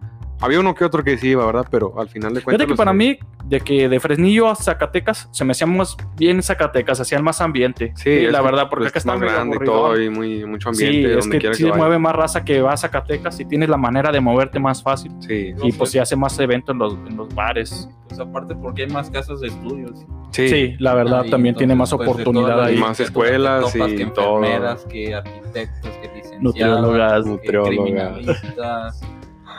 Había 0.40 0.58
uno 0.58 0.74
que 0.74 0.84
otro 0.84 1.04
que 1.04 1.18
sí 1.18 1.28
iba, 1.28 1.44
¿verdad? 1.44 1.66
Pero 1.70 1.94
al 2.00 2.08
final 2.08 2.32
de 2.32 2.40
cuentas. 2.40 2.58
Fíjate 2.60 2.72
que 2.72 2.76
para 2.76 2.92
mí, 2.94 3.18
de 3.50 3.60
que 3.60 3.88
de 3.88 3.98
Fresnillo 3.98 4.48
a 4.48 4.54
Zacatecas, 4.54 5.28
se 5.32 5.44
me 5.44 5.50
hacían 5.50 5.76
más 5.76 5.96
bien 6.16 6.40
Zacatecas, 6.40 7.00
hacían 7.00 7.24
más 7.24 7.40
ambiente. 7.40 7.92
Sí, 7.96 8.20
la 8.28 8.40
verdad, 8.42 8.68
porque 8.70 8.84
pues, 8.84 8.92
acá 8.92 8.98
está 9.00 9.12
más 9.16 9.20
grande 9.20 9.58
y 9.60 9.64
todo 9.64 10.00
y 10.00 10.08
muy, 10.08 10.46
mucho 10.46 10.68
ambiente. 10.68 11.08
Sí, 11.08 11.18
es 11.18 11.24
donde 11.24 11.38
que 11.40 11.54
sí 11.54 11.64
que 11.64 11.72
mueve 11.72 11.98
más 11.98 12.14
raza 12.14 12.44
que 12.44 12.62
va 12.62 12.74
a 12.74 12.76
Zacatecas 12.76 13.40
y 13.40 13.44
tienes 13.44 13.68
la 13.68 13.76
manera 13.76 14.12
de 14.12 14.20
moverte 14.20 14.60
más 14.60 14.84
fácil. 14.84 15.10
Sí, 15.18 15.52
Y 15.64 15.72
pues 15.72 15.90
se 15.90 15.98
hace 15.98 16.14
más 16.14 16.38
evento 16.38 16.70
en 16.70 16.78
los, 16.78 16.94
en 17.08 17.16
los 17.16 17.34
bares. 17.34 17.88
Pues 18.06 18.20
aparte 18.20 18.54
porque 18.54 18.82
hay 18.82 18.88
más 18.88 19.10
casas 19.10 19.40
de 19.40 19.48
estudios. 19.48 20.06
sí. 20.30 20.48
Sí, 20.48 20.76
la 20.78 20.94
verdad, 20.94 21.22
Ahí, 21.22 21.30
también 21.30 21.56
tiene 21.56 21.74
más 21.74 21.90
entonces, 21.90 22.14
pues, 22.14 22.26
oportunidad 22.28 22.64
ahí. 22.64 22.76
Más 22.76 23.00
escuelas 23.00 23.74
y 23.74 23.96
que 23.96 24.06
todo. 24.06 24.44
enfermeras, 24.44 24.84
que 24.84 25.12
arquitectos, 25.12 25.90
que 25.96 26.08
licenciadas, 26.14 26.40
Nutriólogas, 26.40 27.24
que 27.24 27.30
nutriólogas. 27.30 29.00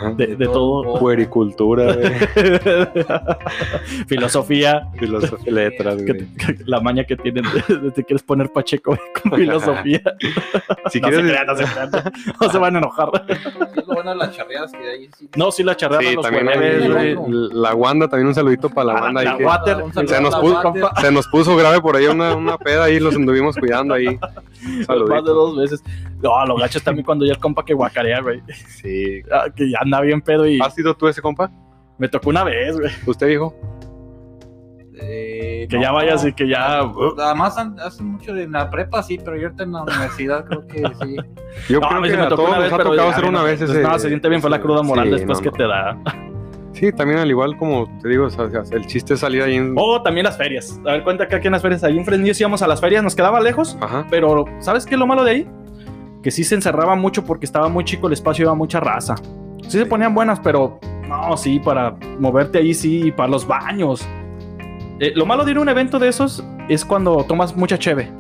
Ajá. 0.02 0.12
De, 0.16 0.36
de 0.36 0.46
todo. 0.46 0.98
Puericultura, 1.00 1.94
güey. 1.94 2.12
filosofía, 4.08 4.88
filosofía 4.98 5.48
y 5.48 5.52
letras, 5.52 5.96
que- 5.98 6.14
güey. 6.14 6.28
que- 6.36 6.58
la 6.66 6.80
maña 6.82 7.04
que 7.04 7.16
tienen 7.18 7.44
te 7.94 8.04
quieres 8.04 8.24
poner 8.24 8.52
pacheco 8.52 8.98
con 9.22 9.32
filosofía. 9.34 10.02
Si 10.90 11.00
no 11.00 11.10
quieres, 11.10 11.26
se 11.26 11.32
crean, 11.32 11.48
no 11.48 11.56
se 11.56 11.64
crean. 11.66 11.92
No 12.42 12.50
se 12.50 12.58
van 12.58 12.76
a 12.76 12.80
enojar. 12.80 13.10
Es 13.28 13.88
lo 13.88 13.94
bueno 13.94 14.12
de 14.12 14.18
las 14.18 14.36
charreadas 14.36 14.72
que 14.72 15.10
sí. 15.18 15.30
No, 15.36 15.52
sí 15.52 15.64
sí, 16.10 16.16
también 16.22 16.48
hay- 16.50 17.16
la 17.54 17.76
Wanda, 17.76 18.08
también 18.08 18.28
un 18.28 18.36
saludito 18.36 18.70
para 18.70 18.94
la 18.94 19.00
Ah, 19.00 19.02
Wanda. 19.04 19.24
la 19.24 19.32
ahí 19.36 19.44
Water, 19.44 19.78
se 20.08 20.22
nos 20.22 20.36
puso- 20.36 20.62
Water. 20.72 20.84
se 21.02 21.12
nos 21.12 21.28
puso 21.28 21.56
grave 21.56 21.82
por 21.82 21.96
ahí 21.96 22.06
una, 22.08 22.36
una 22.36 22.58
peda 22.58 22.86
ahí, 22.86 23.00
los 23.00 23.16
anduvimos 23.16 23.56
cuidando 23.58 23.94
ahí. 23.94 24.08
Más 24.88 25.24
de 25.24 25.32
dos 25.32 25.58
veces. 25.58 25.84
No, 26.22 26.46
los 26.46 26.60
gachos 26.60 26.84
también 26.84 27.04
cuando 27.04 27.26
ya 27.26 27.32
el 27.34 27.40
compa 27.40 27.66
que 27.66 27.74
guacarea, 27.74 28.22
güey. 28.22 28.42
Sí. 28.68 29.22
Ah, 29.32 29.46
Que 29.56 29.70
ya 29.72 29.80
anda 29.92 30.02
bien 30.02 30.22
pedo 30.22 30.48
y 30.48 30.60
¿Has 30.62 30.74
sido 30.74 30.96
tú 30.96 31.08
ese 31.08 31.22
compa? 31.22 31.52
me 31.98 32.08
tocó 32.10 32.30
una 32.32 32.44
vez, 32.44 32.80
güey. 32.80 32.92
¿Usted 33.06 33.28
dijo? 33.28 33.54
Eh, 35.04 35.68
Que 35.70 35.80
ya 35.80 35.92
vayas 35.92 36.26
y 36.26 36.34
que 36.34 36.48
ya. 36.48 36.84
uh, 36.84 37.20
Además, 37.20 37.56
hace 37.58 38.04
mucho 38.04 38.36
en 38.36 38.52
la 38.52 38.70
prepa, 38.70 39.02
sí, 39.04 39.20
pero 39.24 39.38
yo 39.38 39.44
ahorita 39.48 39.64
en 39.64 39.72
la 39.74 39.84
universidad 39.84 40.46
creo 40.50 40.66
que 40.68 40.78
sí. 41.02 41.16
Yo 41.70 41.80
No, 41.80 41.88
creo 41.90 42.02
que 42.02 42.10
me 42.18 42.22
a 42.24 42.30
tocó 42.30 42.44
todos 42.44 42.50
una 42.50 42.58
nos 42.58 42.64
vez, 42.66 42.74
ha 42.74 42.78
pero 42.78 42.90
tocado 42.92 43.10
hacer 43.10 43.24
no, 43.24 43.30
una 43.30 43.44
vez 43.44 43.60
pues, 43.60 43.70
ese. 43.72 43.82
No, 43.84 44.00
se 44.00 44.08
siente 44.08 44.30
bien, 44.30 44.42
fue 44.42 44.50
la 44.50 44.62
cruda 44.62 44.82
moral 44.84 45.06
sí, 45.06 45.12
después 45.12 45.40
no, 45.40 45.44
que 45.44 45.58
te 45.58 45.68
da. 45.68 45.98
Sí, 46.74 46.92
también 46.94 47.20
al 47.20 47.30
igual 47.30 47.58
como 47.58 47.86
te 48.02 48.10
digo, 48.10 48.26
o 48.26 48.30
sea, 48.30 48.46
el 48.72 48.86
chiste 48.88 49.14
es 49.16 49.20
salir 49.20 49.44
ahí 49.44 49.56
en... 49.56 49.76
Oh, 49.78 50.02
también 50.02 50.24
las 50.24 50.38
ferias. 50.38 50.80
A 50.88 50.94
ver, 50.94 51.04
cuenta 51.04 51.28
que 51.28 51.36
aquí 51.36 51.48
en 51.48 51.54
las 51.54 51.62
ferias, 51.62 51.84
ahí 51.84 51.98
en 51.98 52.06
Fresnillo 52.06 52.34
sí 52.34 52.42
íbamos 52.44 52.62
a 52.64 52.68
las 52.68 52.80
ferias, 52.82 53.04
nos 53.04 53.16
quedaba 53.16 53.40
lejos, 53.42 53.78
Ajá. 53.82 54.08
pero 54.10 54.46
¿sabes 54.60 54.86
qué 54.86 54.96
es 54.96 55.00
lo 55.00 55.06
malo 55.06 55.24
de 55.24 55.32
ahí? 55.32 55.50
Que 56.24 56.32
sí 56.32 56.44
se 56.44 56.56
encerraba 56.56 56.96
mucho 56.96 57.24
porque 57.26 57.46
estaba 57.46 57.68
muy 57.70 57.84
chico 57.84 58.08
el 58.08 58.14
espacio, 58.14 58.44
iba 58.46 58.56
mucha 58.56 58.80
raza. 58.80 59.16
Sí 59.72 59.78
se 59.78 59.86
ponían 59.86 60.14
buenas, 60.14 60.38
pero 60.42 60.82
no, 61.08 61.38
sí, 61.38 61.58
para 61.58 61.96
moverte 62.20 62.58
ahí 62.58 62.74
sí, 62.74 63.10
para 63.10 63.30
los 63.30 63.48
baños. 63.48 64.06
Eh, 65.00 65.14
lo 65.16 65.26
malo 65.26 65.46
de 65.46 65.52
ir 65.52 65.58
a 65.58 65.62
un 65.62 65.70
evento 65.70 65.98
de 65.98 66.10
esos 66.10 66.44
es 66.68 66.84
cuando 66.84 67.24
tomas 67.24 67.56
mucha 67.56 67.80
cheve. 67.80 68.12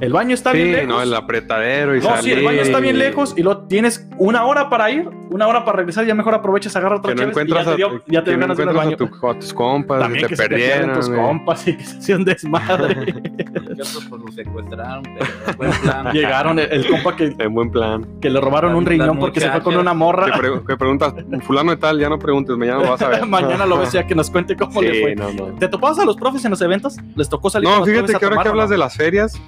El 0.00 0.12
baño 0.12 0.34
está 0.34 0.52
bien 0.52 0.66
Sí, 0.66 0.72
lejos. 0.72 0.88
no, 0.88 1.02
el 1.02 1.12
apretadero 1.14 1.96
y 1.96 2.00
No, 2.00 2.16
sí, 2.22 2.30
el 2.32 2.44
baño 2.44 2.60
está 2.60 2.78
bien 2.80 2.98
lejos 2.98 3.34
y 3.36 3.42
lo 3.42 3.66
tienes 3.66 4.08
una 4.18 4.44
hora 4.44 4.68
para 4.70 4.90
ir, 4.90 5.08
una 5.30 5.46
hora 5.48 5.64
para 5.64 5.78
regresar, 5.78 6.06
ya 6.06 6.14
mejor 6.14 6.34
aprovechas, 6.34 6.74
agarra 6.76 6.96
otra 6.96 7.14
Que 7.14 7.16
no 7.16 7.32
cheves 7.32 7.36
y 7.36 7.40
encuentras, 7.40 7.64
ya 7.66 7.70
te, 7.72 7.76
dio, 7.76 7.86
a, 7.88 8.02
ya 8.06 8.24
te 8.24 8.32
no 8.34 8.38
ganas 8.40 8.56
de 8.56 8.62
ir 8.62 8.68
al 8.68 8.74
encuentras 8.76 9.00
baño. 9.00 9.16
a, 9.16 9.20
tu- 9.20 9.26
a 9.28 9.38
tus 9.40 9.52
compas, 9.54 10.00
También 10.00 10.26
que 10.28 10.36
se 10.36 10.42
te 10.42 10.48
perdieron. 10.48 10.92
tus 10.94 11.08
güey. 11.08 11.20
compas 11.20 11.68
y 11.68 11.76
que 11.76 11.84
se 11.84 11.98
hacían 11.98 12.24
desmadre. 12.24 12.96
Otros 13.72 14.06
pues 14.08 14.22
los 14.22 14.34
secuestraron, 14.34 15.02
pero 15.02 15.56
buen 15.56 15.70
plan. 15.82 16.12
Llegaron 16.12 16.58
el, 16.58 16.70
el 16.72 16.86
compa 16.88 17.16
que, 17.16 17.34
En 17.38 17.54
buen 17.54 17.70
plan. 17.70 18.06
que 18.20 18.30
le 18.30 18.40
robaron 18.40 18.74
un 18.74 18.86
riñón 18.86 19.18
porque 19.18 19.40
se 19.40 19.50
fue 19.50 19.62
con 19.62 19.76
una 19.76 19.90
Que, 19.92 19.96
morra. 19.96 20.38
pre- 20.38 20.62
que 20.66 20.76
preguntas, 20.76 21.14
fulano 21.42 21.72
de 21.72 21.76
tal, 21.76 21.98
ya 21.98 22.08
no 22.08 22.18
preguntes, 22.18 22.56
mañana 22.56 22.78
lo 22.82 22.90
vas 22.90 23.02
a 23.02 23.08
ver. 23.08 23.26
Mañana 23.26 23.66
lo 23.66 23.78
ves 23.78 23.92
ya 23.92 24.06
que 24.06 24.14
nos 24.14 24.30
cuente 24.30 24.56
cómo 24.56 24.80
le 24.82 24.94
Sí, 24.94 25.02
fue. 25.02 25.14
no, 25.16 25.32
no. 25.32 25.44
¿Te 25.58 25.68
topabas 25.68 25.98
a 25.98 26.04
los 26.04 26.16
profes 26.16 26.44
en 26.44 26.50
los 26.52 26.60
eventos? 26.62 26.96
¿Les 27.16 27.28
tocó 27.28 27.50
salir 27.50 27.68
con 27.68 27.80
No, 27.80 27.84
fíjate 27.84 28.14
que 28.14 28.24
ahora 28.24 28.42
que 28.42 28.48
hablas 28.48 28.70
de 28.70 28.78
las 28.78 28.96
ferias, 28.96 29.40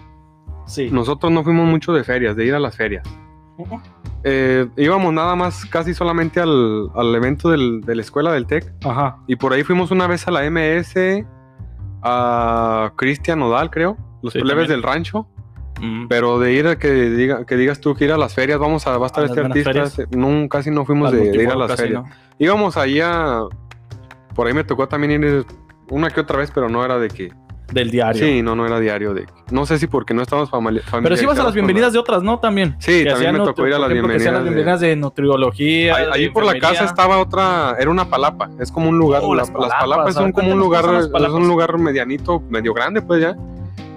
Sí. 0.70 0.88
nosotros 0.90 1.32
no 1.32 1.42
fuimos 1.44 1.66
mucho 1.68 1.92
de 1.92 2.04
ferias, 2.04 2.36
de 2.36 2.44
ir 2.46 2.54
a 2.54 2.58
las 2.60 2.76
ferias. 2.76 3.04
Ujú. 3.58 3.80
Eh, 4.24 4.66
íbamos 4.76 5.12
nada 5.12 5.34
más 5.36 5.64
casi 5.66 5.92
solamente 5.94 6.40
al, 6.40 6.90
al 6.94 7.14
evento 7.14 7.50
del- 7.50 7.80
de 7.82 7.94
la 7.94 8.02
escuela 8.02 8.32
del 8.32 8.46
TEC 8.46 8.72
Ajá. 8.84 9.16
y 9.26 9.36
por 9.36 9.52
ahí 9.52 9.64
fuimos 9.64 9.90
una 9.90 10.06
vez 10.06 10.26
a 10.28 10.30
la 10.30 10.44
MS, 10.44 11.24
a 12.02 12.92
Cristian 12.96 13.38
Nodal, 13.38 13.70
creo, 13.70 13.96
los 14.22 14.32
Sí, 14.32 14.40
plebes 14.40 14.68
del 14.68 14.82
rancho. 14.82 15.26
Mm. 15.80 16.08
Pero 16.08 16.38
de 16.38 16.52
ir 16.52 16.66
a 16.66 16.78
que, 16.78 16.90
diga, 16.92 17.46
que 17.46 17.56
digas 17.56 17.80
tú 17.80 17.94
que 17.94 18.04
ir 18.04 18.12
a 18.12 18.18
las 18.18 18.34
ferias, 18.34 18.58
vamos 18.58 18.86
a, 18.86 18.98
va 18.98 19.04
a 19.04 19.08
estar 19.08 19.24
A 19.24 19.26
este 19.26 19.40
artista. 19.40 19.70
este, 19.82 20.06
No, 20.16 20.46
casi 20.48 20.70
no 20.70 20.84
fuimos 20.84 21.10
de, 21.10 21.30
de 21.30 21.42
ir 21.42 21.48
a 21.50 21.54
las 21.56 21.74
ferias. 21.74 22.02
¿no? 22.04 22.10
Íbamos 22.38 22.76
ahí 22.76 23.00
a. 23.00 23.40
Por 24.34 24.46
ahí 24.46 24.52
me 24.52 24.62
tocó 24.64 24.86
también 24.88 25.22
ir 25.22 25.46
una 25.88 26.10
que 26.10 26.20
otra 26.20 26.36
vez, 26.38 26.50
pero 26.54 26.68
no 26.68 26.84
era 26.84 26.98
de 26.98 27.08
que. 27.08 27.32
Del 27.72 27.90
diario. 27.90 28.24
Sí, 28.24 28.42
no, 28.42 28.56
no 28.56 28.66
era 28.66 28.80
diario. 28.80 29.14
de 29.14 29.26
No 29.50 29.64
sé 29.66 29.78
si 29.78 29.86
porque 29.86 30.12
no 30.14 30.22
estábamos 30.22 30.50
famili- 30.50 30.80
familiarizados. 30.82 31.02
Pero 31.02 31.16
sí 31.16 31.26
vas 31.26 31.38
a 31.38 31.42
las 31.42 31.46
con 31.50 31.54
bienvenidas 31.54 31.92
de 31.92 31.98
otras, 31.98 32.22
¿no? 32.22 32.38
También. 32.38 32.74
Sí, 32.78 33.04
Que 33.04 33.10
también 33.10 33.32
me 33.32 33.38
tocó 33.44 33.66
ir 33.66 33.74
a 33.74 33.78
las 33.78 33.88
que 33.88 33.98
hacían 33.98 34.02
las 34.08 34.08
bienvenidas 34.08 34.34
de- 34.34 34.42
bienvenidas 34.50 34.80
de 34.80 34.96
nutriología. 34.96 35.94
Ahí, 35.96 36.04
de 36.06 36.12
ahí 36.12 36.28
por 36.30 36.44
la 36.44 36.58
casa 36.58 36.84
estaba 36.84 37.18
otra, 37.18 37.76
era 37.78 37.90
una 37.90 38.04
palapa, 38.06 38.50
es 38.60 38.70
como 38.72 38.88
un 38.88 38.98
lugar, 38.98 39.22
Oh, 39.24 39.34
la- 39.34 39.42
las 39.42 39.48
las, 39.50 39.56
palapas, 39.56 39.80
palapas, 39.80 40.14
son 40.14 40.32
como 40.32 40.52
un 40.52 40.58
lugar, 40.58 40.84
las 40.86 41.04
es 41.04 41.08
palapas. 41.10 41.34
un 41.36 41.46
lugar 41.48 41.78
medianito, 41.78 42.40
medio 42.48 42.74
grande 42.74 43.02
pues 43.02 43.20
ya, 43.22 43.36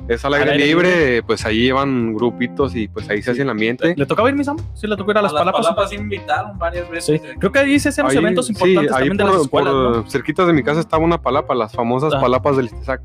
es 0.08 0.24
al 0.26 0.34
aire, 0.34 0.52
aire 0.52 0.66
libre, 0.66 1.24
pues 1.24 1.46
ahí 1.46 1.62
llevan 1.64 2.14
grupitos 2.14 2.76
y 2.76 2.88
pues 2.90 3.10
ahí 3.10 3.18
se 3.20 3.24
Sí. 3.26 3.32
hace 3.32 3.42
el 3.44 3.50
ambiente. 3.50 3.94
¿Le 3.98 4.06
tocaba 4.06 4.30
ir, 4.30 4.36
mi 4.36 4.44
Sam? 4.44 4.58
Sí, 4.74 4.86
le 4.86 4.98
tocó 4.98 5.12
ir 5.12 5.18
a 5.18 5.20
A 5.22 5.24
las 5.24 5.34
palapas. 5.34 5.90
sí 5.90 5.96
invitaron 5.96 6.58
varias 6.60 6.90
veces. 6.90 7.22
Sí. 7.22 7.28
Creo 7.40 7.52
que 7.52 7.60
ahí 7.60 7.80
se 7.80 7.90
hacían 7.90 8.08
los 8.08 8.16
eventos 8.16 8.48
sí, 8.48 8.52
importantes 8.54 8.92
ahí 8.92 9.08
también 9.10 9.18
de 9.18 9.24
por, 9.24 9.34
las 9.34 9.42
escuelas, 9.44 9.74
por 9.74 9.96
¿no? 10.04 10.10
cerquitas 10.10 10.46
de 10.48 10.54
mi 10.54 10.62
casa 10.62 10.80
estaba 10.82 11.04
una 11.04 11.22
palapa, 11.22 11.56
las 11.56 11.72
famosas 11.72 12.14
Ah. 12.14 12.20
palapas 12.22 12.58
del 12.58 12.66
Istezac. 12.66 13.02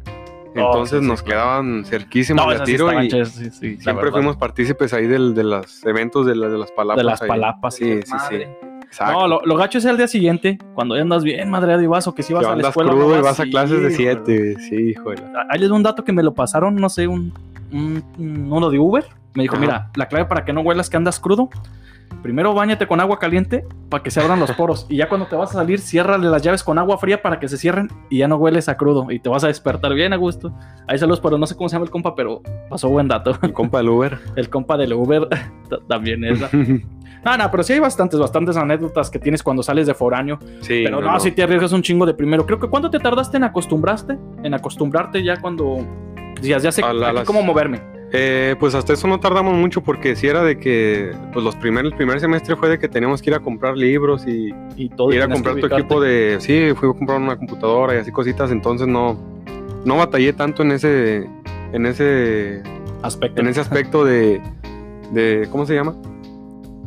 Entonces 0.54 1.00
sí, 1.00 1.06
nos 1.06 1.22
claro. 1.22 1.42
quedaban 1.42 1.84
cerquísimos 1.84 2.44
No, 2.44 2.52
de 2.52 2.58
sí 2.58 2.64
tiro 2.64 3.02
y 3.02 3.10
sí, 3.10 3.24
sí, 3.26 3.40
la 3.50 3.50
siempre 3.52 3.94
verdad. 3.94 4.12
fuimos 4.12 4.36
partícipes 4.36 4.92
ahí 4.92 5.06
del, 5.06 5.34
de 5.34 5.44
los 5.44 5.84
eventos 5.84 6.26
de, 6.26 6.34
la- 6.36 6.48
de 6.48 6.58
las 6.58 6.70
palapas. 6.72 6.96
De 6.96 7.04
las 7.04 7.22
ahí. 7.22 7.28
palapas. 7.28 7.74
Sí, 7.74 8.00
sí, 8.04 8.12
sí. 8.28 8.36
Exacto. 8.86 9.12
No, 9.20 9.28
lo, 9.28 9.42
lo 9.44 9.56
gacho 9.56 9.76
es 9.78 9.84
el 9.84 9.98
día 9.98 10.08
siguiente, 10.08 10.58
cuando 10.74 10.96
ya 10.96 11.02
andas 11.02 11.22
bien 11.22 11.50
madreado 11.50 11.82
y 11.82 11.86
vas 11.86 12.06
o 12.08 12.14
que 12.14 12.22
si 12.22 12.32
vas 12.32 12.44
a 12.44 12.48
la 12.48 12.52
andas 12.54 12.70
escuela. 12.70 12.90
crudo 12.92 13.08
no 13.10 13.18
y 13.18 13.22
vas 13.22 13.38
a 13.38 13.44
sí, 13.44 13.50
clases 13.50 13.76
de 13.76 13.84
güey. 13.84 13.94
7. 13.96 14.56
Sí, 14.60 14.74
híjole. 14.90 15.22
Ahí 15.50 15.58
les 15.60 15.68
doy 15.68 15.76
un 15.76 15.82
dato 15.82 16.02
que 16.04 16.12
me 16.12 16.22
lo 16.22 16.32
pasaron, 16.32 16.74
no 16.76 16.88
sé, 16.88 17.06
un, 17.06 17.32
un- 17.70 18.02
un- 18.18 18.48
uno 18.50 18.70
de 18.70 18.78
Uber. 18.78 19.04
Me 19.34 19.42
dijo, 19.42 19.56
Ajá. 19.56 19.60
mira, 19.60 19.90
la 19.94 20.06
clave 20.08 20.24
para 20.24 20.44
que 20.46 20.54
no 20.54 20.62
huelas 20.62 20.88
que 20.88 20.96
andas 20.96 21.20
crudo 21.20 21.50
primero 22.22 22.54
bañate 22.54 22.86
con 22.86 23.00
agua 23.00 23.18
caliente 23.18 23.64
para 23.88 24.02
que 24.02 24.10
se 24.10 24.20
abran 24.20 24.40
los 24.40 24.50
poros. 24.52 24.86
Y 24.88 24.96
ya 24.96 25.08
cuando 25.08 25.26
te 25.26 25.36
vas 25.36 25.50
a 25.50 25.54
salir, 25.54 25.80
ciérrale 25.80 26.28
las 26.28 26.42
llaves 26.42 26.62
con 26.62 26.78
agua 26.78 26.98
fría 26.98 27.22
para 27.22 27.38
que 27.40 27.48
se 27.48 27.56
cierren 27.56 27.88
y 28.10 28.18
ya 28.18 28.28
no 28.28 28.36
hueles 28.36 28.68
a 28.68 28.76
crudo. 28.76 29.10
Y 29.10 29.18
te 29.20 29.28
vas 29.28 29.44
a 29.44 29.48
despertar 29.48 29.94
bien 29.94 30.12
a 30.12 30.16
gusto. 30.16 30.52
Ahí 30.86 30.98
saludos, 30.98 31.20
pero 31.20 31.38
no 31.38 31.46
sé 31.46 31.56
cómo 31.56 31.68
se 31.68 31.74
llama 31.76 31.84
el 31.84 31.90
compa, 31.90 32.14
pero 32.14 32.42
pasó 32.68 32.88
buen 32.88 33.08
dato. 33.08 33.36
El 33.42 33.52
compa 33.52 33.78
del 33.78 33.88
Uber. 33.88 34.18
El 34.36 34.50
compa 34.50 34.76
del 34.76 34.92
Uber 34.92 35.28
también 35.88 36.24
es. 36.24 36.40
la- 36.40 36.50
No, 37.24 37.36
no, 37.36 37.50
pero 37.50 37.64
sí 37.64 37.72
hay 37.72 37.80
bastantes, 37.80 38.18
bastantes 38.20 38.56
anécdotas 38.56 39.10
que 39.10 39.18
tienes 39.18 39.42
cuando 39.42 39.62
sales 39.64 39.88
de 39.88 39.92
foráneo. 39.94 40.38
Sí, 40.60 40.82
Pero 40.84 41.00
no, 41.00 41.18
si 41.18 41.32
te 41.32 41.42
arriesgas 41.42 41.72
un 41.72 41.82
chingo 41.82 42.06
de 42.06 42.14
primero. 42.14 42.46
Creo 42.46 42.60
que 42.60 42.68
¿cuánto 42.68 42.90
te 42.90 43.00
tardaste 43.00 43.36
en 43.38 43.44
acostumbraste? 43.44 44.16
En 44.44 44.54
acostumbrarte 44.54 45.24
ya 45.24 45.36
cuando 45.40 45.84
decías, 46.36 46.62
ya 46.62 46.70
sé 46.70 46.82
A 46.84 46.92
la- 46.92 47.08
aquí 47.08 47.16
las- 47.16 47.26
cómo 47.26 47.42
moverme. 47.42 47.82
Eh, 48.10 48.56
pues 48.58 48.74
hasta 48.74 48.94
eso 48.94 49.06
no 49.06 49.20
tardamos 49.20 49.54
mucho 49.54 49.82
porque 49.82 50.16
si 50.16 50.26
era 50.26 50.42
de 50.42 50.58
que 50.58 51.12
pues 51.32 51.44
los 51.44 51.54
primer, 51.56 51.84
el 51.84 51.92
primer 51.92 52.20
semestre 52.20 52.56
fue 52.56 52.70
de 52.70 52.78
que 52.78 52.88
teníamos 52.88 53.20
que 53.20 53.28
ir 53.28 53.36
a 53.36 53.40
comprar 53.40 53.76
libros 53.76 54.26
y 54.26 54.54
Y 54.76 54.88
todo. 54.88 55.12
ir 55.12 55.20
a 55.20 55.28
comprar 55.28 55.56
tu 55.56 55.66
equipo 55.66 56.00
de 56.00 56.38
sí 56.40 56.70
fui 56.74 56.88
a 56.88 56.92
comprar 56.94 57.20
una 57.20 57.36
computadora 57.36 57.94
y 57.94 57.98
así 57.98 58.10
cositas 58.10 58.50
entonces 58.50 58.88
no 58.88 59.18
no 59.84 59.96
batallé 59.98 60.32
tanto 60.32 60.62
en 60.62 60.72
ese 60.72 61.28
en 61.72 61.84
ese 61.84 62.62
aspecto. 63.02 63.42
en 63.42 63.48
ese 63.48 63.60
aspecto 63.60 64.04
de 64.06 64.40
de 65.12 65.46
cómo 65.50 65.66
se 65.66 65.74
llama 65.74 65.94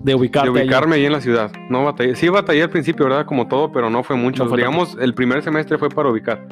de 0.04 0.14
de 0.14 0.16
ubicarme 0.16 0.96
ahí 0.96 1.06
en 1.06 1.12
la 1.12 1.22
ciudad. 1.22 1.52
No 1.70 1.86
batallé 1.86 2.16
sí 2.16 2.30
batallé 2.30 2.64
al 2.64 2.72
principio 2.72 3.06
verdad 3.06 3.28
como 3.28 3.48
todo 3.48 3.72
pero 3.72 3.92
no 3.92 4.02
fue 4.02 4.16
mucho. 4.16 4.46
No 4.46 4.50
fue 4.50 4.58
digamos 4.58 4.98
el 5.00 5.14
primer 5.14 5.44
semestre 5.44 5.78
fue 5.78 5.90
para 5.90 6.10
ubicar 6.10 6.48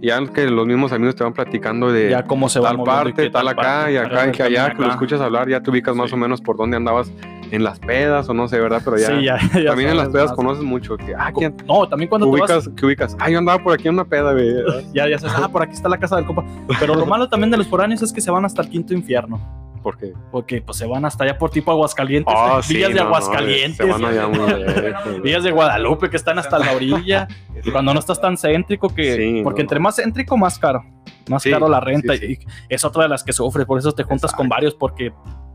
ya 0.00 0.24
que 0.26 0.46
los 0.46 0.66
mismos 0.66 0.92
amigos 0.92 1.16
te 1.16 1.24
van 1.24 1.32
platicando 1.32 1.90
de 1.92 2.10
ya 2.10 2.24
cómo 2.24 2.48
se 2.48 2.60
va 2.60 2.70
tal 2.70 2.82
parte, 2.82 3.30
tal 3.30 3.48
acá 3.48 3.90
y 3.90 3.96
acá 3.96 4.26
y 4.26 4.42
allá, 4.42 4.74
que 4.74 4.82
lo 4.82 4.90
escuchas 4.90 5.20
hablar, 5.20 5.48
ya 5.48 5.60
te 5.60 5.70
ubicas 5.70 5.94
más 5.94 6.12
o 6.12 6.16
menos 6.16 6.40
por 6.40 6.56
dónde 6.56 6.76
andabas 6.76 7.10
en 7.50 7.64
las 7.64 7.78
pedas 7.78 8.28
o 8.28 8.34
no 8.34 8.46
sé, 8.48 8.60
¿verdad? 8.60 8.82
Pero 8.84 8.98
ya, 8.98 9.06
Sí, 9.06 9.24
ya, 9.24 9.38
ya 9.54 9.70
también 9.70 9.90
en 9.90 9.96
las 9.96 10.08
pedas 10.08 10.28
más. 10.28 10.36
conoces 10.36 10.62
mucho. 10.62 10.96
Que, 10.96 11.14
ah, 11.16 11.32
¿quién? 11.34 11.56
No, 11.66 11.88
también 11.88 12.08
cuando 12.08 12.26
te 12.26 12.32
ubicas, 12.32 12.66
vas, 12.66 12.74
que 12.76 12.86
ubicas. 12.86 13.16
Ah, 13.18 13.30
yo 13.30 13.38
andaba 13.38 13.62
por 13.62 13.72
aquí 13.72 13.88
en 13.88 13.94
una 13.94 14.04
peda, 14.04 14.34
ya, 14.94 15.08
ya 15.08 15.18
sabes, 15.18 15.36
ah, 15.38 15.48
por 15.48 15.62
aquí 15.62 15.72
está 15.72 15.88
la 15.88 15.98
casa 15.98 16.16
del 16.16 16.26
compa. 16.26 16.44
Pero 16.78 16.94
lo 16.94 17.06
malo 17.06 17.28
también 17.28 17.50
de 17.50 17.56
los 17.56 17.66
foráneos 17.66 18.02
es 18.02 18.12
que 18.12 18.20
se 18.20 18.30
van 18.30 18.44
hasta 18.44 18.62
el 18.62 18.68
quinto 18.68 18.92
infierno. 18.94 19.40
Porque. 19.88 20.12
Porque 20.30 20.60
pues 20.60 20.76
se 20.76 20.86
van 20.86 21.06
hasta 21.06 21.24
allá 21.24 21.38
por 21.38 21.48
tipo 21.48 21.70
Aguascalientes. 21.72 22.34
Ah, 22.36 22.60
sí, 22.62 22.74
villas 22.74 22.90
de 22.90 22.96
no, 22.96 23.06
Aguascalientes. 23.06 23.76
se 23.78 23.84
van 23.86 24.04
allá 24.04 24.28
muy 24.28 24.46
lejos, 24.52 25.04
güey. 25.06 25.20
villas 25.22 25.42
de 25.44 25.50
Guadalupe 25.50 26.10
que 26.10 26.18
están 26.18 26.38
hasta 26.38 26.58
la 26.58 26.72
orilla. 26.72 27.26
cuando 27.72 27.94
no 27.94 28.00
estás 28.00 28.20
tan 28.20 28.36
céntrico 28.36 28.94
que. 28.94 29.16
Sí, 29.16 29.40
porque 29.42 29.62
no. 29.62 29.64
entre 29.64 29.80
más 29.80 29.96
céntrico, 29.96 30.36
más 30.36 30.58
caro. 30.58 30.84
Más 31.30 31.42
Sí, 31.42 31.50
caro 31.50 31.70
la 31.70 31.80
renta. 31.80 32.14
Y 32.16 32.38
es 32.68 32.84
otra 32.84 33.04
de 33.04 33.08
las 33.08 33.24
que 33.24 33.32
sufres. 33.32 33.64
Por 33.64 33.78
eso 33.78 33.92
te 33.92 34.02
juntas 34.02 34.30
con 34.34 34.46
varios. 34.46 34.74
Porque 34.74 35.10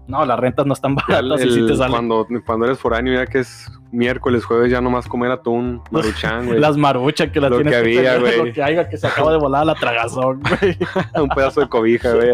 no, 0.08 0.26
las 0.26 0.40
rentas 0.40 0.66
no 0.66 0.74
están 0.74 0.92
el- 0.92 1.30
baratas 1.30 1.46
y 1.46 1.50
sí 1.52 1.66
te 1.66 1.72
el- 1.72 1.78
salen. 1.78 1.92
cuando, 1.92 2.28
cuando 2.46 2.66
eres 2.66 2.78
foráneo, 2.80 3.14
ya 3.14 3.26
que 3.26 3.40
es 3.40 3.72
miércoles, 3.92 4.44
jueves, 4.44 4.72
ya 4.72 4.82
nomás 4.82 5.08
comer 5.08 5.32
atún, 5.32 5.82
maruchan, 5.92 6.48
güey. 6.48 6.60
Las 6.60 6.76
maruchas 6.78 7.30
que 7.30 7.40
las 7.40 7.52
Lo 7.52 7.58
tienes 7.58 7.74
que 7.76 7.92
que 7.92 8.00
había, 8.00 8.18
güey. 8.20 8.38
Lo 8.48 8.54
que 8.54 8.64
haya, 8.64 8.90
que 8.90 8.98
se 8.98 9.06
acaba 9.08 9.32
de 9.32 9.38
volar 9.38 9.66
la 9.66 9.76
tragazón, 9.76 10.42
güey. 10.62 10.78
un 11.22 11.30
pedazo 11.30 11.62
de 11.62 11.70
cobija, 11.70 12.12
güey. 12.14 12.32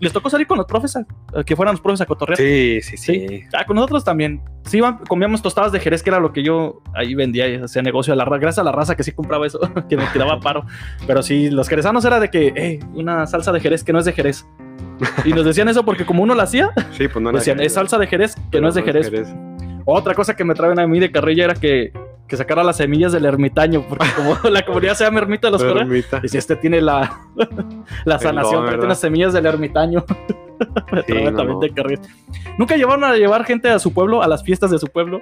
¿Les 0.00 0.12
tocó 0.12 0.28
salir 0.28 0.46
con 0.46 0.58
los 0.58 0.66
profes? 0.66 0.96
a 0.96 1.04
que 1.44 1.54
fueran 1.56 1.74
los 1.74 1.80
profes 1.80 2.00
a 2.00 2.06
cotorrear? 2.06 2.36
Sí, 2.36 2.80
sí, 2.82 2.96
Sí. 2.96 3.26
sí. 3.28 3.44
Ah, 3.56 3.64
con 3.64 3.76
nosotros 3.76 4.04
también. 4.04 4.42
Sí, 4.64 4.78
iban- 4.78 4.98
comíamos 5.08 5.40
tostadas 5.42 5.72
de 5.72 5.80
Jerez, 5.80 6.02
que 6.02 6.10
era 6.10 6.20
lo 6.20 6.32
que 6.32 6.42
yo 6.42 6.82
ahí 6.94 7.14
vendía 7.14 7.48
y 7.48 7.56
hacía 7.56 7.82
negocio 7.82 8.12
a 8.12 8.16
la 8.16 8.24
raza. 8.24 8.38
Gracias 8.38 8.58
a 8.58 8.64
la 8.64 8.72
raza 8.72 8.96
que 8.96 9.02
sí 9.04 9.12
compraba 9.12 9.46
eso, 9.46 9.60
que 9.88 9.96
me 9.96 10.04
tiraba 10.06 10.40
paro. 10.40 10.64
Pero 11.06 11.22
sí, 11.22 11.48
los 11.50 11.68
jerezanos 11.68 12.04
era 12.04 12.18
de 12.20 12.28
que, 12.30 12.52
hey, 12.56 12.80
una 12.94 13.26
salsa 13.26 13.52
de 13.52 13.60
Jerez 13.60 13.84
que 13.84 13.92
no 13.92 13.98
es 14.00 14.04
de 14.04 14.12
Jerez. 14.12 14.44
Y 15.24 15.32
nos 15.32 15.44
decían 15.44 15.68
eso 15.68 15.84
porque 15.84 16.04
como 16.04 16.22
uno 16.22 16.34
la 16.34 16.44
hacía, 16.44 16.70
Sí, 16.92 17.08
pues 17.08 17.22
no 17.22 17.32
decían, 17.32 17.60
es 17.60 17.74
salsa 17.74 17.98
de 17.98 18.06
Jerez 18.06 18.36
que 18.50 18.60
no 18.60 18.68
es 18.68 18.74
de 18.74 18.82
Jerez. 18.82 19.10
Otra 19.84 20.14
cosa 20.14 20.34
que 20.36 20.44
me 20.44 20.54
traen 20.54 20.78
a 20.78 20.86
mí 20.86 21.00
de 21.00 21.10
carrilla 21.10 21.44
era 21.44 21.54
que, 21.54 21.92
que 22.28 22.36
sacara 22.36 22.62
las 22.62 22.76
semillas 22.76 23.12
del 23.12 23.24
ermitaño, 23.24 23.84
porque 23.88 24.06
como 24.16 24.36
la 24.50 24.64
comunidad 24.64 24.94
se 24.94 25.04
llama 25.04 25.20
Ermita 25.20 25.48
de 25.48 25.52
los 25.52 25.62
Ermita. 25.62 26.20
y 26.22 26.28
si 26.28 26.38
este 26.38 26.56
tiene 26.56 26.80
la, 26.80 27.20
la 28.04 28.18
sanación, 28.18 28.64
¿verdad? 28.64 28.84
unas 28.84 29.00
semillas 29.00 29.32
del 29.32 29.46
ermitaño. 29.46 30.04
Me 30.92 31.02
Sí, 31.06 31.12
no, 31.14 31.32
también 31.34 31.48
no. 31.48 31.58
de 31.58 31.70
carrilla. 31.70 32.02
¿Nunca 32.58 32.76
llevaron 32.76 33.02
a 33.04 33.16
llevar 33.16 33.44
gente 33.44 33.68
a 33.68 33.78
su 33.80 33.92
pueblo, 33.92 34.22
a 34.22 34.28
las 34.28 34.44
fiestas 34.44 34.70
de 34.70 34.78
su 34.78 34.86
pueblo? 34.86 35.20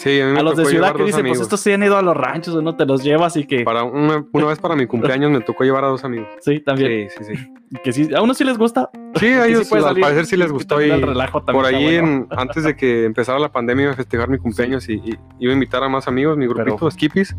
Sí, 0.00 0.20
a 0.20 0.26
mí 0.26 0.32
me 0.32 0.38
A 0.38 0.42
los 0.44 0.56
de 0.56 0.64
ciudad 0.66 0.94
que 0.94 1.02
dicen, 1.02 1.26
pues 1.26 1.40
estos 1.40 1.58
sí 1.60 1.72
han 1.72 1.82
ido 1.82 1.96
a 1.96 2.02
los 2.02 2.16
ranchos, 2.16 2.54
o 2.54 2.62
no 2.62 2.76
te 2.76 2.86
los 2.86 3.02
llevas 3.02 3.36
y 3.36 3.44
que 3.46 3.64
Para 3.64 3.82
una, 3.82 4.24
una 4.32 4.46
vez 4.46 4.58
para 4.60 4.76
mi 4.76 4.86
cumpleaños 4.92 5.30
me 5.30 5.40
tocó 5.40 5.64
llevar 5.64 5.82
a 5.84 5.88
dos 5.88 6.04
amigos. 6.04 6.28
sí, 6.40 6.60
también. 6.60 7.08
Sí, 7.10 7.24
sí, 7.24 7.34
sí. 7.36 7.52
Que 7.84 7.92
sí, 7.92 8.08
a 8.14 8.22
uno 8.22 8.32
sí 8.32 8.44
les 8.44 8.56
gusta. 8.56 8.88
Sí, 9.16 9.26
a 9.26 9.46
ellos 9.46 9.68
puede 9.68 9.86
al 9.86 9.96
parecer 9.98 10.24
sí 10.26 10.36
les 10.36 10.50
gustó 10.52 10.80
y 10.80 10.88
el 10.90 11.02
relajo 11.02 11.42
también 11.42 11.62
por 11.64 11.74
ahí 11.74 11.84
bueno. 12.00 12.08
en- 12.08 12.26
antes 12.38 12.64
de 12.64 12.74
que 12.76 13.04
empezara 13.04 13.38
la 13.38 13.50
pandemia 13.52 13.82
iba 13.84 13.92
a 13.92 13.96
festejar 13.96 14.28
mi 14.30 14.38
cumpleaños 14.38 14.88
y, 14.88 14.94
y 14.94 15.18
iba 15.40 15.50
a 15.52 15.54
invitar 15.54 15.82
a 15.82 15.88
más 15.88 16.08
amigos, 16.08 16.36
mi 16.38 16.46
grupito 16.46 16.76
Pero- 16.76 16.90
skippies, 16.90 17.36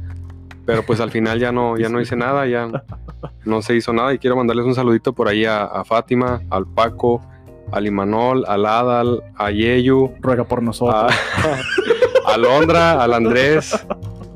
pero 0.66 0.84
pues 0.84 1.00
al 1.00 1.10
final 1.10 1.40
ya 1.40 1.52
no, 1.52 1.78
ya 1.78 1.90
no 1.90 2.00
hice 2.00 2.16
nada, 2.16 2.46
ya 2.46 2.68
no 3.46 3.62
se 3.64 3.76
hizo 3.76 3.92
nada 3.94 4.14
y 4.14 4.20
quiero 4.20 4.36
mandarles 4.36 4.66
un 4.66 4.76
saludito 4.76 5.14
por 5.14 5.28
ahí 5.30 5.46
a, 5.46 5.64
a 5.64 5.84
Fátima, 5.84 6.42
al 6.52 6.68
Paco, 6.68 7.22
al 7.72 7.88
Imanol, 7.88 8.46
al 8.48 8.66
Adal, 8.68 9.24
a 9.36 9.50
Yeyu, 9.50 10.12
Ruega 10.22 10.44
por 10.44 10.62
nosotros. 10.62 11.12
a, 11.12 11.48
a 12.26 12.38
Londra, 12.38 13.02
al 13.02 13.14
Andrés. 13.14 13.76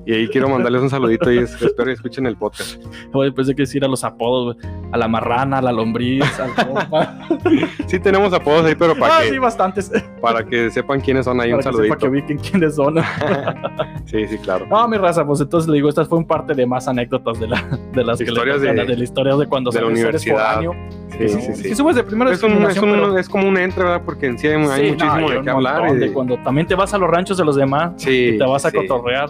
Y 0.06 0.13
ahí 0.13 0.28
quiero 0.28 0.50
mandarles 0.50 0.82
un 0.82 0.89
saludito 0.89 1.32
y 1.32 1.38
es- 1.39 1.54
espero 1.62 1.86
que 1.86 1.92
escuchen 1.94 2.26
el 2.26 2.36
podcast. 2.36 2.82
Oye, 3.13 3.32
pensé 3.32 3.56
que 3.56 3.62
decir 3.63 3.84
a 3.86 3.88
los 3.88 4.04
apodos, 4.04 4.56
güey. 4.56 4.74
A 4.92 4.98
la 4.98 5.08
marrana, 5.08 5.60
a 5.60 5.62
la 5.62 5.72
lombriz, 5.72 6.24
al 6.39 6.54
compa. 6.54 7.20
Sí 7.88 8.00
tenemos 8.00 8.34
apodos 8.34 8.66
ahí, 8.66 8.76
pero 8.76 8.96
para 8.96 9.18
ah, 9.18 9.22
que, 9.22 9.30
sí, 9.30 9.38
bastantes. 9.39 9.92
para 10.22 10.44
que 10.46 10.70
sepan 10.72 11.00
quiénes 11.02 11.26
son 11.26 11.39
ahí, 11.42 11.52
Para 11.52 11.56
un 11.56 11.60
que 11.60 11.72
saludito. 11.72 11.98
que 11.98 12.08
ubiquen 12.08 12.38
quiénes 12.38 12.76
son. 12.76 12.96
Sí, 14.06 14.28
sí, 14.28 14.38
claro. 14.39 14.68
No, 14.70 14.88
mi 14.88 14.98
raza, 14.98 15.26
pues 15.26 15.42
entonces 15.42 15.68
le 15.70 15.76
digo, 15.76 15.89
estas 15.89 16.08
fueron 16.08 16.26
parte 16.28 16.54
de 16.54 16.66
más 16.68 16.88
anécdotas 16.88 17.39
de, 17.39 17.48
la, 17.48 17.63
de 17.94 18.04
las 18.04 18.18
que 18.20 18.26
Historias 18.26 18.60
le 18.62 18.68
tocan, 18.70 18.86
de- 18.86 18.92
de, 18.92 18.98
la 18.98 19.04
historia 19.04 19.36
de 19.36 19.48
cuando 19.48 19.72
de 19.72 19.82
la 19.82 19.88
universidad. 19.88 20.36
foráneo. 20.36 20.76
Sí, 21.18 21.30
sí, 21.30 21.42
sí. 21.42 21.56
Sí, 21.70 21.76
subes 21.76 21.96
de 21.96 22.04
primero 22.04 22.30
Es, 22.32 22.42
un, 22.44 22.52
es, 22.66 22.78
un- 22.78 22.92
pero- 22.92 23.18
es 23.18 23.30
como 23.30 23.48
un 23.48 23.58
entre, 23.58 23.84
¿verdad? 23.84 24.02
Porque 24.06 24.28
en 24.28 24.38
sí 24.38 24.48
hay, 24.48 24.56
hay 24.56 24.86
Sí, 24.86 24.92
muchísimo 24.92 25.20
no, 25.22 25.30
y 25.32 25.36
de 25.38 25.42
qué 25.42 25.50
hablar. 25.50 25.96
y 25.96 25.98
de 26.00 26.12
cuando 26.13 26.38
también 26.44 26.68
te 26.68 26.76
vas 26.76 26.94
a 26.94 26.98
los 26.98 27.10
ranchos 27.10 27.38
de 27.38 27.46
los 27.46 27.56
demás 27.56 27.94
Sí, 27.98 28.32
y 28.36 28.38
te 28.38 28.44
vas 28.46 28.66
a 28.66 28.72
cotorrear. 28.72 29.30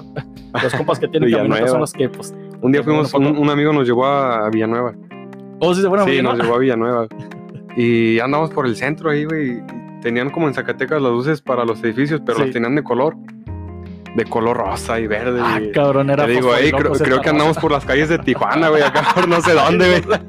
Los 0.62 0.74
compas 0.76 1.00
que 1.00 1.08
tienen 1.08 1.32
camionetas 1.32 1.72
son 1.72 1.80
los 1.80 1.94
que, 1.94 2.10
pues. 2.10 2.34
Un 2.62 2.72
día 2.72 2.84
fuimos, 2.84 3.12
Bueno, 3.12 3.32
un, 3.32 3.38
un 3.38 3.50
amigo 3.50 3.74
nos 3.74 3.88
llevó 3.88 4.06
a 4.06 4.50
Villanueva. 4.50 4.94
Oh, 5.60 5.74
sí, 5.74 5.82
se 5.82 5.88
fueron 5.88 6.04
a 6.04 6.06
sí, 6.06 6.12
Villanueva. 6.12 6.38
nos 6.38 6.46
llevó 6.46 6.56
a 6.56 6.60
Villanueva. 6.60 7.08
Y 7.76 8.20
andamos 8.20 8.52
por 8.52 8.66
el 8.68 8.76
centro 8.76 9.10
ahí, 9.10 9.26
güey. 9.26 9.62
Tenían 10.02 10.30
como 10.30 10.48
en 10.48 10.54
Zacatecas 10.54 11.02
las 11.02 11.12
luces 11.12 11.42
para 11.42 11.66
los 11.66 11.84
edificios, 11.84 12.22
pero 12.26 12.38
Sí. 12.40 12.44
las 12.46 12.54
tenían 12.54 12.76
de 12.76 12.84
color. 12.84 13.16
De 14.16 14.26
color 14.26 14.58
rosa 14.58 15.00
y 15.00 15.08
verde. 15.08 15.40
Ah, 15.44 15.60
y- 15.60 15.72
cabrón, 15.72 16.10
era 16.12 16.26
Te 16.26 16.34
digo, 16.34 16.50
fosfo 16.50 16.62
y 16.62 16.66
"Ey, 16.66 16.72
creo, 16.72 16.94
esta 16.94 17.22
que 17.22 17.30
andamos 17.30 17.58
por 17.58 17.72
las 17.72 17.84
calles 17.84 18.10
de 18.10 18.20
Tijuana, 18.20 18.70
güey, 18.70 18.84
acá 18.84 19.08
por 19.16 19.28
no 19.28 19.42
sé 19.42 19.54
dónde, 19.54 20.02
güey. 20.02 20.20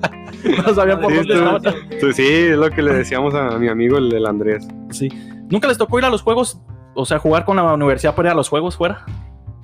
No 0.67 0.75
sabía 0.75 0.99
por 1.01 1.11
Sí, 1.11 1.17
dónde 1.19 1.35
estaban. 1.35 1.63
Sí, 2.01 2.13
sí, 2.13 2.27
es 2.27 2.57
lo 2.57 2.69
que 2.71 2.83
le 2.83 2.93
decíamos 2.95 3.35
a 3.35 3.59
mi 3.59 3.69
amigo, 3.69 3.97
el, 3.99 4.13
el 4.15 4.27
Andrés. 4.27 4.67
Sí. 4.91 5.09
¿Nunca 5.51 5.69
les 5.69 5.77
tocó 5.79 5.99
ir 5.99 6.05
a 6.05 6.11
los 6.11 6.21
juegos? 6.23 6.61
O 6.95 7.05
sea, 7.07 7.19
jugar 7.19 7.45
con 7.47 7.57
la 7.57 7.73
universidad 7.75 8.15
para 8.15 8.29
ir 8.29 8.33
a 8.33 8.37
los 8.37 8.49
juegos 8.51 8.77
fuera 8.77 9.05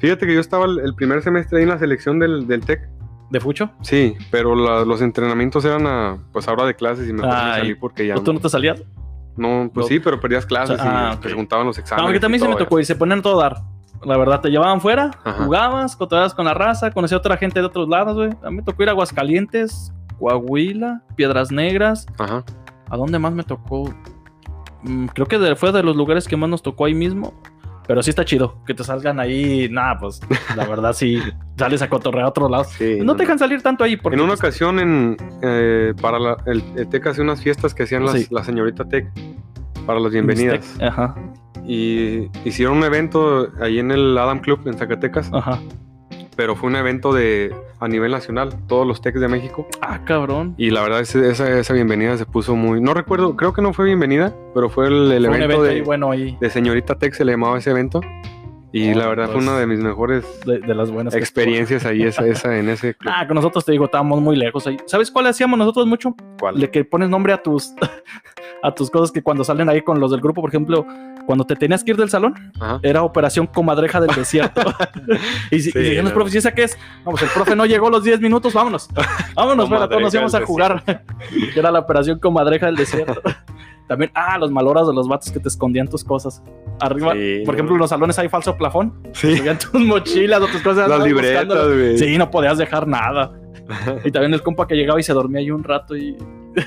Fíjate 0.00 0.26
que 0.26 0.34
yo 0.34 0.40
estaba 0.40 0.64
el, 0.64 0.80
el 0.80 0.94
primer 0.94 1.22
semestre 1.22 1.58
ahí 1.58 1.62
en 1.62 1.68
la 1.70 1.78
selección 1.78 2.18
del, 2.18 2.46
del 2.48 2.60
TEC. 2.64 2.88
de 3.30 3.38
Fucho. 3.40 3.70
Sí, 3.82 4.16
pero 4.32 4.56
la- 4.56 4.84
los 4.84 5.00
entrenamientos 5.02 5.64
eran 5.64 5.86
a, 5.86 6.18
pues 6.32 6.48
ahora 6.48 6.64
de 6.64 6.74
clases 6.74 7.08
y 7.08 7.12
me 7.12 7.22
salí 7.22 7.74
porque 7.76 8.06
ya 8.08 8.16
¿O 8.16 8.22
tú 8.22 8.32
no 8.32 8.40
te 8.40 8.48
salías? 8.48 8.82
no, 9.36 9.70
pues 9.72 9.84
no? 9.84 9.88
sí, 9.88 10.00
pero 10.00 10.18
perdías 10.20 10.44
clases 10.46 10.80
O 10.80 10.82
sea, 10.82 11.10
ah, 11.10 11.12
y 11.12 11.16
ok. 11.16 11.22
te 11.22 11.32
juntaban 11.34 11.66
los 11.66 11.78
exámenes. 11.78 12.12
No, 12.14 12.20
también 12.20 12.42
se 12.42 12.48
me 12.48 12.56
tocó 12.56 12.80
y 12.80 12.84
se 12.84 12.96
ponían 12.96 13.20
a 13.20 13.22
todo 13.22 13.40
dar. 13.40 13.58
La 14.04 14.16
verdad, 14.16 14.40
te 14.40 14.48
llevaban 14.48 14.80
fuera, 14.80 15.10
Ajá. 15.24 15.44
jugabas, 15.44 15.94
cotorreabas 15.94 16.32
con 16.34 16.46
la 16.46 16.54
raza, 16.54 16.90
conocía 16.90 17.16
a 17.16 17.20
otra 17.20 17.36
gente 17.36 17.60
de 17.60 17.66
otros 17.66 17.86
lados, 17.88 18.16
güey. 18.16 18.30
A 18.42 18.50
mí 18.50 18.56
me 18.56 18.62
tocó 18.62 18.82
ir 18.82 18.88
a 18.88 18.92
Aguascalientes, 18.92 19.92
Coahuila, 20.18 21.02
Piedras 21.16 21.52
Negras. 21.52 22.06
Ajá. 22.18 22.42
¿A 22.88 22.96
dónde 22.96 23.18
más 23.18 23.32
me 23.34 23.44
tocó? 23.44 23.92
Mm, 24.82 25.06
creo 25.06 25.26
que 25.26 25.38
de- 25.38 25.54
fue 25.54 25.70
de 25.72 25.82
los 25.82 25.94
lugares 25.96 26.26
que 26.26 26.36
más 26.36 26.48
nos 26.48 26.62
tocó 26.62 26.86
ahí 26.86 26.94
mismo. 26.94 27.34
Pero 27.90 28.04
sí 28.04 28.10
está 28.10 28.24
chido 28.24 28.62
que 28.64 28.72
te 28.72 28.84
salgan 28.84 29.18
ahí. 29.18 29.68
Nada, 29.68 29.98
pues 29.98 30.20
la 30.54 30.64
verdad 30.64 30.92
sí 30.92 31.18
sales 31.58 31.82
a 31.82 31.88
cotorrear 31.88 32.26
a 32.26 32.28
otros 32.28 32.48
lados. 32.48 32.68
Sí, 32.68 32.98
no 33.02 33.16
te 33.16 33.24
dejan 33.24 33.36
salir 33.36 33.62
tanto 33.62 33.82
ahí 33.82 33.96
porque 33.96 34.14
En 34.14 34.20
una 34.20 34.34
pues, 34.34 34.38
ocasión, 34.38 34.78
en, 34.78 35.16
eh, 35.42 35.92
para 36.00 36.20
la- 36.20 36.36
el, 36.46 36.62
el 36.76 36.88
TEC 36.88 37.08
hacía 37.08 37.24
unas 37.24 37.42
fiestas 37.42 37.74
que 37.74 37.82
hacían 37.82 38.04
las- 38.04 38.12
Sí. 38.14 38.28
la 38.30 38.44
señorita 38.44 38.84
TEC 38.84 39.08
para 39.86 39.98
las 39.98 40.12
bienvenidas. 40.12 40.76
Ajá, 40.80 41.16
Y 41.66 42.28
hicieron 42.44 42.76
un 42.76 42.84
evento 42.84 43.48
ahí 43.60 43.80
en 43.80 43.90
el 43.90 44.16
Adam 44.16 44.38
Club 44.38 44.60
en 44.66 44.74
Zacatecas, 44.78 45.28
ajá. 45.32 45.58
Pero 46.40 46.56
fue 46.56 46.70
un 46.70 46.76
evento 46.76 47.12
de 47.12 47.54
a 47.80 47.86
nivel 47.86 48.12
nacional, 48.12 48.54
todos 48.66 48.86
los 48.86 49.02
TECs 49.02 49.20
de 49.20 49.28
México. 49.28 49.66
Ah, 49.82 50.02
cabrón. 50.06 50.54
Y 50.56 50.70
la 50.70 50.80
verdad, 50.80 51.00
esa, 51.02 51.58
esa 51.58 51.74
bienvenida 51.74 52.16
se 52.16 52.24
puso 52.24 52.56
muy. 52.56 52.80
No 52.80 52.94
recuerdo, 52.94 53.36
creo 53.36 53.52
que 53.52 53.60
no 53.60 53.74
fue 53.74 53.84
bienvenida, 53.84 54.34
pero 54.54 54.70
fue 54.70 54.86
el, 54.86 55.12
el 55.12 55.26
Fue 55.26 55.36
un 55.36 55.42
evento, 55.42 55.44
evento 55.44 55.62
de, 55.64 55.70
ahí 55.72 55.80
bueno 55.82 56.10
ahí. 56.10 56.38
de 56.40 56.48
Señorita 56.48 56.94
Tech, 56.94 57.12
se 57.12 57.26
le 57.26 57.32
llamaba 57.32 57.58
ese 57.58 57.72
evento. 57.72 58.00
Y 58.72 58.90
Oh, 58.94 58.98
la 58.98 59.08
verdad 59.08 59.26
fue 59.26 59.34
pues, 59.34 59.48
una 59.48 59.58
de 59.58 59.66
mis 59.66 59.80
mejores 59.80 60.24
De, 60.46 60.60
de 60.60 60.74
las 60.74 60.90
buenas 60.90 61.12
que 61.12 61.20
experiencias 61.20 61.84
ahí 61.84 62.04
esa, 62.04 62.26
esa, 62.26 62.56
en 62.56 62.70
ese 62.70 62.94
club. 62.98 63.12
Ah, 63.14 63.26
con 63.26 63.34
nosotros 63.34 63.62
te 63.62 63.72
digo, 63.72 63.84
estábamos 63.84 64.22
muy 64.22 64.36
lejos 64.36 64.66
ahí. 64.66 64.78
¿Sabes 64.86 65.10
cuál 65.10 65.26
hacíamos 65.26 65.58
nosotros 65.58 65.86
mucho? 65.86 66.14
¿Cuál? 66.38 66.58
Le 66.58 66.70
que 66.70 66.86
pones 66.86 67.10
nombre 67.10 67.34
a 67.34 67.42
tus 67.42 67.74
a 68.62 68.74
tus 68.74 68.90
cosas 68.90 69.12
que 69.12 69.22
cuando 69.22 69.44
salen 69.44 69.68
ahí 69.68 69.82
con 69.82 70.00
los 70.00 70.10
del 70.10 70.22
grupo, 70.22 70.40
por 70.40 70.48
ejemplo, 70.48 70.86
cuando 71.30 71.44
te 71.46 71.54
tenías 71.54 71.84
que 71.84 71.92
ir 71.92 71.96
del 71.96 72.10
salón, 72.10 72.34
Ajá. 72.58 72.80
era 72.82 73.04
Operación 73.04 73.46
Comadreja 73.46 74.00
del 74.00 74.12
Desierto. 74.16 74.62
y 75.52 75.60
si, 75.60 75.70
Sí, 75.70 75.78
y 75.78 75.94
los 75.94 76.06
no. 76.06 76.10
profes, 76.12 76.34
¿y 76.34 76.38
esa 76.38 76.50
qué 76.50 76.64
es? 76.64 76.76
Vamos, 77.04 77.22
el 77.22 77.28
profe 77.28 77.54
no 77.54 77.66
llegó 77.66 77.88
los 77.88 78.02
10 78.02 78.20
minutos, 78.20 78.52
vámonos. 78.52 78.88
Vámonos, 79.36 79.70
para 79.70 79.88
todos 79.88 80.02
nos 80.02 80.12
íbamos 80.12 80.34
a 80.34 80.44
jugar. 80.44 80.82
que 81.54 81.56
era 81.60 81.70
la 81.70 81.78
Operación 81.78 82.18
Comadreja 82.18 82.66
del 82.66 82.74
Desierto. 82.74 83.22
También, 83.86 84.10
ah, 84.16 84.38
los 84.38 84.50
maloras 84.50 84.88
de 84.88 84.92
los 84.92 85.06
vatos 85.06 85.30
que 85.30 85.38
te 85.38 85.46
escondían 85.46 85.86
tus 85.86 86.02
cosas. 86.02 86.42
Arriba, 86.80 87.12
Sí, 87.12 87.42
por 87.44 87.54
no. 87.54 87.58
ejemplo, 87.58 87.76
en 87.76 87.80
los 87.80 87.90
salones 87.90 88.18
hay 88.18 88.28
falso 88.28 88.56
plafón. 88.56 88.92
Sí. 89.12 89.36
Subían 89.36 89.56
tus 89.56 89.80
mochilas 89.80 90.40
o 90.42 90.48
tus 90.48 90.62
cosas. 90.62 90.88
Las 90.88 91.04
libretas, 91.04 91.46
güey. 91.68 91.96
Sí, 91.96 92.18
no 92.18 92.28
podías 92.28 92.58
dejar 92.58 92.88
nada. 92.88 93.30
y 94.04 94.10
también 94.10 94.34
el 94.34 94.42
compa 94.42 94.66
que 94.66 94.74
llegaba 94.74 94.98
y 94.98 95.04
se 95.04 95.12
dormía 95.12 95.38
ahí 95.38 95.52
un 95.52 95.62
rato 95.62 95.96
y 95.96 96.16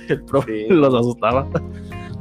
el 0.07 0.24
profe 0.24 0.68
Sí. 0.70 0.74
los 0.74 0.93
asustaba. 0.93 1.47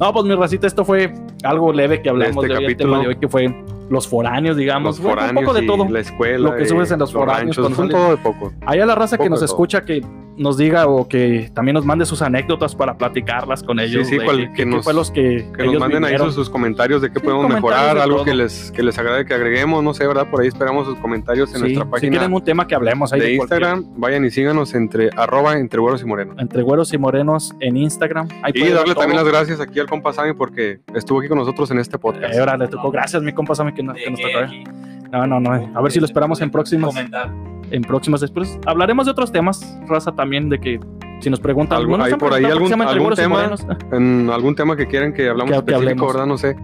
No, 0.01 0.13
pues 0.13 0.25
mi 0.25 0.35
racita, 0.35 0.67
esto 0.67 0.85
fue 0.85 1.13
algo 1.45 1.73
leve 1.73 2.03
que 2.03 2.11
hablamos 2.11 2.45
Este 2.45 2.49
de 2.49 2.59
hoy, 2.59 2.65
el 2.65 2.71
capítulo. 2.71 2.91
tema 2.93 3.03
de 3.03 3.09
hoy, 3.09 3.17
que 3.17 3.29
fue 3.29 3.55
los 3.89 4.09
foráneos, 4.09 4.57
digamos. 4.57 4.99
Los 4.99 5.29
un 5.31 5.35
poco 5.35 5.53
de 5.55 5.63
todo. 5.63 5.89
la 5.89 6.01
escuela. 6.01 6.51
Lo 6.51 6.57
que 6.57 6.67
subes 6.67 6.91
en 6.91 6.99
los 6.99 7.13
foráneos 7.13 7.57
ranchos, 7.57 7.79
un 7.79 7.89
todo 7.89 8.11
de 8.11 8.17
poco. 8.17 8.53
Hay 8.67 8.81
a 8.81 8.87
la 8.87 8.95
raza 8.95 9.19
que 9.19 9.29
nos 9.29 9.43
escucha 9.43 9.85
que 9.85 10.03
nos 10.37 10.57
diga 10.57 10.87
o 10.87 11.09
que 11.09 11.51
también 11.55 11.75
nos 11.75 11.85
mande 11.85 12.07
sus 12.07 12.23
anécdotas 12.23 12.75
para 12.75 12.97
platicarlas 12.97 13.63
con 13.63 13.79
ellos. 13.81 14.07
sí, 14.09 14.17
de 14.19 14.25
cual- 14.25 14.53
que 14.55 14.65
nos- 14.65 14.83
fue 14.85 14.95
los 14.95 15.11
que, 15.11 15.47
Que 15.57 15.65
nos 15.65 15.69
ellos 15.69 15.81
manden 15.81 16.05
ahí 16.05 16.17
sus, 16.19 16.35
sus 16.35 16.49
comentarios 16.51 17.03
de 17.03 17.11
qué 17.13 17.19
Sí, 17.21 17.25
podemos 17.25 17.49
mejorar, 17.49 17.97
de 17.97 18.03
algo 18.03 18.17
todo. 18.17 18.25
que 18.25 18.35
les, 18.35 18.71
que 18.73 18.83
les 18.83 18.99
agrade 18.99 19.25
que 19.27 19.35
agreguemos, 19.35 19.83
no 19.85 19.93
sé, 19.95 20.07
¿verdad? 20.07 20.29
Por 20.31 20.41
ahí 20.41 20.49
esperamos 20.49 20.87
sus 20.87 20.97
comentarios 20.99 21.51
en 21.51 21.57
Sí, 21.57 21.61
nuestra 21.63 21.85
si 21.85 21.91
página 21.91 22.11
quieren 22.11 22.33
un 22.35 22.43
tema 22.45 22.67
que 22.67 22.75
hablemos 22.75 23.13
ahí 23.13 23.21
de 23.21 23.37
cualquier- 23.37 23.61
Instagram. 23.63 23.85
Vayan 24.01 24.25
y 24.25 24.31
síganos 24.31 24.75
entre 24.75 25.11
arroba 25.17 25.59
entre 25.59 25.81
güeros 25.81 26.03
y 26.03 26.07
morenos. 26.07 26.37
entre 26.39 26.63
güeros 26.63 26.93
y 26.93 26.99
morenos 26.99 27.55
en 27.61 27.77
Instagram. 27.77 28.29
Ahí 28.43 28.53
Y 28.55 28.69
darle 28.71 28.95
también 28.95 29.17
las 29.17 29.27
gracias 29.29 29.61
aquí 29.61 29.81
al 29.81 29.87
compa 29.87 30.13
Sammy 30.13 30.33
porque 30.35 30.81
estuvo 30.95 31.21
aquí 31.21 31.29
con 31.29 31.39
nosotros 31.39 31.71
en 31.71 31.79
este 31.79 31.99
podcast. 31.99 32.35
Eh, 32.35 32.39
ahora 32.41 32.57
le 32.57 32.69
tocó. 32.69 32.91
Gracias, 32.91 33.23
mi 33.23 33.33
compa 33.33 33.55
Sammy, 33.55 33.73
que, 33.75 33.83
nos- 33.83 33.97
que 33.97 34.05
De 34.05 34.11
nos 34.13 34.21
tocó. 34.21 34.39
eh. 34.53 34.65
No, 35.13 35.27
no, 35.27 35.39
no. 35.41 35.53
A 35.75 35.83
ver 35.83 35.93
si 35.93 36.01
lo 36.01 36.07
esperamos 36.07 36.41
en 36.41 36.51
próximos, 36.51 36.95
comentar. 36.95 37.31
En 37.73 37.83
próximas 37.83 38.21
después. 38.21 38.59
Hablaremos 38.67 39.07
de 39.07 39.13
otros 39.13 39.33
temas, 39.33 39.79
raza, 39.89 40.13
también, 40.13 40.49
de 40.49 40.61
que 40.61 40.81
si 41.21 41.31
nos 41.31 41.41
preguntan. 41.41 41.79
Algo- 41.79 42.03
hay 42.03 42.15
por 42.15 42.33
ahí 42.35 42.45
algún- 42.45 42.69
tema? 43.15 43.51
En 43.93 44.31
algún 44.31 44.55
tema 44.55 44.77
que 44.77 44.87
quieran 44.87 45.13
que 45.13 45.29
hablamos 45.29 45.51
Que- 45.53 45.65
que 45.65 45.73
específico, 45.73 46.11
hablemos. 46.11 46.13
¿verdad? 46.15 46.27
No 46.27 46.39
sé. 46.39 46.57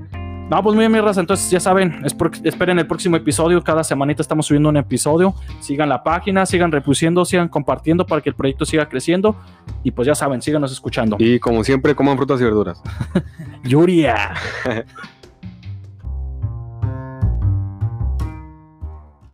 No, 0.50 0.62
pues 0.62 0.74
muy 0.74 0.80
bien, 0.82 0.92
mi 0.92 0.98
raza. 1.00 1.20
Entonces, 1.20 1.50
ya 1.50 1.60
saben, 1.60 2.02
esperen 2.42 2.78
el 2.78 2.86
próximo 2.86 3.16
episodio. 3.16 3.62
Cada 3.62 3.84
semanita 3.84 4.22
estamos 4.22 4.46
subiendo 4.46 4.70
un 4.70 4.78
episodio. 4.78 5.34
Sigan 5.60 5.90
la 5.90 6.02
página, 6.02 6.46
sigan 6.46 6.72
repusiendo, 6.72 7.26
sigan 7.26 7.48
compartiendo 7.48 8.06
para 8.06 8.22
que 8.22 8.30
el 8.30 8.34
proyecto 8.34 8.64
siga 8.64 8.88
creciendo. 8.88 9.36
Y 9.84 9.90
pues 9.90 10.06
ya 10.06 10.14
saben, 10.14 10.40
síganos 10.40 10.72
escuchando. 10.72 11.16
Y 11.18 11.38
como 11.38 11.62
siempre, 11.64 11.94
coman 11.94 12.16
frutas 12.16 12.40
y 12.40 12.44
verduras. 12.44 12.82
Yuria. 13.64 14.32